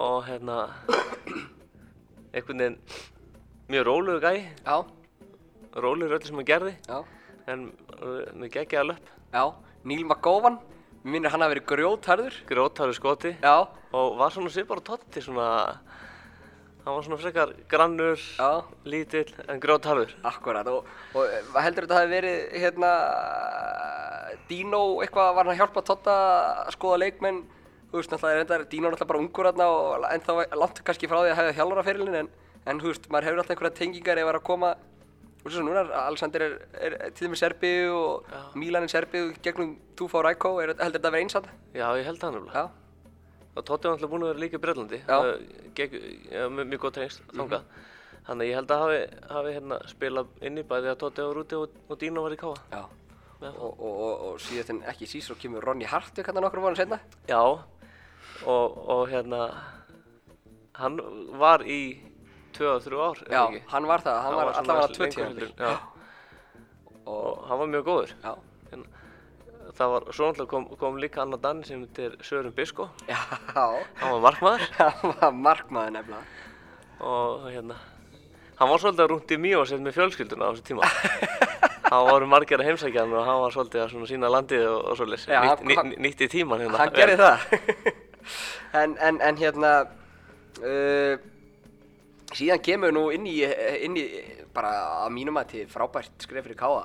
og 0.00 0.26
hérna 0.26 0.58
einhvern 2.34 2.64
veginn 2.64 2.78
mjög 3.70 3.86
rólegur 3.88 4.26
gæi. 4.26 4.42
Já, 4.66 4.76
rólegur 5.78 6.18
öllu 6.18 6.28
sem 6.28 6.40
hann 6.40 6.50
gerði. 6.50 6.74
Já, 6.88 7.00
en 7.50 7.66
uh, 8.00 8.24
með 8.34 8.52
geggjaða 8.58 8.90
löpp, 8.92 9.12
Já, 9.30 9.44
Neil 9.86 10.02
McGowan, 10.04 10.58
mér 11.04 11.12
minnir 11.14 11.30
hann 11.30 11.44
að 11.44 11.52
verið 11.54 11.66
grjótharður. 11.70 12.34
grótáru 12.48 12.94
skoti 12.96 13.30
Já, 13.38 13.68
og 13.94 14.16
var 14.18 14.32
svona 14.34 14.50
svipar 14.50 14.82
á 14.82 14.88
Totti 14.88 15.22
svona, 15.22 15.46
hann 16.82 16.96
var 16.96 17.04
svona 17.06 17.18
frekar 17.20 17.52
grannur, 17.70 18.18
já, 18.18 18.64
lítill 18.84 19.30
en 19.46 19.62
grótarður. 19.62 20.16
akkurat. 20.26 20.66
Og, 20.66 20.84
og 21.14 21.24
eh, 21.30 21.62
heldur 21.62 21.86
þetta 21.86 22.00
hafi 22.00 22.10
verið, 22.10 22.42
hérna, 22.58 22.90
Dino 24.50 24.82
eitthvað, 25.04 25.32
var 25.36 25.46
hann 25.46 25.54
að 25.54 25.62
hjálpa 25.62 25.86
Totta 25.86 26.18
að 26.66 26.74
skoða 26.74 27.00
leikmenn? 27.04 27.42
Þú 27.90 27.98
veist, 27.98 28.10
náttúrulega 28.10 28.34
er 28.34 28.42
reyndar, 28.42 28.68
Dino 28.70 28.86
er 28.86 28.94
náttúrulega 28.94 29.12
bara 29.14 29.22
ungur 29.24 29.48
þarna 29.50 29.70
og 29.70 30.04
ennþá 30.10 30.58
langt 30.58 30.82
kannski 30.86 31.08
frá 31.10 31.22
því 31.22 31.30
að 31.32 31.38
hefða 31.40 31.56
þjálfaraferilin 31.58 32.18
en, 32.20 32.28
en 32.66 32.82
þú 32.82 32.92
veist, 32.92 33.08
maður 33.10 33.30
hefur 33.30 33.40
alltaf 33.42 33.54
einhverja 33.56 33.78
tengingar 33.78 34.18
ef 34.18 34.26
það 34.26 34.34
er 34.34 34.38
að 34.38 34.46
koma 34.50 34.74
og 35.44 35.52
svo 35.52 35.62
núna 35.64 35.84
er 35.84 35.92
Alexander 36.02 36.42
er, 36.44 36.56
er, 36.74 36.96
til 37.16 37.26
dæmis 37.26 37.42
Serbíu 37.42 37.92
og 37.94 38.26
Já. 38.28 38.40
Milan 38.60 38.84
er 38.84 38.92
Serbíu 38.92 39.30
gegnum 39.42 39.78
Tufá 39.96 40.20
Rækó, 40.24 40.58
heldur 40.60 40.76
þetta 40.76 41.08
að 41.08 41.14
vera 41.14 41.24
einsat? 41.24 41.48
Já, 41.74 41.86
ég 41.96 42.04
held 42.04 42.20
það 42.20 42.36
nefnilega. 42.36 42.66
Og 43.56 43.64
Totti 43.66 43.88
var 43.88 43.96
alltaf 43.96 44.10
búinn 44.12 44.24
að 44.26 44.32
vera 44.34 44.42
líka 44.44 44.58
í 44.58 44.62
Breitlandi. 44.62 45.00
Já. 45.08 45.16
Mhm. 45.20 45.72
Gekk, 45.74 45.96
já, 46.30 46.44
með 46.48 46.70
mjög 46.70 46.84
góð 46.84 46.94
tengst 46.98 47.22
þangað. 47.32 47.64
Þannig 48.28 48.50
ég 48.50 48.58
held 48.60 48.70
að 48.70 48.82
hafi, 48.84 49.00
hafi 49.30 49.54
hérna 49.56 49.78
spilað 49.90 50.26
inn 50.46 50.60
í 50.60 50.66
bæði 50.70 50.92
að 50.92 50.98
Totti 51.00 51.26
var 51.26 51.40
úti 51.40 51.58
og, 51.58 51.78
og 51.88 51.98
Dino 51.98 52.22
var 52.22 52.36
í 52.36 52.40
káa. 52.40 52.84
Og, 53.40 53.54
og, 53.56 53.80
og, 53.80 54.24
og 54.28 54.40
síðast 54.44 54.70
en 54.74 54.82
ekki 54.84 55.08
síst 55.08 55.30
svo 55.30 55.36
kemur 55.40 55.64
Ronny 55.64 55.88
Hartvig 55.88 56.26
hann 56.28 56.36
nokkur 56.44 56.60
voru 56.60 56.76
senna. 56.76 57.00
Já, 57.26 57.40
og, 57.40 58.76
og 58.92 59.08
hérna, 59.08 59.48
hann 60.76 61.00
var 61.40 61.64
í 61.64 61.80
2-3 62.56 63.00
ár, 63.06 63.20
Já, 63.30 63.42
það 63.46 63.60
hann 63.74 63.86
var 63.90 64.00
það, 64.04 64.18
hann, 64.24 64.34
var 64.38 64.50
allavega 64.52 64.84
aðeins 64.84 64.96
tvö 64.96 65.04
lengur 65.04 65.14
tíma. 65.14 65.28
heldur- 65.28 65.54
Já, 65.58 65.78
Og, 67.10 67.44
hann 67.48 67.58
var 67.58 67.66
mjög 67.72 67.84
góður. 67.88 68.10
Hérna, 68.70 68.84
það 69.78 69.88
var, 69.94 70.02
svo 70.12 70.26
náttúrulega 70.28 70.50
kom, 70.50 70.64
kom 70.78 70.98
líka 71.00 71.22
annar 71.22 71.40
Danni 71.42 71.64
sem 71.66 71.80
heitir 71.84 72.16
Sören 72.22 72.52
Bisko. 72.54 72.88
já, 73.08 73.16
Hann 73.54 74.12
var 74.12 74.20
markmaður 74.26 74.66
hann 74.78 75.14
var 75.20 75.32
markmaður 75.32 75.94
nefnilega. 75.96 76.24
og 77.00 77.46
hérna, 77.50 77.76
hann 78.60 78.68
var 78.68 78.78
svolítið 78.82 79.04
að 79.06 79.10
rúndi 79.14 79.38
mjög 79.40 79.66
sér 79.70 79.80
með 79.80 79.96
fjölskylduna 79.96 80.44
á 80.44 80.50
þessu 80.52 80.66
tíma. 80.68 80.82
hann 81.90 82.06
voru 82.10 82.26
margir 82.30 82.60
að 82.60 82.68
heimsækja 82.68 83.00
hann 83.06 83.14
og 83.16 83.24
hann 83.26 83.40
var 83.46 83.54
svolítið 83.56 83.82
að 83.86 84.06
sína 84.12 84.30
landið 84.30 84.66
og, 84.68 84.84
og 84.92 84.98
svolítið. 85.00 85.26
Nýtt, 85.32 85.64
hann- 85.80 85.90
ný, 85.90 85.96
nýtti 86.06 86.28
tíman 86.30 86.60
hérna. 86.62 86.78
Hann 86.84 86.94
gerði 86.94 87.16
það. 87.18 87.36
en, 88.84 88.96
en, 89.00 89.20
en 89.30 89.36
hérna, 89.40 89.72
uh, 90.60 91.14
síðan 92.36 92.62
kemur 92.64 92.92
nú 92.94 93.06
inn 93.14 93.26
í, 93.28 93.38
inn 93.86 93.96
í 93.98 94.04
bara 94.54 94.72
að 95.06 95.14
mínum 95.16 95.38
að 95.40 95.52
til 95.54 95.64
frábært 95.70 96.26
skref 96.26 96.46
fyrir 96.46 96.58
Káa. 96.60 96.84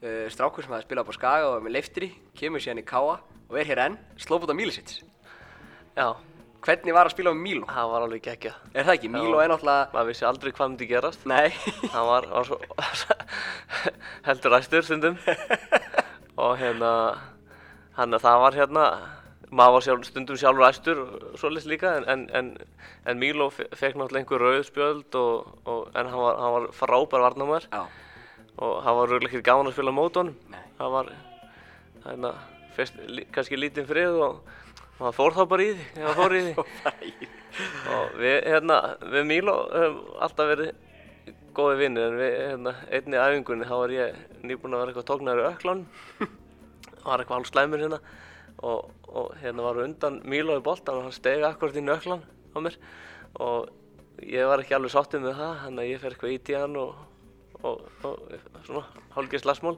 Uh, 0.00 0.24
strákur 0.32 0.64
sem 0.64 0.72
hafði 0.72 0.86
spilað 0.88 1.10
á 1.12 1.14
Skaga 1.18 1.48
og 1.54 1.62
með 1.66 1.76
leiftri, 1.76 2.08
kemur 2.38 2.62
síðan 2.62 2.80
í 2.82 2.86
Káa 2.88 3.18
og 3.20 3.56
er 3.60 3.68
hér 3.68 3.84
enn, 3.86 3.98
Slóbúta 4.20 4.56
Mílisits. 4.56 5.02
Já, 5.98 6.14
Hvernig 6.60 6.92
var 6.92 7.08
að 7.08 7.14
spila 7.14 7.32
með 7.32 7.40
Míló? 7.40 7.66
hann 7.72 7.88
var 7.88 8.02
alveg 8.04 8.20
geggjað. 8.26 8.56
Er 8.76 8.84
það 8.84 8.96
ekki? 8.98 9.08
Míló 9.14 9.38
Já. 9.38 9.44
er 9.44 9.48
náttúrulega, 9.48 9.84
Maður 9.94 10.08
vissi 10.10 10.24
aldrei 10.28 10.50
hvað 10.52 10.68
myndi 10.68 10.88
gerast. 10.90 11.22
nei, 11.24 11.48
hann 11.94 12.06
var, 12.06 12.26
var 12.28 12.44
svo 12.44 12.58
heldur 14.28 14.56
æstur 14.58 14.84
stundum 14.84 15.16
og 16.44 16.58
hérna 16.60 16.90
hann 17.96 18.18
það 18.20 18.42
var 18.44 18.58
hérna 18.60 18.84
maður 19.50 19.74
var 19.76 19.84
sjálf, 19.86 20.04
stundum 20.06 20.38
sjálfur 20.38 20.66
æstur 20.68 20.98
og 21.02 21.38
svoleiðis 21.40 21.66
líka 21.70 21.90
en, 21.98 22.04
en, 22.12 22.20
en, 22.38 22.50
en 23.10 23.18
Míló 23.18 23.48
fe- 23.50 23.66
fekk 23.74 23.96
náttúrulega 23.98 24.22
einhver 24.22 24.44
rauð 24.44 24.62
spjöld 24.68 25.16
og, 25.18 25.48
og, 25.66 25.88
en 25.98 26.06
hann 26.12 26.22
var, 26.22 26.38
hann 26.38 26.54
var 26.56 26.68
frábær 26.76 27.24
varnamæður 27.26 27.66
já, 27.72 27.80
og 28.62 28.76
hann 28.86 28.98
var 29.00 29.10
röglega 29.10 29.32
ekki 29.32 29.46
gaman 29.50 29.70
að 29.70 29.74
spila 29.74 29.94
mót 29.96 30.20
honum. 30.20 30.36
Það 30.78 30.92
var 30.94 31.10
hérna, 32.06 32.30
fyrst, 32.76 33.00
lí, 33.10 33.24
kannski 33.34 33.58
lítinn 33.58 33.88
frið 33.90 34.20
og, 34.22 34.38
og 35.00 35.02
hann 35.08 35.16
fór 35.18 35.34
þá 35.36 35.42
bara 35.50 35.66
í 35.66 35.74
því 35.80 36.06
hann 36.06 36.16
fór 36.20 36.36
í 36.38 36.44
því. 36.46 37.10
Í, 37.10 37.30
og 37.96 38.14
við, 38.22 38.36
hérna, 38.54 38.78
við 39.16 39.28
Míló 39.32 39.56
höfum 39.74 40.00
alltaf 40.28 40.52
verið 40.54 40.72
góði 41.58 41.80
vinnir 41.82 42.06
en 42.12 42.18
við, 42.22 42.34
hérna, 42.46 42.76
einni 42.94 43.18
æfingunni 43.18 43.66
þá 43.66 43.74
var 43.82 43.92
ég 43.98 44.18
nýbúinn 44.46 44.76
að 44.78 44.84
vera 44.84 44.92
eitthvað 44.94 45.08
tóknar 45.10 45.40
í 45.42 45.46
öklan 45.50 45.82
var 47.02 47.18
eitthvað 47.24 47.40
alveg 47.40 47.50
slæmur 47.50 47.82
hérna 47.82 47.98
og, 48.60 48.90
og 49.08 49.34
hérna 49.40 49.66
var 49.66 49.82
undan 49.84 50.20
Míló 50.28 50.58
í 50.58 50.64
boltan 50.64 51.00
og 51.00 51.08
hann 51.08 51.16
stegi 51.16 51.44
akkurat 51.46 51.76
í 51.76 51.84
öklan 51.84 52.24
á 52.26 52.58
mér. 52.60 52.76
Og 53.40 53.70
ég 54.24 54.48
var 54.50 54.62
ekki 54.62 54.76
alveg 54.76 54.94
sáttið 54.94 55.24
með 55.26 55.38
það 55.40 55.54
þannig 55.64 55.84
að 55.84 55.92
ég 55.92 56.02
fer 56.02 56.16
eitthvað 56.16 56.34
í 56.36 56.58
hann 56.58 56.76
og, 56.80 57.00
og, 57.62 57.86
og 58.04 58.34
svona 58.66 58.84
hálfgeir 59.16 59.44
slagsmál. 59.44 59.76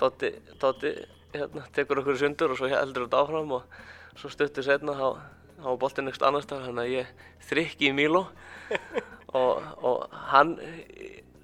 Tóti, 0.00 0.32
Tóti 0.62 0.94
hérna, 1.34 1.66
tekur 1.76 2.02
okkur 2.02 2.20
sundur 2.20 2.54
og 2.54 2.60
svo 2.60 2.72
heldur 2.72 3.06
þetta 3.06 3.22
áfram 3.24 3.56
og 3.58 3.78
svo 4.16 4.32
stuttur 4.32 4.66
setna 4.66 4.96
þá 4.96 5.06
þá 5.62 5.68
var 5.68 5.78
boltinn 5.78 6.10
eitthvað 6.10 6.28
annars 6.28 6.46
staðar 6.48 6.68
þannig 6.68 6.84
að 6.88 6.94
ég 6.96 7.26
þrykki 7.48 7.88
í 7.88 7.94
Míló 7.94 8.24
og, 9.40 9.68
og 9.78 10.16
hann 10.32 10.56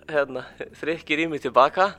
hérna, 0.09 0.45
þrykkir 0.81 1.23
í 1.23 1.29
mig 1.31 1.45
tilbaka 1.45 1.93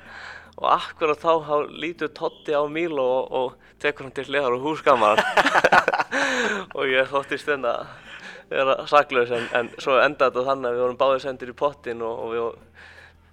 og 0.60 0.68
akkurat 0.74 1.22
þá, 1.22 1.32
þá 1.48 1.56
lítur 1.72 2.12
Totti 2.16 2.56
á 2.56 2.64
Míló 2.68 3.08
og, 3.08 3.32
og 3.32 3.80
tekur 3.80 4.08
hann 4.08 4.16
til 4.16 4.28
hliðar 4.28 4.58
og 4.58 4.66
húskamar 4.68 5.22
og 6.78 6.84
ég 6.92 7.08
þóttist 7.12 7.48
þenn 7.48 7.68
að 7.70 7.88
vera 8.50 8.76
saklaus 8.90 9.32
en, 9.36 9.46
en 9.56 9.70
svo 9.78 10.00
endaði 10.02 10.34
þetta 10.34 10.48
þannig 10.50 10.70
að 10.70 10.76
við 10.76 10.84
vorum 10.84 11.00
báðir 11.00 11.24
sendir 11.24 11.52
í 11.52 11.56
pottin 11.58 12.02
og, 12.06 12.24
og 12.24 12.34
við, 12.34 12.48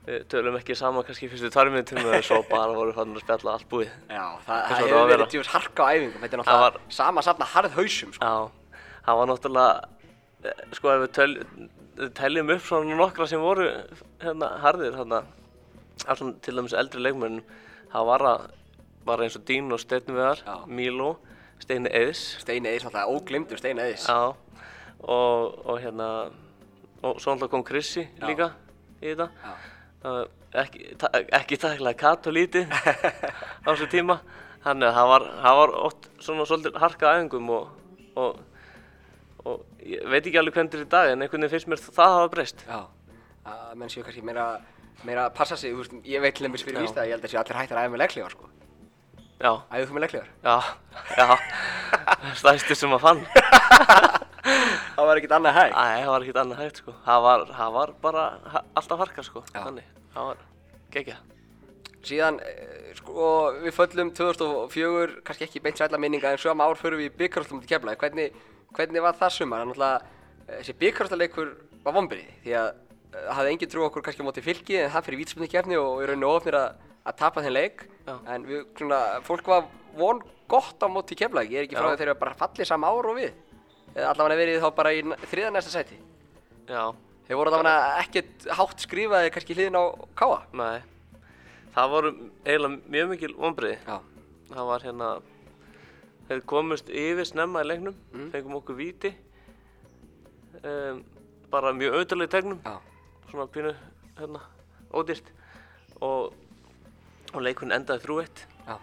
við 0.06 0.26
tölum 0.32 0.58
ekki 0.60 0.76
saman 0.78 1.06
kannski 1.06 1.30
fyrstu 1.32 1.50
tværminutum 1.54 2.02
en 2.04 2.26
svo 2.26 2.42
bara 2.50 2.74
vorum 2.76 2.92
við 2.92 3.00
fannin 3.00 3.18
að 3.18 3.24
spjalla 3.24 3.54
allt 3.56 3.68
búið. 3.70 3.94
Já, 4.12 4.26
það, 4.46 4.60
og 4.60 4.76
hefur 4.82 5.00
á 5.00 5.10
verið 5.12 5.32
djús 5.32 5.50
harka 5.54 5.88
á 5.88 5.92
æfingum, 5.96 6.20
þetta 6.22 6.38
er 6.38 6.42
náttúrulega 6.42 6.84
sama 6.98 7.24
safna 7.24 7.48
harð 7.54 7.80
hausum, 7.80 8.12
sko. 8.16 8.28
Já, 8.28 8.84
það 9.08 9.22
var 9.22 9.32
náttúrulega, 9.32 10.12
eh, 10.44 10.62
sko 10.78 10.92
ef 10.92 11.02
við 11.06 11.16
tel, 11.16 11.30
teljum 12.20 12.54
upp 12.54 12.68
svona 12.68 13.00
nokkra 13.00 13.30
sem 13.30 13.42
voru 13.42 13.70
hérna 14.22 14.52
harðir 14.62 15.00
hérna, 15.00 15.24
allan 16.04 16.34
til 16.44 16.58
dæmis 16.58 16.74
eldri 16.76 17.00
leikmenn, 17.02 17.40
það 17.92 18.08
var 18.10 18.26
að, 18.30 18.46
var 19.08 19.22
eins 19.24 19.38
og 19.38 19.46
Dín 19.48 19.72
og 19.72 19.80
Steinviðar, 19.80 20.42
Já. 20.44 20.56
Míló, 20.68 21.14
Steini 21.62 21.88
Eðs, 21.88 22.24
Steini 22.42 22.68
Eðis, 22.68 22.84
náttúrulega 22.84 23.14
óglimtur 23.16 23.60
Steini 23.60 23.80
Eðis. 23.80 24.08
já, 24.08 24.34
og, 25.00 25.54
og 25.64 25.78
hérna, 25.80 26.08
og 27.02 27.20
svo 27.20 27.32
náttúrulega 27.32 27.52
kom 27.54 27.64
Krissi 27.64 28.04
líka 28.26 28.50
í 29.00 29.14
þetta. 29.14 29.30
Uh, 30.06 30.24
ekki, 30.62 30.90
ta 31.00 31.10
ekki 31.40 31.58
takkilega 31.60 32.34
lítið 32.36 32.74
á 33.64 33.68
þessu 33.72 33.88
tíma. 33.92 34.20
Þannig 34.66 34.88
að 34.88 34.96
það 34.98 35.08
var, 35.12 35.24
það 35.44 35.56
var 35.60 35.72
oft 35.86 36.06
svona 36.26 36.44
svolítið 36.48 36.78
harka 36.82 37.10
æfingum 37.14 37.50
og, 37.54 37.66
og, 38.18 38.38
og 39.46 39.60
ég 39.86 40.06
veit 40.10 40.24
ekki 40.26 40.40
alveg 40.40 40.56
hvernig 40.56 40.72
þetta 40.72 40.80
er 40.80 40.86
í 40.86 40.92
dag 40.94 41.10
en 41.12 41.22
einhvern 41.22 41.46
veginn 41.46 41.52
finnst 41.54 41.70
mér 41.70 41.82
það 41.86 42.14
hafa 42.16 42.30
breyst. 42.32 42.64
Já, 42.66 42.80
að 43.46 43.76
menn 43.78 43.92
séu 43.92 44.02
kannski 44.02 44.24
meira, 44.26 44.46
meira 45.04 45.26
að 45.28 45.34
passa 45.36 45.56
sig, 45.56 45.72
þú 45.72 45.82
veist, 45.82 45.92
ég 46.04 46.20
veit 46.24 46.34
til 46.34 46.46
dæmis 46.46 46.64
fyrir 46.64 46.78
Já. 46.80 46.82
víst 46.86 46.96
að 46.96 47.06
ég 47.10 47.16
held 47.16 47.24
að 47.24 47.30
séu 47.34 47.40
allir 47.42 47.56
hættir 47.60 47.76
að 47.76 47.84
æfa 47.86 47.92
með 47.94 48.02
legglegar, 48.04 48.30
sko. 48.30 48.48
já, 49.40 49.52
Æfðu 49.70 49.86
þú 49.90 49.94
með 49.96 50.04
legglegar? 50.06 50.28
já, 50.42 50.56
já 51.16 52.34
stæðstu 52.40 52.74
sem 52.74 52.96
að 52.96 53.04
fann 53.04 53.24
Það 54.96 55.06
var 55.10 55.18
ekkert 55.18 55.32
annað 55.36 55.56
hægt. 55.58 55.74
Æ, 55.76 55.86
það 56.00 56.10
var 56.12 56.22
ekkert 56.24 56.38
annað 56.40 56.60
hægt 56.62 56.78
sko 56.80 56.92
það 57.04 57.22
var, 57.26 57.42
það 57.58 57.72
var 57.76 57.92
bara 58.02 58.22
alltaf 58.78 59.00
harka 59.02 59.24
sko 59.26 59.42
Já. 59.52 59.58
þannig, 59.66 59.88
það 60.14 60.28
var 60.30 60.44
geggjað 60.94 61.24
Síðan, 62.06 62.36
eh, 62.46 62.92
sko, 62.94 63.28
við 63.64 63.74
föllum 63.74 64.12
2004, 64.14 65.16
kannski 65.26 65.42
ekki 65.48 65.58
beint 65.64 65.80
sætla 65.80 65.98
minninga, 65.98 66.30
en 66.30 66.38
sögum 66.38 66.60
ár 66.62 66.76
fyrir 66.78 67.00
við 67.00 67.08
í 67.08 67.14
byggarhaldum 67.18 67.64
til 67.64 67.70
keflaði. 67.72 67.98
Hvernig, 67.98 68.36
hvernig 68.78 69.02
var 69.02 69.16
það 69.18 69.32
sumar? 69.34 69.64
Er 69.64 69.66
náttúrulega, 69.72 69.96
eh, 70.46 70.60
þessi 70.60 70.74
byggarhaldaleikur 70.84 71.50
var 71.82 71.96
vonbyrði, 71.96 72.28
því 72.44 72.54
að 72.60 72.68
hafði 73.36 73.52
engin 73.54 73.70
trú 73.72 73.84
okkur 73.86 74.02
kannski 74.06 74.22
á 74.24 74.28
móti 74.28 74.42
fylki, 74.44 74.76
en 74.82 74.90
það 74.94 75.06
fyrir 75.08 75.20
vítspunni 75.22 75.48
kefni 75.52 75.76
og 75.80 76.02
í 76.02 76.08
rauninu 76.10 76.28
ofnir 76.34 76.56
að, 76.58 76.76
að 77.06 77.16
tapa 77.22 77.42
þeim 77.44 77.54
leik. 77.56 77.86
Já. 78.06 78.14
En 78.34 78.44
við, 78.48 78.64
svona, 78.78 79.00
fólk 79.26 79.46
var 79.50 79.66
von 79.96 80.20
gott 80.48 80.82
á 80.84 80.88
móti 80.92 81.16
keflaði, 81.18 81.54
ég 81.54 81.58
er 81.62 81.66
ekki 81.68 81.78
frá 81.78 81.88
því 81.92 82.00
þeir 82.02 82.10
eru 82.12 82.18
bara 82.20 82.34
fallið 82.38 82.68
sama 82.68 82.90
ár 82.92 83.08
og 83.10 83.16
við. 83.18 83.32
Eða 83.96 84.10
allavega 84.12 84.40
verið 84.42 84.60
þá 84.62 84.68
bara 84.76 84.92
í 84.92 85.00
þriða 85.32 85.54
næsta 85.56 85.72
sæti. 85.78 85.96
já, 86.68 86.84
Þeir 87.26 87.36
voru 87.40 87.50
allavega 87.50 88.02
ekkert 88.04 88.44
hátt 88.54 88.82
skrifaði 88.84 89.30
kannski 89.34 89.54
hliðin 89.56 89.78
á 89.80 89.84
káa. 90.14 90.42
nei 90.52 90.82
það 91.74 91.88
voru 91.90 92.10
eiginlega 92.46 92.92
mjög 92.94 93.08
mikil 93.10 93.32
vonbreiði 93.36 93.78
Já. 93.88 93.96
það 94.52 94.68
var 94.70 94.84
hérna 94.86 95.08
þeir 96.28 96.44
komust 96.52 96.88
yfir 96.88 97.26
snemma 97.28 97.64
í 97.64 97.66
leiknum 97.66 97.96
Mm. 98.14 98.30
fengum 98.32 98.54
okkur 98.60 98.78
víti 98.78 99.10
um, 100.62 101.02
bara 101.52 101.72
mjög 101.76 101.96
auðvitaðlega 101.98 102.30
í 102.30 102.34
tegnum 102.36 102.60
Já. 102.64 102.76
Svona 103.30 103.46
pínu 103.52 103.72
hérna 104.16 104.42
ódýrt 104.94 105.30
og, 106.00 106.32
og 107.32 107.42
leikurinn 107.42 107.74
endaði 107.76 108.04
þrjú 108.04 108.18
eitt 108.22 108.44
Já. 108.66 108.76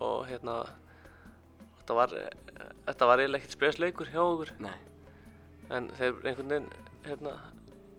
og 0.00 0.26
hérna 0.28 0.60
þetta 1.80 1.98
var 1.98 2.14
þetta 2.14 3.08
var 3.10 3.22
eiginlega 3.22 3.42
ekkert 3.42 3.58
spesleikur 3.58 4.12
hjá 4.12 4.22
okkur 4.22 4.54
Nei. 4.64 4.76
en 5.70 5.90
þeir 5.98 6.20
einhvern 6.22 6.54
veginn 6.54 6.70
hérna 7.04 7.34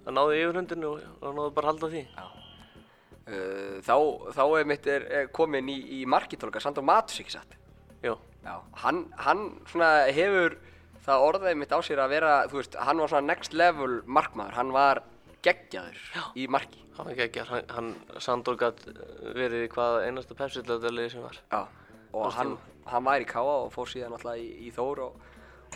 það 0.05 0.17
náði 0.19 0.41
yfirhundinu 0.43 0.91
og, 0.93 1.05
og 1.21 1.37
náðu 1.39 1.55
bara 1.57 1.69
að 1.69 1.73
halda 1.73 1.93
því 1.95 2.07
Já. 2.07 2.25
Uh, 3.25 3.81
þá, 3.81 3.95
þá 4.37 4.43
er 4.45 4.67
mitt 4.69 4.85
er, 4.85 5.05
er 5.09 5.29
komin 5.33 5.69
í, 5.73 5.79
í 5.97 6.03
markitólka, 6.05 6.61
Sandor 6.61 6.85
Matus 6.85 7.17
ekki 7.23 7.33
satt. 7.33 7.55
Jú, 8.05 8.13
Já. 8.45 8.59
Hann, 8.83 8.99
hann 9.17 9.47
svona 9.65 9.87
hefur 10.13 10.59
það 11.05 11.25
orðið 11.31 11.57
mitt 11.57 11.73
á 11.73 11.79
sér 11.85 12.03
að 12.03 12.13
vera, 12.13 12.33
þú 12.51 12.59
veist, 12.59 12.77
hann 12.85 13.01
var 13.01 13.09
svona 13.09 13.31
next 13.31 13.57
level 13.57 13.95
markmaður, 14.05 14.53
hann 14.59 14.73
var 14.75 15.01
geggjaður 15.45 15.99
í 16.35 16.47
marki. 16.51 16.81
hann 16.97 17.09
var 17.09 17.17
geggjar, 17.19 17.49
hann, 17.51 17.65
hann 17.75 18.21
Sandor 18.23 18.57
gætt 18.59 18.85
verið 19.35 19.65
í 19.65 19.71
hvað 19.73 20.05
einasta 20.07 20.37
pepsillöðalið 20.37 21.09
sem 21.13 21.25
var. 21.25 21.39
Já. 21.51 21.65
Og 22.15 22.31
hann, 22.37 22.55
hann 22.87 23.03
var 23.03 23.23
í 23.23 23.27
Káa 23.27 23.57
og 23.65 23.73
fór 23.73 23.89
síðan 23.91 24.13
náttúrulega 24.15 24.39
í, 24.39 24.67
í 24.67 24.71
Þór 24.75 25.01
og, 25.03 25.17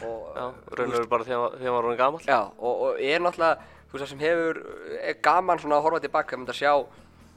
og 0.08 0.38
Já, 0.38 0.46
raunverður 0.80 1.10
bara 1.12 1.28
þegar 1.28 1.58
hann 1.60 1.76
var 1.76 2.00
gamall. 2.00 2.24
Já, 2.24 2.40
og, 2.56 2.86
og 2.86 3.04
er 3.04 3.20
náttúrulega, 3.26 3.68
þú 3.90 3.98
veist 3.98 4.06
það 4.06 4.12
sem 4.14 4.24
hefur, 4.24 4.62
er 5.02 5.20
gaman 5.28 5.60
svona 5.60 5.80
að 5.80 5.88
horfa 5.88 6.02
tilbaka, 6.06 6.36
að 6.38 6.44
mynda 6.44 6.56
að 6.56 6.62
sjá, 6.62 6.74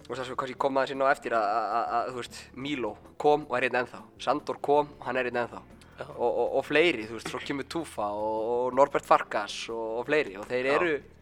þú 0.04 0.12
veist 0.12 0.20
það 0.22 0.28
sem 0.30 0.38
kannski 0.42 0.58
kom 0.64 0.78
aðeins 0.78 0.94
inn 0.94 1.02
á 1.02 1.08
eftir 1.10 1.34
að, 1.38 1.48
að, 1.48 1.66
að, 1.72 1.96
að, 1.98 2.10
þú 2.12 2.20
veist, 2.20 2.38
Milo 2.66 2.92
kom 3.24 3.46
og 3.48 3.56
er 3.58 3.66
einn 3.68 3.80
ennþá, 3.82 4.02
Sandor 4.22 4.60
kom 4.62 4.92
og 4.98 5.08
hann 5.08 5.18
er 5.18 5.30
einn 5.32 5.40
ennþá, 5.42 5.62
Já. 5.98 6.06
og, 6.12 6.28
og, 6.28 6.46
og 6.60 6.68
fleiri, 6.68 7.08
þú 7.08 7.18
veist, 7.18 7.32
svo 7.32 7.42
kemur 7.42 7.68
Tufa 7.74 8.12
og, 8.14 8.38
og 8.52 8.78
Norbert 8.78 9.08
Farkas 9.08 9.58
og, 9.74 9.98
og 9.98 10.06
fleiri, 10.06 10.36
og 10.38 10.46
þeir 10.50 10.70
Já. 10.70 10.76
eru, 10.76 10.94
veist, 11.00 11.21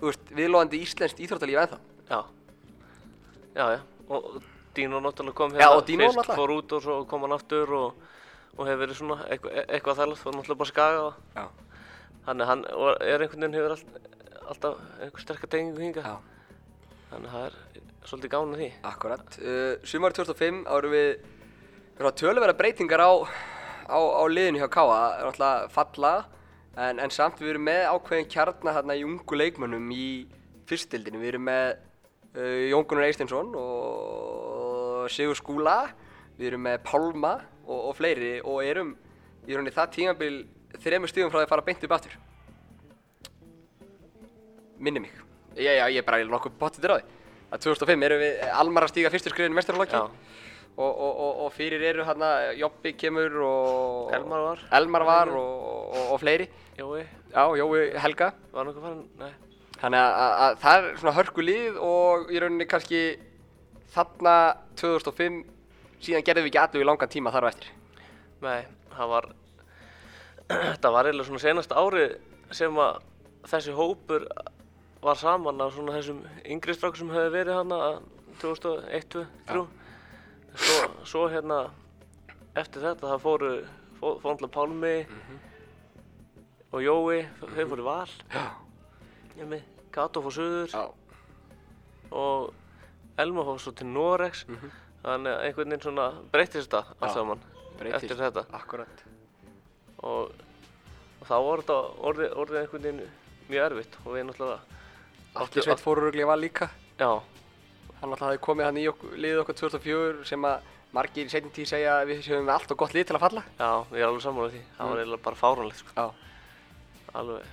viðlóðandi 0.00 0.80
íslenskt 0.84 1.20
íþróttalíf 1.24 1.60
ennþá. 1.64 1.78
Já, 2.10 2.20
já, 3.54 3.66
já, 3.76 3.80
og 4.08 4.42
Dino 4.74 4.98
náttúrulega 5.00 5.36
kom 5.38 5.54
Já, 5.54 5.68
hérna, 5.70 5.84
Dino 5.86 6.04
fyrst 6.08 6.18
náttúrulega. 6.18 6.38
fór 6.40 6.52
út 6.58 6.72
og 6.74 6.82
svo 6.82 6.96
kom 7.08 7.22
hann 7.24 7.36
aftur 7.36 7.70
og, 7.78 8.00
og 8.58 8.66
hefur 8.66 8.80
verið 8.82 8.98
svona 8.98 9.18
eitthvað, 9.30 9.60
eitthvað 9.68 10.00
þærlegt, 10.00 10.22
fór 10.24 10.34
náttúrulega 10.34 10.60
bara 10.64 10.72
skaga 10.72 11.04
og 11.04 11.14
Já. 11.38 11.44
þannig 12.26 12.50
hann 12.50 12.64
er 12.66 13.24
einhvern 13.24 13.44
veginn 13.46 13.56
hefur 13.60 13.76
allt, 13.76 14.10
alltaf 14.50 14.82
einhver 15.00 15.22
sterkar 15.24 15.52
tengingu 15.54 15.84
hinga, 15.84 16.02
Já. 16.02 16.16
þannig 17.12 17.30
að 17.30 17.36
það 17.38 17.46
er 17.46 17.82
svolítið 18.04 18.32
gána 18.34 18.58
því. 18.60 18.68
Akkurat. 18.84 19.38
Uh, 19.40 19.72
Sumari 19.88 20.18
2005 20.18 20.58
árum 20.68 20.92
við, 20.92 21.06
við 21.94 22.02
erum 22.02 22.10
að 22.10 22.18
töluverða 22.20 22.58
breytingar 22.58 23.00
á, 23.00 23.12
á, 23.88 23.96
á 23.96 24.22
liðinu 24.28 24.60
hjá 24.60 24.68
Káa, 24.74 24.98
er 25.22 25.30
náttúrulega 25.30 25.70
falla, 25.72 26.12
en, 26.76 27.00
en 27.00 27.12
samt 27.14 27.40
við 27.42 27.54
erum 27.54 27.66
með 27.68 27.82
ákveðin 27.92 28.30
kjarnar 28.30 28.78
hérna 28.78 28.96
í 28.98 29.04
ungu 29.06 29.38
leikmönnum 29.38 29.90
í 29.94 30.08
fyrstildinu. 30.68 31.20
Við 31.22 31.32
erum 31.34 31.46
með 31.48 31.64
uh, 32.38 32.60
Jón 32.70 32.86
Gunnar 32.90 33.08
Eisteinsson 33.08 33.54
og 33.58 35.08
Sigur 35.12 35.38
Skúla, 35.38 35.78
við 36.38 36.52
erum 36.52 36.64
með 36.66 36.80
Pálma 36.86 37.34
og, 37.64 37.90
og 37.90 37.96
fleiri 37.98 38.36
og 38.42 38.62
erum 38.64 38.94
í 39.44 39.52
rauninni 39.52 39.74
það 39.74 39.92
tímabil 39.98 40.36
þremur 40.82 41.10
stíðum 41.12 41.32
frá 41.32 41.42
því 41.42 41.46
að 41.46 41.52
fara 41.52 41.66
beint 41.66 41.84
upp 41.86 41.96
aftur. 41.98 42.16
Minni 44.80 45.04
mig. 45.04 45.12
Já, 45.54 45.70
já, 45.70 45.84
ég 45.86 46.00
er 46.00 46.06
bara 46.06 46.24
nokkuð 46.26 46.56
bóttið 46.58 46.90
á 46.90 46.96
því. 46.98 47.20
Að 47.54 47.66
2005 47.68 48.06
erum 48.08 48.22
við 48.24 48.40
Almar 48.50 48.86
að 48.88 48.94
stíga 48.94 49.12
fyrstur 49.14 49.34
skrifin 49.34 49.54
í 49.54 49.58
mestarflokki. 49.58 50.00
Og, 50.76 50.90
og, 50.90 51.12
og, 51.12 51.40
og 51.44 51.52
fyrir 51.54 51.82
eru 51.90 52.04
hérna 52.06 52.30
Jobbi 52.58 52.94
kemur 52.98 53.36
og 53.46 54.14
Elmar 54.16 54.44
var. 54.48 54.62
Elmar 54.74 55.04
var 55.06 55.30
og, 55.30 55.52
og, 55.94 56.12
og 56.16 56.20
fleiri. 56.20 56.48
Jói, 56.78 57.04
Já, 57.30 57.44
Jói 57.58 57.92
Helga. 58.02 58.32
Var 58.52 58.66
nokkuð 58.66 58.82
farin, 58.82 59.04
nei, 59.20 59.30
Þannig 59.78 60.00
að, 60.00 60.16
að, 60.24 60.34
að 60.42 60.58
það 60.64 60.76
er 60.78 60.98
svona 60.98 61.14
hörku 61.18 61.44
lið 61.44 61.78
og 61.82 62.32
í 62.32 62.40
rauninni 62.42 62.66
kannski 62.70 63.02
þarna 63.94 64.34
2005 64.80 65.40
síðan 66.02 66.26
gerðum 66.26 66.46
við 66.46 66.50
ekki 66.50 66.62
allu 66.64 66.82
í 66.82 66.88
langan 66.88 67.12
tíma 67.12 67.32
þar 67.34 67.46
á 67.46 67.52
eftir. 67.52 67.70
Nei, 68.42 68.64
það 68.96 69.12
var, 69.14 69.30
þetta 70.72 70.94
var 70.96 71.10
eiginlega 71.10 71.28
svona 71.30 71.44
senast 71.44 71.76
ári 71.78 72.08
sem 72.54 72.82
að 72.82 72.98
þessi 73.50 73.76
hópur 73.76 74.26
var 75.04 75.20
saman 75.20 75.62
af 75.62 75.74
svona 75.76 75.94
þessum 75.98 76.20
yngri 76.48 76.74
strákur 76.74 77.02
sem 77.02 77.14
hefði 77.14 77.32
verið 77.36 77.60
hana 77.60 77.80
2001, 78.42 79.08
2002, 79.14 79.24
2003 79.52 79.83
svo, 80.54 80.78
svo 81.04 81.24
hérna 81.32 81.58
eftir 82.58 82.84
þetta 82.84 83.10
það 83.12 83.22
fóru 83.24 83.50
fór, 83.98 84.18
fór 84.22 84.34
náttúrulega 84.34 84.54
Pálmi 84.54 84.94
og 86.74 86.82
Jói, 86.82 87.22
þau 87.40 87.66
fóru 87.70 87.84
í 87.84 87.86
val. 87.86 88.12
Já, 88.34 88.44
Jemi, 89.38 89.60
Kato 89.94 90.22
fór 90.24 90.34
suður 90.34 90.74
já, 90.74 90.84
og 92.14 92.52
Elma 93.18 93.44
fór 93.46 93.60
svo 93.62 93.74
til 93.78 93.90
Norex 93.90 94.44
þannig 95.04 95.32
að 95.32 95.44
einhvern 95.48 95.74
veginn 95.74 95.84
svona 95.84 96.08
breytist 96.32 96.70
þetta 96.70 96.96
allt 96.98 97.14
saman 97.14 97.42
breytist. 97.78 98.04
eftir 98.04 98.22
þetta. 98.22 98.46
akkurat 98.56 99.04
og, 100.04 100.32
og 101.20 101.28
þá 101.28 101.36
var 101.46 101.62
þetta 101.62 101.78
orðið, 102.10 102.32
orðið 102.42 102.60
einhvern 102.62 102.86
veginn 102.88 103.04
mjög 103.48 103.66
erfitt 103.68 103.98
og 104.04 104.16
við 104.16 104.26
náttúrulega 104.30 104.74
Allir 105.34 105.66
sveit 105.66 105.80
fóru 105.82 106.04
röglega 106.04 106.28
var 106.30 106.38
líka. 106.38 106.68
Já, 106.94 107.18
Hann 108.04 108.12
alltaf 108.12 108.28
hafði 108.28 108.40
komið 108.44 108.66
hann 108.68 108.78
í 108.82 108.86
okkur, 108.90 109.12
liðið 109.16 109.38
okkur 109.40 109.56
2004 109.62 110.24
sem 110.28 110.44
að 110.44 110.70
margir 110.94 111.24
í 111.24 111.32
seinni 111.32 111.52
tíð 111.56 111.70
segja 111.70 111.94
að 112.02 112.10
við 112.12 112.18
séum 112.26 112.44
með 112.44 112.54
allt 112.58 112.74
og 112.74 112.82
gott 112.84 112.92
lið 112.94 113.06
til 113.08 113.16
að 113.16 113.22
falla. 113.24 113.42
Já, 113.56 113.70
ég 113.96 114.02
er 114.02 114.08
alveg 114.10 114.24
sammála 114.26 114.50
því. 114.52 114.60
Það 114.76 114.90
var 114.90 115.00
eiginlega 115.00 115.24
bara 115.24 115.40
fáránlegt 115.40 115.80
sko. 115.80 115.94
Já, 115.96 116.34
alveg, 117.22 117.46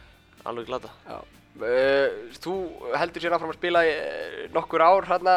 alveg 0.51 0.67
glata. 0.67 0.91
Já. 1.07 1.21
Uh, 1.61 2.19
Þú 2.43 2.53
heldur 2.95 3.23
sér 3.23 3.33
áfram 3.35 3.51
að 3.51 3.57
spila 3.59 3.81
í 3.87 3.89
uh, 3.95 4.35
nokkur 4.55 4.83
ár 4.83 5.07
hérna 5.09 5.33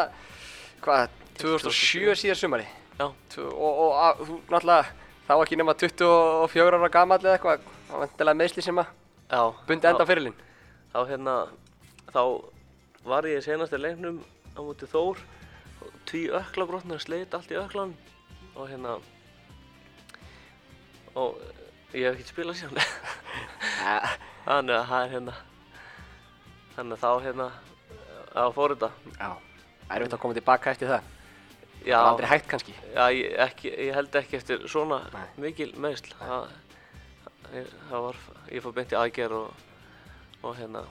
hvað, 0.83 1.15
2007 1.41 2.15
síðan 2.21 2.39
sumari 2.39 2.67
já, 2.95 3.09
Tv- 3.33 3.49
og, 3.51 3.81
og 3.83 3.97
að, 3.99 4.21
þú 4.29 4.37
náttúrulega 4.53 4.85
þá 5.27 5.33
ekki 5.35 5.59
nema 5.59 5.75
24 5.81 6.79
ára 6.79 6.89
gamall 6.93 7.19
eða 7.19 7.33
eitthvað 7.35 7.65
það 7.89 7.99
var 7.99 8.07
endilega 8.07 8.39
meðsli 8.39 8.63
sem 8.63 8.79
að 8.79 8.93
bundi 9.67 9.89
enda 9.91 10.07
á 10.07 10.09
fyrirlin 10.09 10.37
þá 10.93 10.99
hérna 11.11 11.35
þá 12.15 12.21
var 13.11 13.27
ég 13.29 13.41
í 13.41 13.45
senasta 13.49 13.81
leiknum 13.83 14.21
á 14.55 14.59
móti 14.63 14.87
Þór. 14.89 15.19
Tví 16.09 16.27
öklabrotnar 16.33 17.01
sleit 17.03 17.33
allt 17.35 17.51
í 17.51 17.57
öklan 17.59 17.93
og 18.55 18.69
hérna 18.69 18.97
og 21.15 21.37
ég 21.95 22.05
hef 22.07 22.15
ekkert 22.15 22.31
spilað 22.31 22.57
síðan 22.59 22.79
þannig 24.45 24.75
að 24.75 24.87
það 24.89 25.01
er 25.01 25.11
hérna 25.15 25.35
þannig 26.75 26.95
að 26.95 27.03
þá 27.03 27.25
hérna 27.25 27.47
að 28.35 28.53
fór 28.57 28.75
þetta 28.75 28.89
Já, 29.15 29.29
erfitt 29.95 30.15
að 30.17 30.21
koma 30.25 30.37
tilbaka 30.37 30.73
eftir 30.73 30.91
það. 30.91 31.11
Já, 31.85 31.95
Það 31.95 32.09
aldrei 32.09 32.27
hægt 32.31 32.47
kannski. 32.51 32.73
Já 32.95 33.03
ég, 33.13 33.35
ekki, 33.45 33.71
ég 33.85 33.93
held 33.95 34.15
ekki 34.19 34.39
eftir 34.39 34.63
svona 34.71 34.99
Nei. 35.13 35.25
mikil 35.45 35.69
meðsl 35.79 36.15
það, 36.17 36.47
það 37.91 38.05
var 38.07 38.21
ég 38.51 38.65
fór 38.65 38.75
beint 38.79 38.95
í 38.95 38.99
aðgerð 38.99 39.37
og, 39.39 39.67
og 40.41 40.57
hérna 40.59 40.81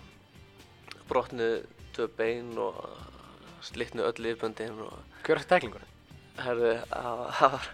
brotnuð 1.11 1.65
tvö 1.97 2.09
bein 2.17 2.55
og 2.63 2.79
slitnu 3.65 4.05
öll 4.07 4.27
yfirböndin 4.33 4.79
og 4.85 4.99
Hver 5.25 5.41
er 5.41 5.49
tæklingur? 5.51 5.85
herði, 6.45 6.73
það 6.91 7.53
var, 7.55 7.69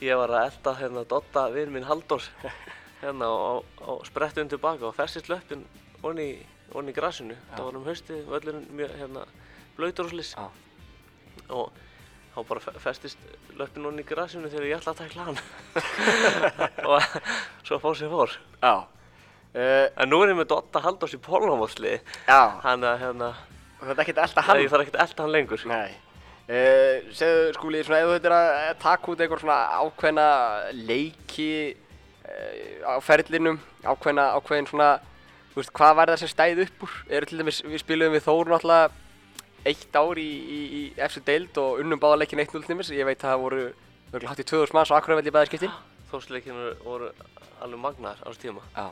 ég 0.00 0.20
var 0.20 0.30
að 0.36 0.44
elda 0.50 0.74
hérna 0.80 1.04
Dotta 1.10 1.46
vinn 1.54 1.72
minn 1.74 1.86
Halldórs 1.88 2.28
hérna 3.02 3.28
og, 3.32 3.64
og 3.82 4.04
sprettum 4.06 4.48
tilbaka 4.52 4.86
og 4.88 4.94
festist 4.96 5.28
löppin 5.32 5.64
onni, 6.06 6.28
onni 6.74 6.92
í 6.94 6.96
grasinu. 6.96 7.34
Það 7.56 7.64
var 7.66 7.80
um 7.80 7.88
haustið, 7.88 8.22
völlurinn 8.30 8.68
mjög 8.78 8.94
hérna 9.00 9.24
blöytur 9.76 10.06
og 10.08 10.14
sliss 10.14 10.36
Já. 10.38 10.46
og 11.50 11.72
þá 12.36 12.38
bara 12.48 12.60
fe- 12.62 12.76
festist 12.84 13.18
löppin 13.58 13.86
onni 13.90 14.04
í 14.04 14.08
grasinu 14.08 14.48
þegar 14.52 14.68
ég 14.70 14.78
ætla 14.78 14.94
að 14.94 15.02
tækla 15.02 15.26
hann 15.26 15.40
og 16.92 17.02
svo 17.66 17.78
fór 17.82 17.98
sem 17.98 18.12
fór. 18.12 18.36
Já 18.62 18.74
uh, 18.76 19.86
En 19.98 20.10
nú 20.12 20.22
er 20.22 20.32
ég 20.32 20.38
með 20.40 20.50
Dotta 20.54 20.82
Halldórs 20.84 21.16
í 21.16 21.20
pólumásli, 21.26 21.98
Já, 22.28 22.40
hann 22.64 22.84
að 22.86 23.02
hérna, 23.02 23.30
þetta 23.80 23.96
er 23.96 24.02
ekkert 24.04 24.20
elda 24.24 24.44
hann. 24.46 24.60
Ég 24.62 24.72
þarf 24.72 24.84
ekkert 24.86 24.98
að 24.98 25.06
elda 25.06 25.24
hann 25.24 25.34
lengur. 25.34 25.64
Nei. 25.70 25.96
Uh, 26.46 27.08
Segðu 27.16 27.54
skúli, 27.56 27.80
svona 27.82 28.02
ef 28.02 28.06
þú 28.06 28.16
þetta 28.16 28.36
að 28.38 28.76
taka 28.84 29.10
út 29.10 29.22
eitthvað 29.22 29.42
svona 29.42 29.56
ákveðna 29.82 30.26
leiki 30.86 31.48
uh, 31.74 32.86
á 32.86 32.94
ferlinum 33.02 33.58
ákveðna, 33.82 34.28
ákveðin 34.38 34.70
svona 34.70 34.90
þú 35.50 35.58
veist, 35.58 35.72
hvað 35.74 35.96
var 35.98 36.12
það 36.12 36.22
sem 36.22 36.30
stæði 36.30 36.68
upp 36.68 36.86
úr? 36.86 36.94
Eru 37.18 37.28
til 37.30 37.40
dæmis, 37.40 37.58
við 37.66 37.82
spiluðum 37.82 38.14
við 38.14 38.24
Þór 38.28 38.52
náttúrulega 38.52 38.94
eitt 39.66 39.98
ár 39.98 40.22
í, 40.22 40.28
í, 40.30 40.60
í 40.78 40.82
FC 41.08 41.24
Deild 41.26 41.58
og 41.58 41.82
unnum 41.82 41.98
báða 41.98 42.22
leikin 42.22 42.44
1-0 42.44 42.60
til 42.60 42.70
dæmis. 42.70 42.94
Ég 42.94 43.08
veit 43.08 43.18
að 43.18 43.32
það 43.32 43.42
voru 43.42 43.62
örugglega 43.66 44.30
hátt 44.30 44.44
í 44.44 44.48
2000 44.52 44.78
manns 44.78 44.92
og 44.92 45.00
akkurat 45.00 45.18
vel 45.18 45.26
í 45.26 45.34
bæðarskiptin 45.34 45.74
Þórsleikinu 46.12 46.68
voru 46.84 47.08
alveg 47.64 47.80
magnaðar 47.82 48.20
á 48.22 48.26
þessu 48.30 48.44
tíma. 48.44 48.62
Já, 48.76 48.86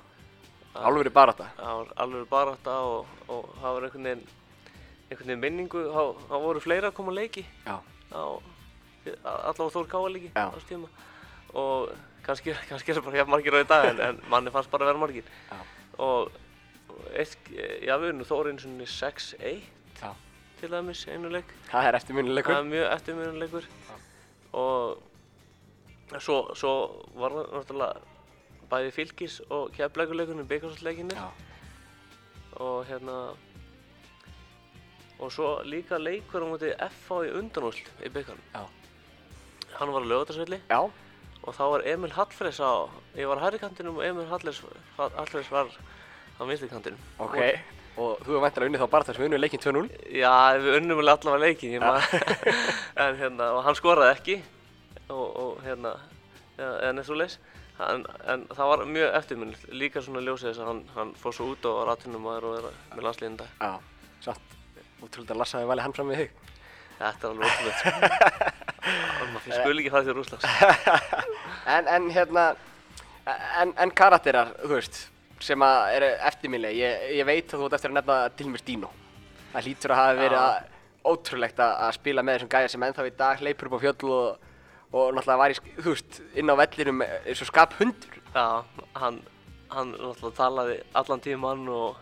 alveg 0.82 1.04
verið 1.04 1.14
það 1.14 1.76
var 1.78 1.92
alveg 2.02 2.24
barátta 2.32 2.78
og, 2.88 3.12
og 3.30 3.52
það 3.60 3.76
var 3.76 3.86
einhvern 3.86 4.08
veginn 4.08 4.24
einhvern 5.14 5.32
veginn 5.32 5.44
minningu, 5.46 5.84
þá, 5.94 6.36
voru 6.44 6.62
fleira 6.62 6.90
að 6.90 6.98
koma 6.98 7.14
að 7.14 7.20
leiki. 7.22 7.46
Á 7.64 7.78
allavega 9.04 9.72
Þór 9.74 9.88
Káa 9.90 10.10
leiki 10.12 10.30
á 10.34 10.48
þessu 10.54 10.70
tíma. 10.70 10.90
Og 11.54 11.92
kannski, 12.24 12.54
kannski 12.70 12.92
er 12.92 13.00
það 13.00 13.10
bara 13.10 13.26
margir 13.30 13.56
á 13.56 13.60
í 13.62 13.68
dag 13.68 13.90
en, 13.92 14.02
en 14.08 14.22
manni 14.32 14.52
fannst 14.54 14.72
bara 14.72 14.86
að 14.86 14.94
vera 14.94 15.04
margir. 15.04 15.30
Já. 15.50 15.60
og 16.02 16.40
og 16.94 17.06
eitt, 17.18 17.48
já 17.82 17.94
við 17.98 18.10
erum 18.12 18.26
Þór 18.28 18.50
eins 18.52 18.66
og 18.68 18.82
6-1 18.94 19.64
Já. 19.98 20.10
til 20.60 20.70
dæmis 20.70 21.02
einu 21.10 21.30
leik. 21.32 21.50
Það 21.70 21.88
er 21.88 21.98
eftirminnilegur. 21.98 22.54
Það 22.54 22.60
er 22.60 22.70
mjög 22.70 22.86
eftirminnuleikur 22.94 23.68
og 24.54 26.20
svo, 26.22 26.36
svo 26.54 26.74
var 27.18 27.34
það 27.34 27.48
náttúrulega 27.56 28.12
bæði 28.70 28.92
fylgis 28.94 29.40
og 29.50 29.72
keflækuleikunum 29.74 30.46
byggarsleikinu 30.48 31.16
Já, 31.18 31.26
og 32.62 32.86
hérna 32.88 33.18
og 35.20 35.32
svo 35.32 35.50
líka 35.64 35.98
leikur 36.00 36.42
á 36.42 36.46
móti 36.48 36.72
FH 36.74 37.20
í 37.28 37.32
undanúsl 37.38 37.86
í 38.02 38.10
byggarnum. 38.10 38.44
Já. 38.54 38.64
Hann 39.78 39.92
var 39.94 40.02
á 40.02 40.10
lögatarsvelli 40.10 40.60
Já, 40.70 40.80
og 41.44 41.54
þá 41.54 41.64
var 41.74 41.86
Emil 41.86 42.12
Hallfreys 42.14 42.60
á, 42.62 42.88
ég 43.18 43.26
var 43.28 43.40
á 43.42 43.44
hægri 43.46 43.58
kantinum 43.62 43.98
og 43.98 44.06
Emil 44.06 44.26
Hallfreys 44.30 45.50
var 45.50 45.70
á 45.70 46.42
vinstri 46.46 46.68
kantinum. 46.68 46.98
ok. 47.18 47.38
Og 47.94 48.18
þú 48.26 48.32
hefur 48.32 48.42
væntanlega 48.42 48.70
unnið 48.72 48.82
þá 48.82 48.90
bara 48.90 49.06
þess 49.06 49.18
að 49.18 49.22
við 49.22 49.28
unnum 49.28 49.42
leikinn 49.44 49.60
2-0. 49.62 49.90
Já, 50.18 50.32
við 50.58 50.78
unnum 50.80 50.98
allavega 50.98 51.36
leikin, 51.44 51.74
ég 51.76 51.84
maður, 51.84 52.24
en 53.04 53.20
hérna, 53.20 53.50
og 53.54 53.60
hann 53.62 53.78
skoraði 53.78 54.14
ekki 54.16 54.36
og, 55.14 55.28
og 55.44 55.60
hérna, 55.62 55.92
ja, 56.58 56.72
eða 56.72 56.90
neitt 56.96 57.06
svo 57.06 57.18
leys, 57.20 57.38
en, 57.86 58.02
en 58.26 58.42
það 58.50 58.72
var 58.72 58.82
mjög 58.96 59.14
eftirminnilegt, 59.20 59.70
líka 59.78 60.02
svona 60.02 60.24
ljósið 60.26 60.50
þess 60.50 60.64
að 60.64 60.70
hann, 60.72 60.82
hann 60.96 61.14
fór 61.22 61.38
svo 61.38 61.52
út 61.52 61.70
og 61.70 61.78
var 61.84 61.94
atvinnum 61.94 62.26
og 62.26 62.50
er 62.58 62.66
með 62.96 63.06
landsliðin 63.06 63.38
dag. 63.44 63.54
Já, 63.62 64.10
satt. 64.26 64.58
Útrúlega 65.04 65.36
Lasse 65.38 65.58
hafi 65.58 65.68
valið 65.70 65.86
hann 65.86 65.96
fram 65.96 66.10
við 66.12 66.22
þig. 66.22 66.36
Þetta 66.98 67.26
er 67.26 67.32
alveg 67.32 67.46
ótrúlegt, 67.50 67.78
sko. 67.80 67.90
Maður 69.34 69.56
skul 69.58 69.80
ekki 69.80 69.90
fara 69.94 70.06
til 70.06 70.14
Rúslands. 70.18 70.44
En, 71.74 71.88
en 71.96 72.06
hérna, 72.14 72.44
en, 73.60 73.72
en 73.80 73.92
karakterar, 73.96 74.52
þú 74.62 74.70
veist, 74.76 75.00
sem 75.44 75.64
að 75.64 75.96
eru 75.96 76.10
eftirminnileg, 76.30 76.76
ég, 76.78 77.04
ég 77.18 77.26
veit 77.28 77.50
að 77.52 77.60
þú 77.64 77.66
ert 77.68 77.76
eftir 77.78 77.92
að 77.92 77.98
nefna 77.98 78.18
Dilmur 78.38 78.64
Dino. 78.66 78.90
Það 79.54 79.68
hlýtur 79.68 79.94
að 79.94 80.00
hafa 80.02 80.16
verið 80.20 80.38
að, 80.40 80.70
ótrúlegt 81.10 81.60
að, 81.64 81.74
að 81.86 81.92
spila 81.98 82.24
með 82.24 82.38
þessum 82.38 82.52
gæja 82.54 82.70
sem 82.72 82.86
ennþá 82.88 83.06
í 83.10 83.14
dag 83.18 83.42
hleypur 83.42 83.68
upp 83.70 83.76
á 83.76 83.84
fjöll 83.84 84.12
og, 84.14 84.46
og 84.94 85.10
náttúrulega 85.18 85.40
var 85.42 85.52
í, 85.54 85.58
sk- 85.58 85.74
þú 85.82 85.92
veist, 85.96 86.20
inn 86.40 86.52
á 86.52 86.54
vellinum 86.62 87.02
eins 87.04 87.42
og 87.44 87.50
skap 87.50 87.76
hundur. 87.80 88.16
Já, 88.34 88.46
hann, 89.02 89.20
hann 89.74 89.92
náttúrulega 89.98 90.38
talaði 90.38 90.78
allan 91.02 91.24
tíman 91.26 91.66
og 91.74 92.00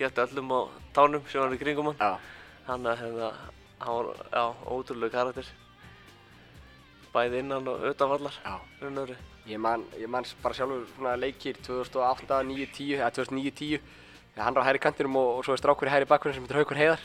hétt 0.00 0.20
öllum 0.26 0.52
á 0.52 0.60
tánum 0.96 1.24
sem 1.30 1.40
var 1.44 1.54
í 1.56 1.60
kringum 1.62 1.92
hann. 1.92 2.00
Já. 2.02 2.12
Hann, 2.66 2.86
er, 2.86 2.96
hérna, 3.00 3.32
hann 3.82 3.96
var, 3.98 4.22
já, 4.30 4.44
ótrúlega 4.70 5.16
karakter. 5.16 5.48
Bæði 7.12 7.42
innan 7.42 7.66
og 7.68 7.82
utan 7.90 8.08
vallar, 8.08 8.36
Já. 8.44 8.54
raunöðru. 8.80 9.16
Ég 9.50 9.58
man, 9.58 9.82
ég 9.98 10.08
man 10.08 10.24
bara 10.42 10.54
sjálfur 10.54 10.86
svona 10.94 11.16
leikir 11.18 11.58
2008, 11.66 12.38
9, 12.46 12.68
10, 12.76 12.94
eða 13.00 13.10
2009, 13.18 13.50
10 13.58 13.80
þegar 14.32 14.46
hann 14.46 14.56
er 14.56 14.62
á 14.62 14.68
hægri 14.68 14.80
kantinum 14.80 15.18
og, 15.20 15.30
og 15.38 15.44
svo 15.44 15.56
er 15.56 15.60
strákur 15.60 15.90
í 15.90 15.92
hægri 15.92 16.08
bakgrunum 16.08 16.36
sem 16.36 16.46
heitir 16.46 16.60
Haukur 16.60 16.78
Heiðar 16.78 17.02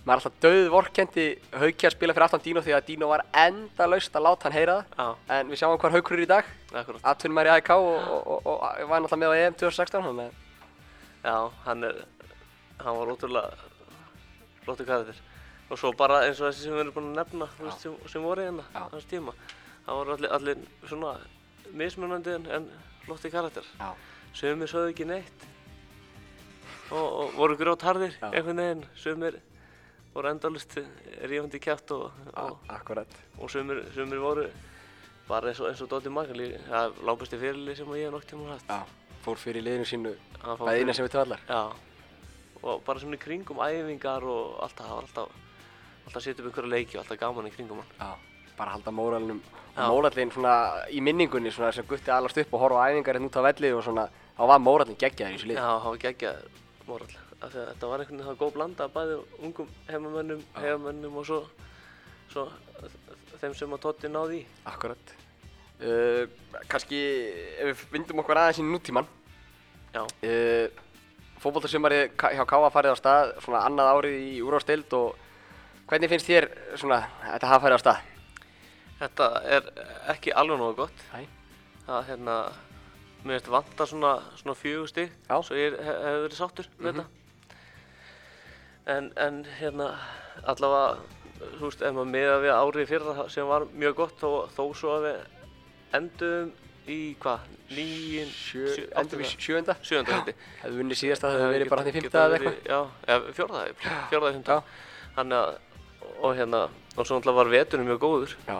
maður 0.00 0.12
er 0.12 0.20
alltaf 0.20 0.36
döð 0.40 0.68
vorkendi 0.72 1.24
Hauki 1.60 1.88
að 1.88 1.94
spila 1.96 2.14
fyrir 2.16 2.26
aftan 2.26 2.44
Dino 2.44 2.62
því 2.64 2.76
að 2.76 2.86
Dino 2.86 3.08
var 3.10 3.24
endalaust 3.36 4.14
að 4.16 4.24
láta 4.24 4.48
hann 4.48 4.56
heyra 4.56 4.76
það 4.78 5.02
Já, 5.02 5.34
en 5.36 5.50
við 5.50 5.60
sjáum 5.60 5.80
hvað 5.82 5.96
Haukur 5.98 6.16
er 6.16 6.22
í 6.24 6.28
dag 6.30 6.52
atvinnum 7.02 7.36
maður 7.36 7.50
í 7.50 7.54
AIK 7.58 7.72
og, 7.74 7.90
og, 8.14 8.38
og, 8.38 8.64
var 8.88 9.04
náttúrulega 9.04 9.20
með 9.20 9.34
á 9.34 9.40
EM 9.42 9.58
2016 9.60 10.06
þannig 10.08 10.30
að 10.30 11.26
Já, 11.26 11.36
hann 11.66 11.84
er, 11.90 12.00
hann 12.80 13.00
var 13.02 13.12
ótrúlega 13.12 13.69
flottu 14.64 14.86
karakter. 14.88 15.18
Og 15.70 15.78
svo 15.78 15.92
bara 15.94 16.22
eins 16.26 16.40
og 16.42 16.48
þessi 16.50 16.66
sem 16.66 16.74
við 16.74 16.82
erum 16.84 16.94
búin 16.96 17.10
að 17.12 17.18
nefna, 17.20 17.46
veist, 17.60 17.84
sem, 17.84 17.94
sem 18.10 18.22
voru 18.24 18.42
hérna, 18.42 18.64
Já. 18.74 18.82
hans 18.92 19.06
tíma. 19.10 19.34
Það 19.86 20.00
voru 20.00 20.14
allir, 20.16 20.32
allir 20.36 20.64
svona 20.90 21.12
mismunandi 21.78 22.34
en, 22.56 22.66
flotti 23.04 23.30
karakter. 23.30 23.66
Já. 23.78 23.92
Sumir 24.34 24.70
sögðu 24.70 24.92
ekki 24.94 25.06
neitt 25.10 25.46
og, 26.90 27.06
og 27.06 27.32
voru 27.38 27.56
grótharðir 27.58 28.16
einhvern 28.30 28.60
veginn. 28.62 28.84
Sumir 28.98 29.38
voru 30.14 30.30
endalust 30.32 30.76
rífandi 31.30 31.60
kjátt 31.62 31.92
og, 31.94 32.10
og, 32.34 32.70
og 33.38 33.50
sumir, 33.50 33.84
sumir 33.94 34.18
voru 34.22 34.48
bara 35.30 35.50
eins 35.52 35.60
og, 35.62 35.68
eins 35.70 35.82
og 35.84 35.90
Dóttir 35.92 36.10
Magali. 36.14 36.50
Það 36.66 36.88
er 36.88 37.04
lágbæsti 37.06 37.38
fyrirlið 37.38 37.78
sem 37.78 37.94
ég 37.94 38.08
hef 38.08 38.14
nokk 38.16 38.26
tíma 38.30 38.50
haft. 38.56 38.66
Já, 38.70 38.82
fór 39.24 39.38
fyrir 39.38 39.62
liðinu 39.66 39.86
sínu 39.86 40.14
Hann 40.42 40.56
fór 40.58 40.66
bæði 40.66 40.72
fyrir- 40.72 40.82
innan 40.86 40.98
sem 40.98 41.06
við 41.06 41.14
töðallar 41.14 41.42
Já, 41.46 41.60
og 42.62 42.82
bara 42.86 43.00
svona 43.00 43.16
í 43.18 43.22
kringum 43.22 43.60
æfingar 43.64 44.26
og 44.28 44.58
alltaf, 44.64 44.90
alltaf 45.00 45.30
að 46.10 46.24
setja 46.24 46.42
upp 46.42 46.50
einhverja 46.50 46.72
leiki 46.74 46.98
og 46.98 47.04
alltaf 47.04 47.20
gaman 47.20 47.48
í 47.48 47.54
kringum 47.54 47.80
hann. 47.82 47.92
Já, 48.00 48.54
bara 48.58 48.74
halda 48.76 48.90
Já. 48.90 49.86
mórallin 49.86 50.32
svona 50.34 50.54
í 50.90 51.00
minningunni 51.00 51.52
svona 51.54 51.72
sem 51.72 51.86
gutti 51.86 52.10
alast 52.10 52.38
upp 52.42 52.54
og 52.54 52.60
horfa 52.64 52.84
á 52.84 52.90
æfingar 52.90 53.16
hérna 53.16 53.30
út 53.30 53.38
á 53.38 53.42
velli 53.46 53.72
og 53.72 53.84
svona 53.86 54.08
þá 54.36 54.42
var 54.50 54.58
mórallin 54.64 54.98
geggjaður 54.98 55.32
í 55.32 55.38
þessu 55.38 55.50
lið 55.50 55.60
Já, 55.60 55.68
það 55.70 55.90
var 55.90 56.00
geggjað 56.04 56.40
moral, 56.88 57.10
af 57.40 57.52
því 57.52 57.60
að 57.60 57.68
þetta 57.70 57.90
var 57.92 58.02
einhvern 58.02 58.18
veginn 58.18 58.28
það 58.28 58.40
góð 58.42 58.52
blanda 58.56 58.84
af 58.88 58.94
bæði 58.96 59.16
ungum 59.46 59.70
heimamönnum, 59.88 60.42
heimamönnum 60.58 61.16
og 61.22 61.26
svo, 61.30 61.40
svo 62.32 62.48
þeim 63.40 63.56
sem 63.56 63.72
að 63.74 63.82
Totti 63.86 64.10
náði 64.10 64.42
í. 64.42 64.44
Akkurat. 64.68 65.14
Uh, 65.80 66.26
kannski 66.68 66.98
ef 67.56 67.70
við 67.70 67.84
vindum 67.94 68.20
okkur 68.20 68.40
aðeins 68.42 68.60
í 68.60 68.66
nútíman. 68.66 69.08
Já, 69.94 70.04
Uh, 70.22 70.89
Fótboltasumari 71.40 72.04
hjá 72.20 72.44
Káa 72.44 72.70
farið 72.72 72.94
á 72.94 73.00
stað 73.00 73.34
svona 73.40 73.64
annað 73.64 73.92
árið 73.94 74.16
í 74.20 74.32
úrváðstild 74.44 74.96
og 74.98 75.16
hvernig 75.88 76.12
finnst 76.12 76.28
þér 76.28 76.50
svona 76.76 77.02
þetta 77.24 77.52
hafa 77.54 77.64
farið 77.64 77.80
á 77.80 77.84
stað? 77.84 78.08
þetta 79.00 79.28
er 79.48 79.70
ekki 80.12 80.34
alveg 80.36 80.60
nógu 80.60 80.82
gott. 80.82 81.04
Æ. 81.16 81.24
Það, 81.86 82.02
hérna, 82.10 82.36
mér 83.22 83.38
finnst 83.38 83.52
vanta 83.54 83.86
svona, 83.88 84.12
svona 84.40 84.56
Já. 85.28 85.36
svo 85.42 85.56
ég 85.56 85.76
hef, 85.78 85.96
hef 86.04 86.18
verið 86.26 86.38
sáttur 86.38 86.68
með 86.78 87.00
þetta. 87.00 87.06
En, 88.90 89.10
en 89.20 89.42
hérna, 89.60 89.90
allavega, 90.50 90.96
þú 91.58 91.68
veist, 91.68 91.84
ef 91.84 91.94
maður 91.96 92.10
miða 92.12 92.38
við 92.44 92.54
árið 92.56 92.90
fyrra 92.90 93.28
sem 93.32 93.48
var 93.48 93.66
mjög 93.72 93.96
gott, 94.02 94.16
þó, 94.20 94.30
þó 94.56 94.64
svo 94.76 94.96
að 94.98 95.06
við 95.06 95.20
endum 96.00 96.52
í 96.88 96.98
hvað, 97.20 97.48
nýjum, 97.74 98.30
sjöunda? 98.36 99.76
sjöunda 99.84 100.16
hindi. 100.16 100.34
Hefðu 100.62 100.80
vunnið 100.80 101.00
síðast 101.00 101.26
að 101.26 101.34
það 101.34 101.42
hefði 101.44 101.56
verið 101.56 101.72
bara 101.72 101.84
hann 101.84 101.90
í 101.90 101.94
fymta 101.96 102.22
eða 102.24 102.38
eitthvað? 102.38 102.56
Já, 102.70 102.78
eða 103.14 103.34
fjórða, 103.36 103.64
fjórða 103.82 104.30
eða 104.30 104.36
fymta. 104.38 104.56
Þannig 105.18 105.40
að, 105.40 105.58
og 106.20 106.38
hérna, 106.38 106.62
og 106.96 107.02
svo 107.02 107.18
náttúrulega 107.18 107.40
var 107.40 107.52
veturinn 107.54 107.90
mjög 107.90 108.00
góður, 108.04 108.36
Já. 108.46 108.56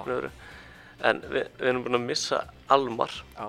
en 1.11 1.23
við, 1.31 1.49
við 1.57 1.73
erum 1.73 1.87
búin 1.87 2.01
að 2.01 2.07
missa 2.11 2.43
Almar 2.69 3.17
Já. 3.39 3.47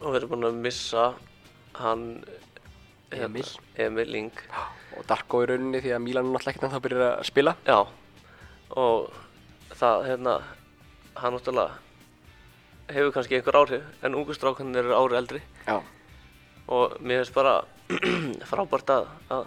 og 0.00 0.08
við 0.10 0.18
erum 0.20 0.34
búin 0.34 0.50
að 0.50 0.60
missa 0.66 1.06
hann 1.78 2.08
Emil. 3.14 3.46
Emil 3.78 4.16
Ing 4.18 4.44
Og 4.96 5.04
Darko 5.06 5.44
í 5.44 5.46
rauninni 5.50 5.78
því 5.84 5.92
að 5.94 6.00
Mílan 6.02 6.26
er 6.26 6.32
náttúrulega 6.34 6.52
ekkert 6.54 6.66
ennþá 6.66 6.80
byrjar 6.82 7.02
að 7.06 7.26
spila. 7.28 7.52
Já, 7.68 7.78
og 8.82 9.10
það, 9.76 10.06
hérna, 10.08 10.36
hann 11.20 11.36
náttúrulega 11.36 11.85
hefur 12.88 13.12
kannski 13.16 13.36
einhver 13.38 13.56
áhrif 13.60 13.82
en 14.06 14.14
ungu 14.14 14.34
strákanir 14.36 14.84
eru 14.84 14.94
ári 14.94 15.16
eldri 15.18 15.40
Já. 15.66 15.80
og 16.68 16.96
mér 17.00 17.22
finnst 17.24 17.34
bara 17.34 17.56
frábært 18.50 18.90
að, 18.90 19.06
að 19.30 19.44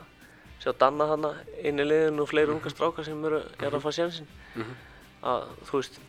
sjá 0.63 0.73
Danna 0.79 1.05
hana 1.13 1.31
inn 1.63 1.79
í 1.79 1.85
liðinu 1.87 2.23
og 2.25 2.29
fleiri 2.31 2.51
unga 2.55 2.71
strákar 2.71 3.05
sem 3.07 3.25
eru, 3.25 3.41
eru 3.63 3.79
að 3.79 3.85
fá 3.87 3.91
sjansinn 3.95 4.27
Mhm. 4.55 4.75
að 5.23 5.43
þú 5.69 5.77
veist 5.77 5.99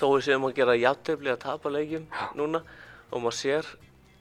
þó 0.00 0.04
við 0.14 0.22
séum 0.26 0.44
að 0.48 0.54
gera 0.56 0.74
jafntefli 0.78 1.30
að 1.30 1.42
tapa 1.44 1.70
leikjum 1.70 2.06
núna 2.38 2.62
og 3.12 3.20
maður 3.22 3.36
sér 3.38 3.68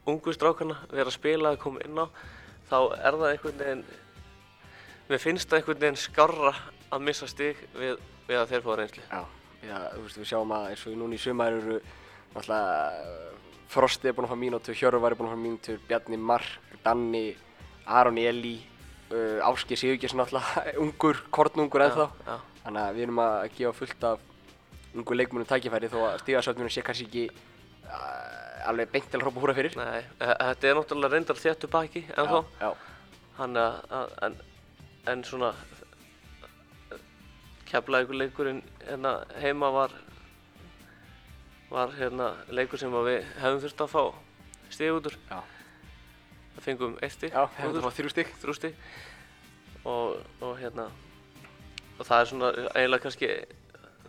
ungu 0.05 0.33
strákarna 0.35 0.75
vera 0.91 1.07
að 1.09 1.15
spila 1.15 1.53
að 1.53 1.61
koma 1.63 1.79
inn 1.85 1.97
á 1.97 2.05
þá 2.69 2.77
er 2.99 3.17
það 3.17 3.29
einhvern 3.31 3.61
veginn 3.63 3.85
mér 5.09 5.21
finnst 5.23 5.49
það 5.49 5.61
einhvern 5.61 5.79
veginn 5.85 6.01
skarra 6.03 6.53
að 6.93 7.05
missa 7.07 7.27
stig 7.31 7.57
við, 7.77 7.97
við 8.27 8.37
að 8.43 8.51
þeir 8.51 8.65
fá 8.67 8.71
reynslu 8.81 9.03
Já. 9.09 9.23
Já, 9.63 9.77
þú 9.93 10.01
veist, 10.03 10.17
við 10.19 10.27
sjáum 10.33 10.51
að 10.57 10.65
eins 10.73 10.83
og 10.89 10.97
núna 10.99 11.15
í 11.15 11.21
sumar 11.23 11.55
eru 11.55 11.77
náttúrulega 12.33 12.73
uh, 12.99 13.29
Frosti 13.73 14.09
er 14.09 14.13
búinn 14.17 14.27
að 14.27 14.33
fá 14.35 14.39
mínútur, 14.43 14.75
Hjörvar 14.77 15.13
er 15.13 15.17
búinn 15.17 15.29
að 15.31 15.35
fá 15.37 15.41
mínútur, 15.43 15.79
Bjarni 15.87 16.19
Mark, 16.19 16.75
Danni, 16.83 17.23
Aron 17.87 18.19
Eli, 18.21 18.57
uh, 19.13 19.39
Áskir 19.47 19.79
Sigurgesson 19.79 20.19
náttúrulega 20.21 20.75
ungur, 20.83 21.23
kornungur 21.33 21.85
ennþá. 21.87 22.09
já, 22.27 22.35
Þannig 22.63 22.83
að 22.83 22.93
við 22.99 23.05
erum 23.07 23.23
að 23.23 23.37
gefa 23.57 23.73
fullt 23.79 24.05
af 24.11 24.29
ungu 24.93 25.15
leikmunum 25.17 25.47
tækifæri 25.49 25.89
þó 25.89 25.99
að 26.11 26.19
stíðasöfnunum 26.21 26.71
sé 26.71 26.83
kannski 26.85 27.07
ekki 27.09 27.23
uh, 27.87 28.69
alveg 28.69 28.91
beint 28.93 29.07
til 29.11 29.19
að 29.19 29.25
hrópa 29.25 29.41
húra 29.43 29.55
fyrir. 29.57 29.73
nei, 29.79 30.03
e- 30.21 30.37
þetta 30.51 30.69
er 30.69 30.77
náttúrulega 30.79 31.15
reyndar 31.17 31.39
þéttu 31.41 31.69
baki 31.73 32.03
en 32.13 32.29
þá 32.29 32.37
Já, 32.61 32.69
hann 33.39 33.57
að, 33.59 34.13
en, 34.27 34.37
en 35.15 35.25
svona 37.73 37.81
keflaðið 37.81 38.17
leikurinn 38.21 38.61
hérna 38.85 39.13
heima 39.41 39.69
var 39.73 39.91
var 41.71 41.89
hérna 41.97 42.27
leikur 42.53 42.77
sem 42.77 42.91
við 42.93 43.23
hefum 43.41 43.61
þurft 43.63 43.81
að 43.81 43.89
fá 43.93 44.03
stig 44.73 44.91
út 44.93 45.07
úr 45.09 45.15
já, 45.29 45.39
það 46.55 46.65
fengum 46.67 46.97
eitt 47.01 47.11
stig 47.15 47.33
já, 47.33 47.47
það 47.57 47.79
fá 47.81 47.89
þrjú 47.97 48.09
stygg. 48.13 48.29
þrjú 48.43 48.55
stig 48.57 48.75
og, 49.85 50.19
og 50.41 50.57
hérna 50.61 50.85
og 51.97 52.05
það 52.05 52.19
er 52.19 52.29
svona 52.29 52.51
eiginlega 52.75 53.03
kannski 53.07 53.31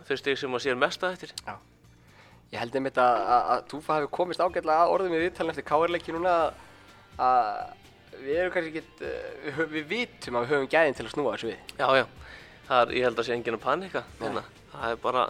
þau 0.05 0.17
stig 0.21 0.37
sem 0.37 0.49
maður 0.53 0.65
sér 0.67 0.77
mest 0.77 1.03
að 1.03 1.15
eftir 1.17 1.33
Já. 1.45 1.55
Ég 2.53 2.59
held 2.61 2.75
einmitt 2.77 2.97
að, 3.01 3.63
Túfa 3.71 3.95
hefur 3.97 4.11
komist 4.13 4.39
ágætlega 4.39 4.83
að 4.85 4.91
orðum 4.93 5.15
í 5.17 5.21
viðtalinn 5.23 5.51
eftir 5.55 5.65
KR-leiki 5.65 6.13
núna 6.13 6.33
að, 7.17 7.71
við 8.21 8.37
erum 8.37 8.53
kannski 8.53 8.69
ekkert, 8.69 9.01
hö- 9.57 9.65
við 9.73 9.87
vitum 9.89 10.37
að 10.37 10.45
við 10.45 10.53
höfum 10.53 10.69
gæðin 10.69 10.95
til 10.99 11.05
að 11.07 11.11
snúa 11.15 11.33
þessu 11.33 11.49
við. 11.49 11.73
já 11.81 11.87
já, 11.97 12.05
það 12.67 12.81
er, 12.81 12.93
ég 12.97 13.03
held 13.07 13.19
að 13.21 13.27
sé 13.29 13.35
enginn 13.35 13.57
að 13.59 13.63
panika 13.65 14.03
hérna. 14.21 14.43
það 14.73 14.89
er 14.91 14.99
bara 15.03 15.23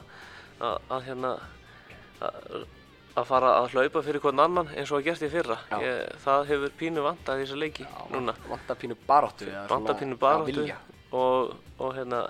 að, 0.60 0.78
að 0.96 1.04
hérna 1.10 1.32
að, 2.26 2.66
að 3.16 3.28
fara 3.30 3.52
að 3.60 3.70
hlaupa 3.76 4.02
fyrir 4.06 4.24
hvern 4.24 4.40
annan 4.46 4.72
eins 4.76 4.92
og 4.92 5.00
að 5.02 5.06
gert 5.10 5.26
í 5.28 5.30
fyrra 5.34 5.58
Já. 5.72 5.78
ég, 5.84 6.02
það 6.24 6.48
hefur 6.52 6.74
pínu 6.80 7.04
vantað 7.06 7.42
í 7.42 7.46
þessa 7.46 7.60
leiki 7.62 7.86
núna 8.14 8.36
Vanda 8.50 8.76
pínu 8.82 8.98
baróttu. 9.08 9.46
svona- 9.68 9.98
pínu 10.00 10.18
já, 10.20 10.46
vilja. 10.46 10.78
og, 11.12 11.56
og 11.80 11.96
hérna 11.96 12.24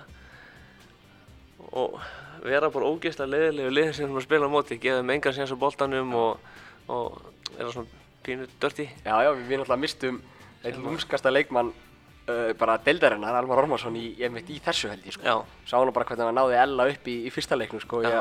og 1.76 2.00
vera 2.46 2.70
bara 2.70 2.86
ógeðslega 2.92 3.30
leiðilegu 3.32 3.72
liðin 3.74 3.94
sem 3.98 4.16
að 4.16 4.26
spila 4.28 4.46
á 4.50 4.52
móti, 4.54 4.78
gefa 4.82 5.00
þeim 5.02 5.14
engan 5.16 5.34
séns 5.34 5.54
á 5.54 5.58
boltanum 5.58 6.12
og, 6.20 6.52
og 6.94 7.22
er 7.58 7.64
það 7.66 7.72
svona 7.74 8.04
pínu 8.26 8.48
dörti. 8.62 8.86
Já, 9.06 9.16
já, 9.26 9.32
við 9.34 9.60
náttúrulega 9.62 9.82
mistum 9.82 10.20
einn 10.66 10.82
lúmskasta 10.84 11.32
leikmann 11.34 11.72
bara 12.58 12.80
deildarinnar, 12.86 13.36
Almar 13.38 13.64
Ormarsson, 13.64 13.96
í, 14.00 14.16
í 14.18 14.60
þessu 14.66 14.90
held 14.90 15.06
ég, 15.06 15.14
sko. 15.14 15.26
Já, 15.28 15.68
Sá 15.70 15.78
nú 15.78 15.94
bara 15.94 16.08
hvernig 16.10 16.30
hann 16.30 16.40
náði 16.40 16.58
Ella 16.64 16.90
upp 16.90 17.08
í, 17.12 17.20
í 17.28 17.34
fyrsta 17.34 17.58
leiknum, 17.60 17.84
sko, 17.84 18.02
í, 18.02 18.14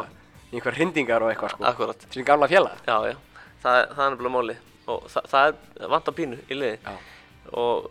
einhver 0.52 0.76
hrindingar 0.76 1.24
og 1.24 1.32
eitthvað, 1.32 1.56
sko. 1.56 1.66
akkurat. 1.70 2.06
Sín 2.12 2.26
gamla 2.28 2.50
félag. 2.50 2.84
Já, 2.84 2.98
já, 3.08 3.16
það, 3.64 3.80
það 3.96 4.04
er 4.04 4.14
nefnilega 4.14 4.34
máli 4.36 4.56
og 4.90 5.08
það, 5.12 5.28
það 5.32 5.48
er 5.48 5.90
vantar 5.94 6.16
pínu 6.16 6.38
í 6.44 6.58
liði 6.58 6.76
Já. 6.84 6.94
og, 7.60 7.88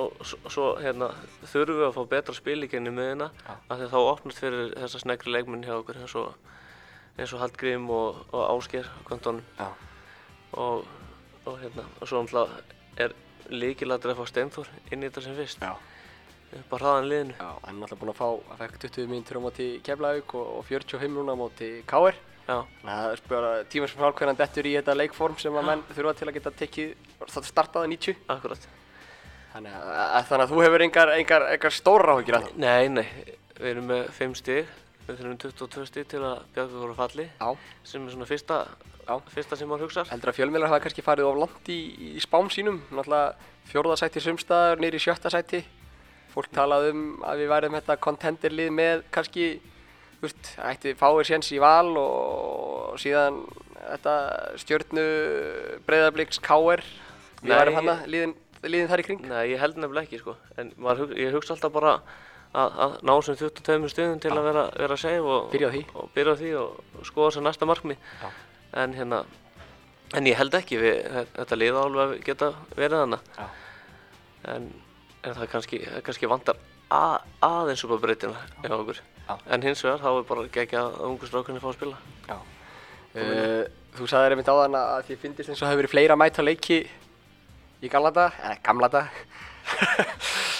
og 0.00 0.22
svo 0.26 0.68
hérna, 0.80 1.10
þurfum 1.42 1.80
við 1.80 1.86
að 1.88 1.96
fá 1.96 2.02
betra 2.14 2.36
spil 2.36 2.58
í 2.64 2.70
genni 2.70 2.92
miðina 2.94 3.30
Já. 3.34 3.52
af 3.56 3.74
því 3.74 3.86
að 3.86 3.94
þá 3.94 4.00
opnast 4.02 4.42
fyrir 4.42 4.74
þessa 4.76 5.02
snegri 5.02 5.34
leikmenn 5.34 5.66
hjá 5.66 5.74
okkur 5.80 6.00
eins 6.00 6.16
og, 6.20 6.34
eins 7.16 7.34
og 7.34 7.42
Hallgrím 7.42 7.90
og, 7.94 8.22
og 8.30 8.44
Ásker 8.46 8.90
og, 10.50 10.86
og 11.46 11.58
hérna, 11.60 11.86
og 12.00 12.08
svo 12.10 12.22
náttúrulega 12.22 12.62
er 13.00 13.14
líkilættir 13.50 14.12
að 14.12 14.20
fá 14.20 14.30
Steinþór 14.30 14.70
inn 14.90 15.02
í 15.02 15.08
þetta 15.08 15.24
sem 15.26 15.36
fyrst 15.38 15.62
Já. 15.64 15.70
upp 16.60 16.74
á 16.74 16.76
hraðan 16.80 17.08
liðinu 17.10 17.36
Já, 17.36 17.48
hann 17.66 17.76
er 17.76 17.78
náttúrulega 17.80 18.00
búinn 18.00 18.12
að 18.14 18.20
fá, 18.20 18.28
að 18.54 18.60
fekk 18.64 18.80
20 18.86 19.10
mínútur 19.12 19.40
á 19.40 19.44
móti 19.46 19.68
Keflavík 19.86 20.34
og, 20.40 20.50
og 20.58 20.66
45 20.68 21.14
núna 21.14 21.36
á 21.36 21.42
móti 21.42 21.70
Káir. 21.90 22.18
Já, 22.48 22.56
Þannig 22.80 22.92
að 22.94 23.00
það 23.04 23.14
er 23.14 23.24
bara 23.30 23.50
tíma 23.70 23.88
sem 23.90 24.00
frá 24.00 24.08
hvernig 24.10 24.30
hann 24.32 24.40
dettur 24.40 24.66
í 24.66 24.74
þetta 24.74 24.96
leikform 24.98 25.38
sem 25.38 25.58
að 25.60 25.66
menn 25.68 25.82
þurfa 25.94 26.14
til 26.18 26.28
að 26.28 26.36
geta 26.38 26.52
tekið, 26.62 26.94
það 27.30 27.48
startaði 27.50 27.92
90. 27.94 28.22
akkurat 28.34 28.68
Þannig 29.50 29.76
að, 29.76 29.90
að, 29.90 30.24
þannig 30.30 30.44
að 30.44 30.52
þú 30.52 30.60
hefur 30.64 30.84
engar, 30.86 31.12
engar, 31.18 31.44
engar 31.54 31.74
stóra 31.74 32.14
áhyggjur 32.14 32.36
af 32.38 32.44
það. 32.46 32.58
Nei, 32.62 32.88
nei, 32.94 33.06
við 33.58 33.70
erum 33.72 33.88
með 33.90 34.04
5 34.18 34.36
stig 34.38 34.68
við 35.06 35.18
þurfum 35.18 35.38
22 35.42 35.86
stig 35.90 36.08
til 36.10 36.20
að 36.22 36.42
bjarga 36.54 36.78
okkur 36.78 36.94
á 36.94 37.00
falli 37.00 37.26
Já. 39.10 39.16
fyrsta, 39.34 39.58
sem 39.58 39.68
maður 39.70 39.88
hugsar 39.88 40.10
Heldur 40.10 40.30
að 40.30 40.36
fjölmiðlar 40.38 40.70
hafa 40.70 40.84
kannski 40.84 41.02
farið 41.04 41.26
of 41.26 41.38
langt 41.40 41.70
í, 41.72 41.78
í 42.14 42.22
spám 42.22 42.50
sínum, 42.52 42.78
náttúrulega 42.94 43.34
fjórðasæti 43.70 44.22
sumstaðar, 44.22 44.80
niður 44.82 44.98
í 44.98 45.02
sjötta 45.02 45.32
sæti. 45.32 45.64
Fólk 46.30 46.50
talað 46.54 46.90
um 46.92 47.02
að 47.26 47.42
við 47.42 47.50
værum 47.50 47.76
þetta 47.78 47.96
contenderlið 48.06 48.70
með 48.74 49.02
kannski, 49.14 49.48
þú 50.20 50.28
veist, 50.28 50.52
ætti 50.70 50.94
fáir 50.98 51.26
séns 51.26 51.50
í 51.54 51.58
val 51.62 51.90
og 51.98 52.96
síðan 53.02 53.42
þetta 53.80 54.14
stjörnu 54.62 55.06
breyðabliks 55.88 56.38
KR. 56.44 56.84
Við 57.42 57.54
værum 57.56 57.78
hana, 57.80 57.98
liðin, 58.06 58.34
liðin 58.66 58.90
þar 58.90 59.02
í 59.02 59.06
kring. 59.08 59.22
Nei, 59.26 59.44
ég 59.54 59.62
held 59.62 59.80
nefnilega 59.80 60.06
ekki 60.06 60.20
sko 60.22 60.36
en 60.60 60.74
maður, 60.78 61.16
ég 61.18 61.34
hugsa 61.34 61.56
alltaf 61.56 61.72
bara 61.74 61.96
að, 62.52 62.78
að 62.84 62.94
ná 63.06 63.14
sem 63.24 63.38
22 63.40 63.90
stigum 63.92 64.20
til 64.22 64.34
að 64.34 64.46
vera, 64.50 64.64
vera 64.76 64.98
og, 65.22 65.50
Byrja 65.52 65.70
á 65.70 65.74
því. 65.74 65.82
og, 65.94 66.10
byrja 66.14 66.34
á 66.34 66.40
því 66.40 66.52
og, 66.60 66.80
og 66.98 67.08
skoða 67.08 67.34
sem 67.36 67.46
næsta 67.46 67.68
markmi 67.68 67.96
Já. 67.96 68.30
En 68.72 68.94
hérna 68.94 69.24
en 70.16 70.26
ég 70.26 70.38
held 70.38 70.54
ekki 70.58 70.78
við, 70.80 71.02
þetta 71.36 71.58
að 72.04 72.14
geta 72.26 72.52
verið 72.76 73.16
Já. 73.36 73.46
en, 74.54 74.70
en 75.22 75.34
það 75.36 75.50
kannski, 75.52 75.80
kannski 76.06 76.30
vantar 76.30 76.58
að, 76.90 77.20
aðeins 77.46 77.84
upp 77.86 77.94
á 77.94 78.02
breytina 78.02 78.46
hjá 78.64 78.74
okkur 78.78 79.00
Já. 79.00 79.34
en 79.46 79.62
hins 79.62 79.84
vegar 79.84 80.02
þá 80.02 80.10
er 80.12 80.26
bara 80.30 80.46
gegja 80.56 80.86
að 80.86 80.98
ungu 81.06 81.30
strákunni 81.30 81.62
fá 81.62 81.70
að 81.70 81.78
spila 81.78 82.00
Já. 82.26 82.38
Uh, 83.10 83.64
þú 83.96 84.06
sagðir 84.06 84.36
einmitt 84.36 84.50
áðan 84.50 84.78
að 84.78 85.08
því 85.08 85.16
finnist 85.22 85.48
eins 85.50 85.58
og 85.58 85.64
það 85.64 85.72
hefur 85.72 85.82
verið 85.82 85.94
fleira 85.94 86.18
mæta 86.18 86.42
á 86.42 86.46
leiki 86.46 86.84
í 87.80 87.88
gamla 87.90 88.12
dag, 88.14 88.36
eða 88.44 88.58
gamla 88.66 88.88
dag. 88.92 89.20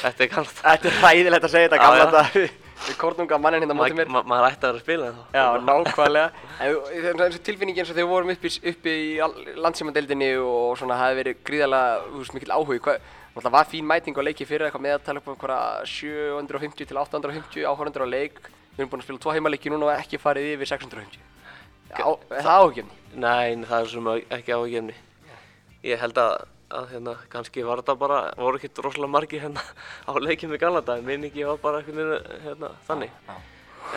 Þetta 0.00 0.24
er 0.24 0.30
kallt 0.32 0.60
Þetta 0.62 0.88
er 0.88 0.98
hræðilegt 1.02 1.46
að 1.46 1.52
segja 1.52 1.68
þetta 1.68 1.80
gamla 1.84 2.06
dag 2.14 2.69
við, 2.86 2.96
kornunga 3.00 3.38
mannin 3.38 3.64
hérna 3.64 3.76
á 3.76 3.80
móti 3.80 3.94
Ma, 3.94 3.98
mér. 4.00 4.10
ma, 4.12 4.22
maður 4.32 4.48
ætti 4.50 4.66
að 4.66 4.70
vera 4.70 4.78
að 4.80 4.84
spila 4.84 5.08
en 5.10 5.16
þá 5.16 5.38
Já, 5.38 5.46
nákvæmlega. 5.68 6.44
En 6.60 6.76
það 6.90 7.08
er 7.10 7.24
eins 7.26 7.38
og 7.38 7.44
tilfinningi 7.48 7.82
eins 7.82 7.90
og 7.92 7.96
þegar 7.98 8.06
við 8.06 8.12
vorum 8.14 8.32
uppi, 8.34 8.52
uppi 8.72 8.94
í 9.00 9.56
landsímadeildinni 9.64 10.30
og 10.44 10.78
svona 10.80 11.00
hafi 11.00 11.18
verið 11.20 11.42
gríðarlega, 11.46 11.98
þú 12.10 12.22
veist, 12.24 12.54
áhugi. 12.56 12.80
Hvað, 12.86 13.10
náttúrulega 13.34 13.54
var 13.56 13.68
fín 13.70 13.86
mæting 13.90 14.16
á 14.18 14.22
leiki 14.26 14.46
fyrir 14.48 14.66
eitthvað 14.68 14.86
meðaltal 14.86 15.18
upp 15.20 15.28
á 15.28 15.32
einhverja 15.34 15.60
750 15.86 16.88
til 16.90 16.98
850 16.98 17.68
áhörundur 17.70 18.06
á 18.06 18.08
leik. 18.10 18.40
Við 18.74 18.84
erum 18.84 18.90
búin 18.92 19.02
að 19.02 19.06
spila 19.08 19.22
tvo 19.22 19.34
heimaleiki 19.36 19.70
núna 19.72 19.90
og 19.90 19.94
ekki 19.98 20.18
farið 20.22 20.54
yfir 20.56 20.70
650. 20.72 21.20
Já, 21.90 22.06
er 22.06 22.44
það 22.46 22.56
áhugjefni? 22.56 22.98
Nei, 23.18 23.66
það 23.66 23.80
er 23.80 23.88
sem 23.90 24.10
ekki 24.38 24.54
áhugjefni. 24.54 24.94
Ég 25.90 26.02
held 26.04 26.20
að, 26.22 26.34
að 26.74 26.92
hérna, 26.94 27.14
kannski 27.32 27.64
var 27.66 27.80
þetta 27.82 27.96
bara, 27.98 28.18
voru 28.38 28.60
ekkert 28.60 28.80
rosalega 28.84 29.10
margir 29.14 29.42
hérna 29.42 29.62
á 30.08 30.12
leikjum 30.22 30.54
í 30.54 30.60
Galanda, 30.62 30.96
en 30.98 31.06
minningi 31.08 31.46
var 31.48 31.58
bara 31.62 31.80
einhvern 31.80 31.98
veginn 32.00 32.44
hérna, 32.46 32.70
þannig. 32.88 33.14
Já. 33.28 33.36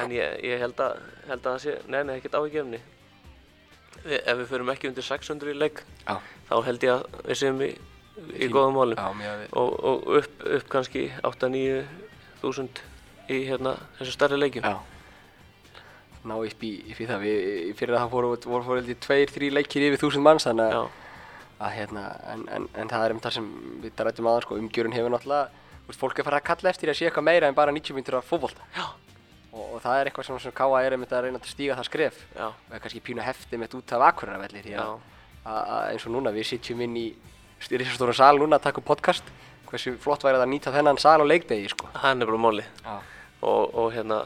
En 0.01 0.13
ég, 0.15 0.37
ég 0.47 0.61
held, 0.63 0.79
að, 0.81 1.01
held 1.27 1.39
að 1.41 1.49
það 1.49 1.59
sé, 1.65 1.73
nei, 1.91 1.99
nei, 2.07 2.13
ekkert 2.17 2.37
áhugjefni. 2.39 2.79
Vi, 4.03 4.17
ef 4.17 4.39
við 4.39 4.47
förum 4.49 4.71
ekki 4.73 4.89
undir 4.89 5.05
600 5.05 5.51
í 5.53 5.57
leik, 5.57 5.83
Já. 6.07 6.15
þá 6.49 6.55
held 6.65 6.87
ég 6.87 6.95
að 6.95 7.19
við 7.27 7.39
séum 7.43 7.61
í, 7.61 7.69
í 8.33 8.49
góðum 8.51 8.79
málum. 8.79 8.97
Já, 8.97 9.29
við. 9.43 9.45
Og, 9.59 9.75
og 9.91 10.09
upp, 10.21 10.41
upp 10.57 10.73
kannski 10.73 11.05
8-9 11.21 11.83
þúsund 12.41 12.81
í 13.31 13.43
hérna, 13.47 13.77
þessu 13.99 14.17
stærri 14.17 14.41
leikjum. 14.41 14.65
Já. 14.65 14.81
Ná 16.23 16.37
upp 16.39 16.65
í, 16.65 16.73
upp 16.89 16.99
í 17.03 17.07
það. 17.07 17.23
Við, 17.27 17.47
í 17.69 17.71
fyrir 17.77 17.99
það 17.99 18.11
fóru, 18.15 18.33
voru 18.47 18.65
fóru 18.65 18.81
heldur 18.81 18.99
tveir, 19.03 19.31
þrý 19.31 19.53
leikir 19.59 19.87
yfir 19.89 20.01
þúsund 20.05 20.25
manns, 20.25 20.47
þannig 20.47 20.71
að, 20.71 20.75
Já, 20.79 21.02
að 21.63 21.75
hérna, 21.77 22.03
en, 22.33 22.41
en, 22.57 22.65
en 22.83 22.89
það 22.91 23.05
er 23.07 23.15
um 23.15 23.21
það 23.23 23.35
sem 23.37 23.47
við 23.83 24.03
rættum 24.07 24.27
aðan, 24.31 24.45
sko, 24.45 24.57
umgjörun 24.59 24.95
hefur 24.97 25.13
náttúrulega, 25.13 25.63
þú 25.83 25.91
veist, 25.91 26.01
fólk 26.01 26.19
er 26.19 26.27
farið 26.27 26.41
að 26.41 26.47
kalla 26.49 26.71
eftir 26.73 26.91
að 26.91 26.97
sé 26.99 27.07
eitthvað 27.09 27.27
meira 27.29 27.49
en 27.51 27.57
bara 27.57 27.73
90 27.75 27.97
minntur 27.97 28.19
af 28.19 28.29
fótbolta. 28.29 28.67
já, 28.75 28.85
Og, 29.53 29.75
og 29.75 29.81
það 29.83 29.99
er 29.99 30.07
eitthvað 30.09 30.25
sem, 30.25 30.37
sem 30.41 30.53
Káa 30.57 30.79
er 30.81 30.95
einmitt 30.95 31.11
að 31.13 31.27
reyna 31.27 31.37
að 31.37 31.49
stíga 31.51 31.75
það 31.77 31.85
skref. 31.85 32.15
já, 32.33 32.47
Og 32.49 32.79
kannski 32.81 33.01
pínu 33.05 33.21
hefti 33.21 33.59
með 33.61 33.75
út 33.77 33.91
af 33.93 34.05
Akureyravelli, 34.07 34.63
því 34.65 34.73
að, 34.81 34.93
að, 35.45 35.83
eins 35.91 36.05
og 36.07 36.15
núna, 36.15 36.31
við 36.33 36.47
sitjum 36.49 36.81
inn 36.81 36.95
í 36.97 37.03
risastóra 37.69 38.15
sal 38.17 38.39
núna 38.41 38.57
að 38.57 38.65
taka 38.65 38.81
upp 38.81 38.87
podcast. 38.89 39.29
Hversu 39.69 39.93
flott 40.01 40.25
væri 40.25 40.39
það 40.39 40.47
að 40.47 40.51
nýta 40.55 40.73
þennan 40.73 40.97
sal 41.01 41.21
á 41.21 41.25
leikdegi, 41.29 41.69
sko. 41.69 41.85
það 41.93 42.09
er 42.09 42.17
nefnilega 42.17 42.41
máli. 42.47 42.65
Já. 42.81 42.97
og, 43.43 43.75
og 43.77 43.93
hérna 43.93 44.17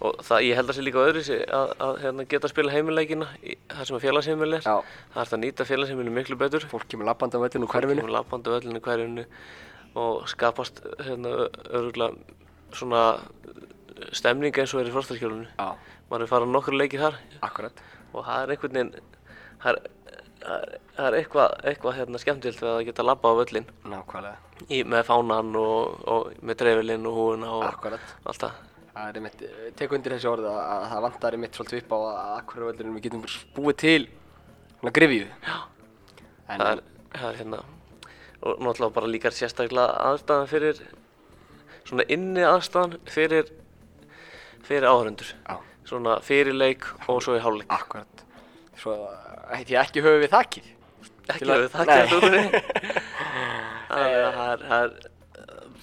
og 0.00 0.20
það, 0.22 0.42
ég 0.46 0.54
held 0.58 0.70
að 0.70 0.76
sé 0.78 0.82
líka 0.86 1.02
öðru 1.02 1.22
að, 1.58 1.72
að 1.82 1.96
hérna, 2.04 2.24
geta 2.30 2.46
að 2.46 2.52
spila 2.54 2.70
heimileikina 2.74 3.26
í, 3.42 3.56
það 3.72 3.84
sem 3.88 3.96
að 3.98 4.04
félagsheimil 4.06 4.52
er 4.58 4.62
það 4.66 5.22
er 5.24 5.32
að 5.34 5.42
nýta 5.42 5.66
félagsheimilinu 5.66 6.14
miklu 6.14 6.36
betur 6.38 6.66
Fólk 6.70 6.86
kemur 6.92 7.08
vellinu 7.42 7.66
úr 7.66 7.72
hverfinu. 7.72 8.02
kemur 8.04 8.14
labbandi 8.14 8.50
á 8.50 8.54
vellinu 8.58 8.82
hverjunu 8.84 9.24
og 9.98 10.28
skapast 10.30 10.82
hérna, 11.02 11.32
öruglega 11.74 12.14
svona 12.78 13.02
stemning 14.14 14.54
eins 14.60 14.74
og 14.76 14.84
er 14.84 14.90
í 14.90 14.94
frostaskjólinu 14.94 15.48
Já, 15.58 15.68
maður 16.10 16.26
er 16.26 16.30
farað 16.30 16.52
nokkur 16.54 16.76
leikir 16.78 17.02
þar 17.02 17.16
akkurat. 17.42 17.80
og 18.14 18.24
það 18.26 18.42
er 18.44 18.52
einhvern 18.54 18.76
veginn 18.78 18.92
það 19.64 19.72
er, 19.72 19.80
það 20.44 20.58
er- 20.62 20.78
það 20.98 21.16
eitthvað, 21.18 21.52
eitthvað 21.72 21.96
hérna, 21.98 22.18
skemmtilegt 22.22 22.62
við 22.62 22.70
að 22.76 22.84
geta 22.88 23.04
labba 23.06 23.30
á 23.34 23.38
völlin 23.42 23.66
Nákvæmlega. 23.90 24.36
í, 24.70 24.82
með 24.86 25.04
fánan 25.10 25.50
og, 25.58 25.98
og 26.06 26.32
með 26.42 26.60
dreifilinn 26.62 27.06
og 27.10 27.18
húuna 27.18 27.50
og 27.58 27.66
Akkurat. 27.72 28.14
allt 28.24 28.44
það 28.46 28.64
Það 28.98 29.08
er 29.12 29.18
einmitt, 29.20 29.42
eh, 29.46 29.66
tek 29.78 29.92
undir 29.94 30.10
þessi 30.16 30.26
orð 30.26 30.46
að, 30.50 30.56
að 30.74 30.84
það 30.90 31.02
vantar 31.04 31.34
einmitt 31.36 31.54
svolítið 31.58 31.82
upp 31.84 31.92
á 31.94 31.98
að 31.98 32.30
Akureyravöllurinn 32.40 32.96
við 32.96 33.04
getum 33.04 33.20
búið 33.54 33.76
til 33.78 34.08
svona 34.80 34.92
grifju. 34.96 35.26
Já. 35.46 35.56
En, 36.48 36.58
það 36.64 36.70
er, 36.72 36.80
það 37.14 37.28
er 37.28 37.36
hérna 37.42 37.60
og 38.38 38.60
náttúrulega 38.62 38.94
bara 38.96 39.10
líka 39.10 39.30
sérstaklega 39.34 39.94
aðstæðan 40.08 40.50
fyrir 40.50 40.80
svona 41.88 42.04
inni 42.14 42.42
aðstæðan 42.46 42.96
fyrir 43.10 43.52
fyrir 44.66 44.86
áhörundur 44.90 45.30
Já. 45.46 45.56
svona 45.88 46.18
fyrir 46.22 46.54
leik 46.58 46.86
og 47.08 47.22
svo 47.22 47.36
í 47.38 47.42
hálfleik 47.42 47.70
akkurat. 47.78 48.24
Svo 48.78 48.96
ætti 49.54 49.74
ég 49.76 49.82
ekki 49.84 50.02
höfuð 50.06 50.24
við 50.26 50.34
þakkið. 50.34 50.66
ekki 51.28 51.44
að- 51.52 51.62
við 51.62 51.70
það 51.76 51.86
Nei. 51.86 51.98
ekki 52.02 52.18
það 53.88 54.04
er, 54.08 54.26
það 54.34 54.50
er, 54.50 54.66
það 54.68 54.82
er 54.82 55.17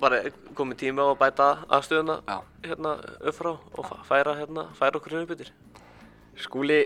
bara 0.02 0.22
komið 0.58 0.82
tími 0.82 1.04
á 1.04 1.08
að 1.08 1.20
bæta 1.22 1.48
aðstöðuna 1.78 2.20
hérna 2.66 2.98
upp 3.22 3.38
frá 3.38 3.52
og 3.56 3.94
færa 4.10 4.36
hérna 4.40 4.68
færa 4.76 5.00
okkur 5.00 5.20
höfubyttir 5.20 5.52
Skúli, 6.36 6.82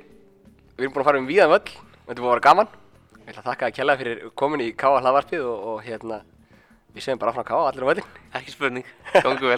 við 0.78 0.84
erum 0.84 0.94
búin 0.94 1.02
að 1.02 1.08
fara 1.08 1.20
um 1.20 1.26
víðan 1.26 1.50
völl. 1.50 1.72
Þetta 1.74 2.14
er 2.14 2.20
búin 2.20 2.28
að 2.28 2.34
vera 2.36 2.44
gaman. 2.46 2.68
Ég 3.16 3.30
ætla 3.32 3.42
að 3.42 3.48
þakka 3.48 3.68
að 3.70 3.78
kella 3.80 3.96
fyrir 3.98 4.20
komin 4.38 4.62
í 4.62 4.68
Káa 4.78 5.00
hlaðvarpið 5.02 5.46
og, 5.50 5.64
og 5.72 5.80
hérna, 5.88 6.20
við 6.94 7.06
segjum 7.06 7.22
bara 7.24 7.34
áfram 7.34 7.48
Káa 7.48 7.64
allir 7.72 7.86
á 7.86 7.90
völlin. 7.90 8.12
ekki 8.38 8.54
spurning, 8.54 8.92
gangu 9.16 9.50
vel 9.50 9.58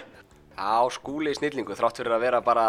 Já, 0.58 0.72
Skúli 0.96 1.34
snillingu, 1.36 1.76
þrátt 1.76 2.00
fyrir 2.00 2.16
að 2.16 2.24
vera 2.24 2.40
bara 2.44 2.64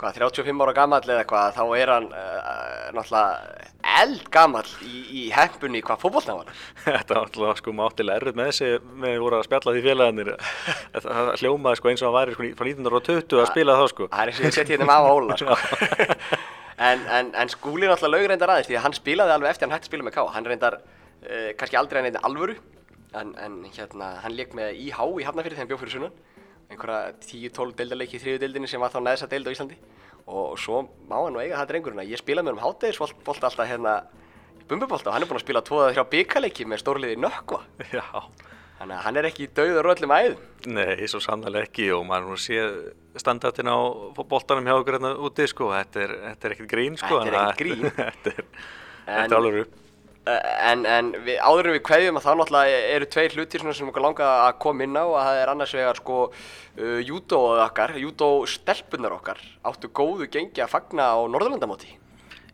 hvað, 0.00 0.16
35 0.18 0.64
ára 0.64 0.74
gamall 0.76 1.04
eða 1.06 1.22
eitthvað, 1.22 1.54
þá 1.56 1.64
er 1.78 1.92
hann 1.92 2.08
uh, 2.10 2.88
náttúrulega 2.96 3.68
eldgamall 3.94 4.70
í, 4.82 5.02
í 5.04 5.22
hempunni 5.34 5.82
hvað 5.84 6.00
fótbollna 6.02 6.36
var. 6.40 6.50
Þetta 6.86 7.14
var 7.14 7.20
alltaf 7.22 7.60
sko 7.60 7.74
mátilega 7.76 8.20
erfitt 8.20 8.38
með 8.38 8.50
þessi 8.50 8.70
með 9.04 9.16
voru 9.22 9.38
að 9.38 9.46
spjalla 9.48 9.76
því 9.76 9.84
félagarnir 9.84 10.32
það 11.06 11.30
hljómaði 11.40 11.80
sko 11.80 11.92
eins 11.92 12.02
og 12.02 12.10
hann 12.10 12.18
væri 12.18 12.36
sko 12.36 12.50
frá 12.58 12.68
1920 12.72 13.40
að 13.44 13.48
spila 13.52 13.78
þá 13.78 13.84
sko 13.92 14.10
Það 14.10 14.24
er 14.24 14.32
eins 14.32 14.42
og 14.42 14.48
ég 14.48 14.58
seti 14.58 14.74
hérna 14.74 14.90
með 14.90 14.98
af 14.98 15.14
Óla, 15.14 15.38
sko. 15.40 15.58
en, 16.90 17.08
en, 17.18 17.32
en 17.44 17.54
Skúli 17.54 17.90
náttúrulega 17.90 18.14
laug 18.18 18.28
reyndar 18.32 18.54
aðeins 18.54 18.70
því 18.70 18.78
að 18.80 18.86
hann 18.88 18.98
spilaði 18.98 19.36
alveg 19.38 19.54
eftir 19.54 19.68
hann 19.68 19.76
hætti 19.76 19.92
spila 19.92 20.08
með 20.08 20.16
Ká. 20.18 20.22
Hann 20.34 20.50
reyndar 20.50 20.80
uh, 20.82 21.50
kannski 21.60 21.78
aldrei 21.78 22.02
að 22.02 22.08
neitt 22.08 22.22
alvöru, 22.26 22.58
en, 23.14 23.34
en 23.38 23.60
hérna, 23.70 24.14
hann 24.24 24.34
leik 24.34 24.56
með 24.58 24.74
IH 24.74 25.02
í 25.22 25.26
Hafnarfyrir 25.28 25.54
þegar 25.54 25.62
hann 25.62 25.70
bjóð 25.70 25.84
fyrir 25.84 25.98
sunnan 26.00 26.22
einhverja 26.72 27.12
10-12 27.24 27.76
deildarleiki 27.78 28.18
í 28.18 28.22
þriðu 28.22 28.42
deildinni 28.44 28.70
sem 28.70 28.82
var 28.82 28.92
þá 28.94 29.00
neðsa 29.04 29.28
deild 29.30 29.50
á 29.50 29.54
Íslandi 29.54 29.78
og 30.24 30.56
svo 30.60 30.82
má 31.10 31.18
hann 31.18 31.34
nú 31.36 31.42
eiga 31.42 31.60
það 31.60 31.70
drengurinn 31.74 32.02
að 32.04 32.12
ég 32.14 32.22
spilaði 32.22 32.48
með 32.48 32.56
um 32.56 32.64
hátæðisbolt 32.64 33.44
alltaf 33.44 33.68
hérna 33.68 33.98
í 34.56 34.64
Bumbubolta 34.70 35.10
og 35.10 35.16
hann 35.16 35.26
er 35.26 35.28
búinn 35.28 35.42
að 35.42 35.44
spila 35.44 35.64
2-3 35.68 36.06
byggarleiki 36.14 36.66
með 36.68 36.80
stórliði 36.80 37.20
Nökkva 37.20 37.60
Já, 37.96 38.06
þannig 38.80 38.96
að 38.96 39.04
hann 39.04 39.20
er 39.20 39.28
ekki 39.28 39.50
dauður 39.52 39.90
öllum 39.92 40.16
æðum 40.16 40.72
nei, 40.78 41.04
svo 41.12 41.20
sannlega 41.20 41.68
ekki 41.68 41.90
og 41.92 42.06
maður 42.08 42.32
nú 42.32 42.40
sé 42.40 42.64
standartin 43.20 43.68
á 43.68 43.78
boltanum 44.24 44.64
hjá 44.66 44.78
okkur 44.78 44.98
hérna 44.98 45.12
úti 45.28 45.46
sko, 45.50 45.70
þetta 45.76 46.04
er, 46.06 46.16
þetta 46.30 46.48
er 46.48 46.56
ekkert 46.56 46.70
grín 46.72 46.96
sko. 46.98 47.20
Þetta 47.20 47.30
er 47.30 47.40
ekkert 47.42 47.60
grín. 47.62 47.84
þetta 47.98 48.32
er, 48.32 48.48
er 49.20 49.36
alveg 49.36 49.60
upp. 49.66 49.80
En, 50.24 50.84
en 50.88 51.10
við, 51.24 51.36
áður 51.36 51.68
en 51.68 51.74
við 51.76 51.82
kveðjum 51.84 52.18
að 52.18 52.24
það 52.24 52.38
náttúrulega 52.40 52.78
eru 52.94 53.08
tveir 53.12 53.34
hlutir 53.36 53.64
sem 53.76 53.90
okkur 53.90 54.04
langa 54.06 54.28
að 54.46 54.54
koma 54.64 54.86
inn 54.86 54.96
á 54.96 55.04
og 55.04 55.18
það 55.18 55.40
er 55.40 55.52
annars 55.52 55.74
vegar 55.76 56.00
sko 56.00 56.20
uh, 56.30 57.00
júdóð 57.04 57.60
okkar, 57.66 57.96
júdó 58.00 58.30
stelpunar 58.48 59.16
okkar. 59.18 59.42
Áttu 59.68 59.92
góðu 59.92 60.30
gengi 60.32 60.64
að 60.64 60.72
fagna 60.72 61.10
á 61.12 61.18
Norðurlandamóti? 61.28 61.92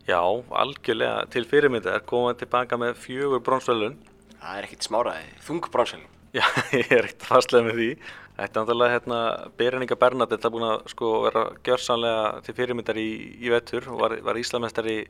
Já, 0.07 0.19
algjörlega 0.19 1.27
til 1.31 1.45
fyrirmyndar. 1.47 2.03
Koma 2.09 2.33
tilbaka 2.35 2.79
með 2.81 2.97
fjögur 3.05 3.43
brónsvelun. 3.45 3.99
það 4.41 4.57
er 4.57 4.67
ekkit 4.67 4.89
smáraði, 4.89 5.29
þung 5.45 5.71
bronsvel 5.71 6.03
Já, 6.37 6.45
ég 6.71 6.91
er 6.91 7.07
ekkert 7.07 7.27
fastlega 7.27 7.67
með 7.67 7.79
því. 7.79 7.89
Þetta 8.37 8.47
er 8.47 8.61
náttúrulega 8.61 8.93
hérna, 8.95 9.17
Berininga 9.59 9.97
Bernadette 9.99 10.47
er 10.47 10.53
búin 10.53 10.63
að 10.67 10.85
sko 10.91 11.09
vera 11.25 11.41
gjörsanlega 11.67 12.29
til 12.45 12.55
fyrirmyndar 12.55 12.99
í, 12.99 13.09
í 13.43 13.51
vetur. 13.51 13.89
Og 13.91 13.99
var, 13.99 14.15
var 14.23 14.39
Íslamestari 14.39 14.95
í 15.03 15.09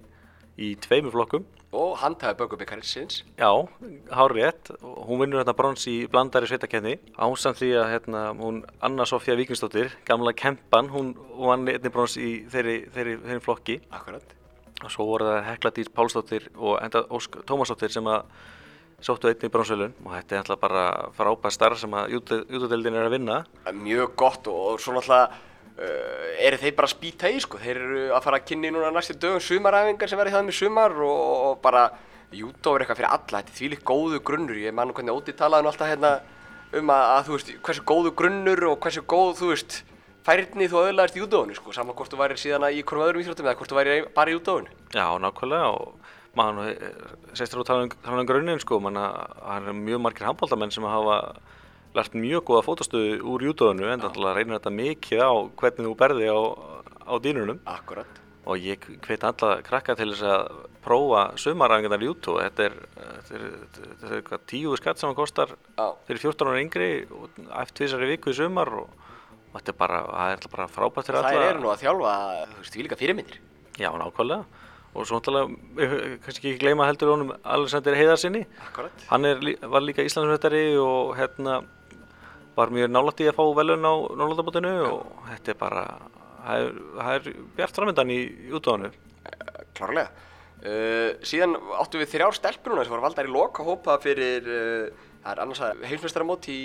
tveimur 0.83 1.15
flokkum. 1.15 1.49
og 1.71 1.97
handhafi 1.97 2.35
bökubikarins 2.35 3.23
Já, 3.37 3.67
hár 4.11 4.31
rétt. 4.31 4.71
Hún 4.81 5.19
vinnur 5.19 5.39
hérna 5.39 5.53
brons 5.55 5.87
í 5.87 6.07
blandari 6.11 6.47
sveitakenni. 6.47 6.99
Ásamt 7.17 7.57
því 7.61 7.69
að 7.79 7.91
hérna, 7.93 8.21
hún 8.35 8.63
Anna 8.81 9.05
Sofía 9.05 9.35
Víkingsdóttir, 9.35 9.91
gamla 10.05 10.33
kempan, 10.33 10.89
hún 10.89 11.15
vann 11.37 11.67
einni 11.67 11.89
brons 11.89 12.17
í 12.17 12.45
þeirri, 12.51 12.89
þeirri, 12.91 13.17
þeirri 13.23 13.43
flokki. 13.45 13.81
akkurat 13.91 14.35
Og 14.83 14.91
svo 14.91 15.05
voru 15.05 15.25
það 15.29 15.45
Hekla 15.45 15.71
Dís 15.71 15.89
Pálsdóttir 15.93 16.49
og 16.57 16.79
enda 16.81 17.05
Ósk 17.09 17.37
Tómasdóttir 17.45 17.93
sem 17.93 18.07
að 18.09 18.25
sóttu 19.01 19.29
einni 19.29 19.49
bronsvelun 19.49 19.93
og 20.05 20.11
þetta 20.13 20.35
er 20.35 20.41
alltaf 20.43 20.59
bara 20.61 20.83
frábæð 21.17 21.53
starf 21.55 21.79
sem 21.79 21.93
að 21.93 22.17
jútudeldin 22.17 22.97
er 22.97 23.07
að 23.07 23.15
vinna. 23.15 23.45
mjög 23.73 24.15
gott 24.15 24.47
og, 24.47 24.73
og 24.73 24.81
svo 24.81 24.93
náttúrulega 24.93 25.31
uh, 25.77 26.45
eru 26.47 26.59
þeir 26.61 26.75
bara 26.77 26.89
að 26.89 26.95
spýta 26.95 27.31
í 27.31 27.41
sko? 27.43 27.59
Þeir 27.61 27.79
eru 27.79 28.03
að 28.15 28.25
fara 28.25 28.39
að 28.41 28.47
kynni 28.49 28.71
núna 28.73 28.91
næstu 28.95 29.15
dögum 29.19 29.43
sumaræfingar 29.43 30.11
sem 30.11 30.19
verður 30.19 30.35
hjá 30.35 30.41
þeim 30.41 30.51
í 30.51 30.57
sumar 30.57 30.97
og, 31.05 31.23
og 31.47 31.61
bara 31.63 31.85
júdó 32.31 32.75
er 32.75 32.85
eitthvað 32.85 33.01
fyrir 33.01 33.11
alla. 33.11 33.41
Þetta 33.41 33.51
er 33.51 33.57
þvílíkt 33.59 33.87
góðu 33.87 34.21
grunnur. 34.25 34.59
Ég 34.61 34.75
man 34.75 34.89
nú 34.89 34.95
hvernig 34.97 35.15
Óti 35.15 35.35
talaði 35.37 35.65
nú 35.65 35.71
alltaf 35.71 35.91
hérna 35.91 36.11
um 36.79 36.93
að, 36.95 37.05
að 37.15 37.23
þú 37.27 37.37
veist 37.37 37.53
hversu 37.67 37.87
góðu 37.91 38.13
grunnur 38.21 38.67
og 38.71 38.77
hversu 38.83 39.03
góð 39.03 39.33
þú 39.41 39.51
veist 39.51 39.81
færni 40.25 40.69
þú 40.71 40.83
öðlaðist 40.85 41.17
í 41.17 41.23
júdóinu 41.23 41.57
sko. 41.57 41.73
Saman 41.75 41.97
hvort 41.97 42.13
þú 42.13 42.21
væri 42.21 42.39
síðan 42.39 42.67
í 42.69 42.79
einhverjum 42.79 43.07
öðrum 43.07 43.25
íþróttum 43.25 43.49
eða 43.49 43.57
hvort 43.59 43.73
þú 43.73 43.79
væri 43.79 43.97
bara 44.15 44.31
í 44.31 44.37
júdóinu. 44.37 44.75
Já, 44.95 45.05
nákvæmlega. 45.23 45.71
Og 45.75 46.11
maður 46.37 46.75
sestur 47.35 47.63
að 47.63 47.67
tala 47.67 47.87
um, 47.87 47.95
tala 48.05 48.23
um 48.23 48.29
grunninn 48.29 48.61
sko, 48.63 48.79
manna, 48.79 49.09
er 51.91 51.99
lært 51.99 52.17
mjög 52.17 52.47
góða 52.47 52.65
fótastöðu 52.69 53.19
úr 53.33 53.45
júdóinu 53.49 53.91
en 53.91 54.07
að 54.07 54.19
reynir 54.31 54.57
þetta 54.57 54.75
mikið 54.79 55.23
á 55.23 55.31
hvernig 55.59 55.87
þú 55.89 55.93
berði 55.99 56.31
á, 56.31 56.39
á 57.07 57.13
dýnunum. 57.19 57.61
Akkurat 57.67 58.21
og 58.45 58.57
ég 58.57 58.85
hveit 59.05 59.23
alla 59.25 59.59
krakka 59.65 59.95
til 59.97 60.09
þess 60.11 60.25
að 60.25 60.61
prófa 60.81 61.25
sumaræfingarnar 61.39 62.01
í 62.01 62.07
júdó 62.07 62.39
þetta 62.39 62.65
er, 62.65 62.77
þetta 62.95 63.35
er, 63.37 63.43
þetta 63.75 64.07
er 64.07 64.15
eitthvað 64.17 64.47
tíu 64.49 64.77
skatt 64.79 65.01
sem 65.01 65.09
hann 65.09 65.17
kostar 65.17 65.53
Já. 65.77 65.85
fyrir 66.07 66.23
14 66.23 66.49
ára 66.49 66.63
yngri 66.63 66.89
og 67.13 67.37
eftir 67.61 67.83
tvisari 67.83 68.09
viku 68.15 68.33
í 68.33 68.37
sumar 68.37 68.71
og, 68.81 68.95
og 69.51 69.59
þetta 69.59 69.75
er 69.75 69.77
bara, 69.83 70.01
það 70.07 70.31
er 70.31 70.39
alltaf 70.39 70.55
bara 70.55 70.67
frábært 70.71 71.11
fyrir 71.11 71.19
alla. 71.21 71.35
þær 71.35 71.51
eru 71.51 71.61
nú 71.61 71.71
að 71.73 71.83
þjálfa 71.83 72.15
þú 72.55 72.63
veist 72.63 72.77
þvílíka 72.77 72.99
fyrirmyndir. 73.01 73.37
Já, 73.77 73.89
nákvæmlega. 74.01 74.65
Og 74.91 75.05
svo 75.07 75.21
náttúrulega, 75.21 76.17
kannski 76.25 76.49
ekki 76.49 76.57
gleyma 76.65 76.89
heldur 76.89 77.13
honum 77.13 77.29
Alexander 77.47 77.95
Heiðarsinni. 77.95 78.41
akkurat 78.65 79.05
Hann 79.07 79.29
er, 79.29 79.45
var 79.71 79.85
líka 79.85 80.03
Íslandsveitari 80.03 80.65
og 80.81 81.13
hérna 81.19 81.61
var 82.57 82.73
mjög 82.75 82.89
nálægt 82.91 83.21
í 83.23 83.29
að 83.31 83.37
fá 83.39 83.43
velun 83.61 83.85
á 83.87 83.93
Norrlandabótinu 84.19 84.71
og 84.89 85.23
þetta 85.29 85.53
er 85.53 85.59
bara, 85.61 85.83
það 86.45 86.65
er, 86.65 86.81
það 86.97 87.13
er 87.15 87.29
bjart 87.59 87.77
framöndan 87.79 88.11
í 88.13 88.19
útgáðinu. 88.57 88.91
klárlega. 89.77 90.09
Uh, 90.61 91.15
síðan 91.25 91.55
áttum 91.81 92.03
við 92.03 92.11
þrjár 92.11 92.35
stelpur 92.37 92.75
núna 92.75 92.83
sem 92.85 92.93
voru 92.93 93.01
valdar 93.07 93.25
í 93.25 93.31
loka 93.33 93.63
hópa 93.65 93.95
fyrir 94.03 94.45
uh, 94.45 95.05
það 95.23 95.31
er 95.31 95.39
annars 95.41 95.61
að 95.65 95.79
heimsmeistaramót 95.89 96.45
í 96.53 96.59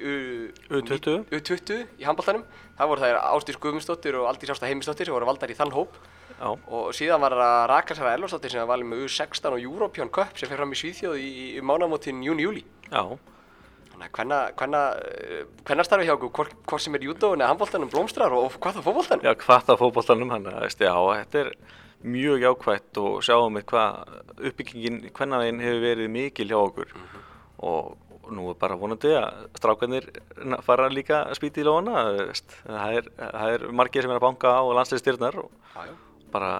U- 0.00 0.48
U20. 0.80 1.26
U20 1.28 1.74
í 2.00 2.06
handbóltanum 2.08 2.46
það 2.78 2.88
voru 2.88 3.02
þær 3.04 3.18
Ástís 3.34 3.58
Guðmundsdóttir 3.60 4.16
og 4.16 4.30
Aldís 4.30 4.52
Ásta 4.54 4.64
Heimisdóttir 4.70 5.10
sem 5.10 5.12
voru 5.12 5.28
valdar 5.28 5.52
í 5.52 5.56
þann 5.58 5.74
hóp. 5.76 5.98
Já, 6.40 6.46
og 6.72 6.86
síðan 6.96 7.20
var 7.20 7.34
það 7.36 7.58
Rakasara 7.74 8.14
Elvarsdóttir 8.16 8.54
sem 8.54 8.62
var 8.62 8.70
valið 8.72 8.88
með 8.94 9.02
U16 9.04 9.50
og 9.58 9.60
European 9.60 10.08
Cup 10.08 10.38
sem 10.40 10.48
fer 10.48 10.56
fram 10.62 10.72
í 10.72 10.78
Svíþjóð 10.80 11.18
í, 11.20 11.26
í, 11.28 11.44
í 11.60 11.64
mánamótin 11.68 12.22
júni-júli 12.24 12.62
já, 12.88 13.02
þannig 14.00 14.08
að 14.08 14.16
hvenna, 14.16 14.38
hvenna, 14.56 14.80
hvenna 15.68 15.84
starfi 15.84 16.06
hjá 16.08 16.14
okkur 16.16 16.30
hvort, 16.38 16.54
hvort 16.70 16.84
sem 16.84 16.94
er 16.96 17.04
júdóin 17.04 17.40
eða 17.42 17.50
handbóltanum 17.52 17.90
blómstrar 17.92 18.32
og, 18.32 18.54
hvað 18.56 18.78
það 18.78 18.86
fótbóltanum 18.88 19.26
já, 19.28 19.34
hvað 19.44 19.64
það 19.68 19.80
fótboltanum 19.82 20.30
hann, 20.34 20.48
veist, 20.64 20.80
já, 20.80 20.94
þetta 21.20 21.42
er 21.44 21.50
mjög 22.00 22.44
jákvætt 22.46 23.00
og 23.02 23.18
sjáum 23.26 23.58
við 23.58 23.66
hvað 23.68 24.14
uppbyggingin, 24.50 25.00
hvernig 25.16 25.42
þeim 25.44 25.60
hefur 25.66 25.82
verið 25.84 26.12
mikil 26.14 26.48
hjá 26.48 26.58
okkur 26.62 26.94
og, 27.60 27.90
og 28.24 28.30
nú 28.32 28.46
er 28.52 28.56
bara 28.62 28.78
vonandi 28.80 29.12
að 29.18 29.42
strákarnir 29.60 30.06
fara 30.64 30.88
líka 30.88 31.26
spýta 31.36 31.60
í 31.60 31.66
lóna, 31.68 32.06
veist, 32.22 32.56
það 32.64 32.96
er, 33.02 33.10
það 33.20 33.56
er 33.58 33.66
margir 33.82 34.06
sem 34.06 34.14
er 34.14 34.20
að 34.20 34.24
banka 34.30 34.54
á 34.56 34.62
landsliðstyrnar 34.80 35.42
og 35.44 35.50
Já, 35.76 35.90
já. 35.90 35.94
bara 36.32 36.54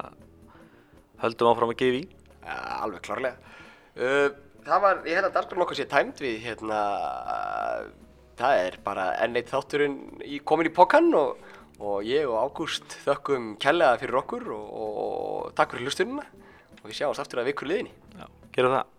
höldum 1.25 1.51
áfram 1.55 1.73
að 1.73 1.81
gefa 1.81 1.99
í. 2.01 2.05
Ja, 2.45 2.61
alveg 2.85 3.03
klárlega. 3.05 3.57
Uh, 3.97 4.29
það 4.71 4.85
var, 4.85 5.01
ég 5.09 5.19
held 5.19 5.29
að 5.31 5.37
dagskrán 5.37 5.65
okkar 5.65 5.79
sé 5.79 5.87
tæmt 5.91 6.21
við, 6.23 6.37
hérna, 6.45 6.81
það 8.39 8.61
er 8.67 8.77
bara 8.85 9.07
enn 9.25 9.39
eitt 9.41 9.51
þátturinn 9.51 9.97
í, 10.23 10.39
komin 10.47 10.71
í 10.71 10.75
pokan 10.75 11.11
og, 11.19 11.43
og 11.81 12.07
ég 12.07 12.29
og 12.31 12.39
Ágúst 12.45 12.99
þökkum 13.05 13.55
kærlega 13.63 13.99
fyrir 14.03 14.21
okkur 14.23 14.47
og, 14.55 14.71
og, 14.85 15.51
takk 15.59 15.75
fyrir 15.75 15.91
hlustununa 15.91 16.27
og 16.81 16.87
við 16.87 17.01
sjáumst 17.01 17.25
aftur 17.25 17.43
að 17.43 17.51
vikur 17.51 17.71
liðinni. 17.71 17.93
Já, 18.17 18.27
gerum 18.55 18.77
það. 18.79 18.97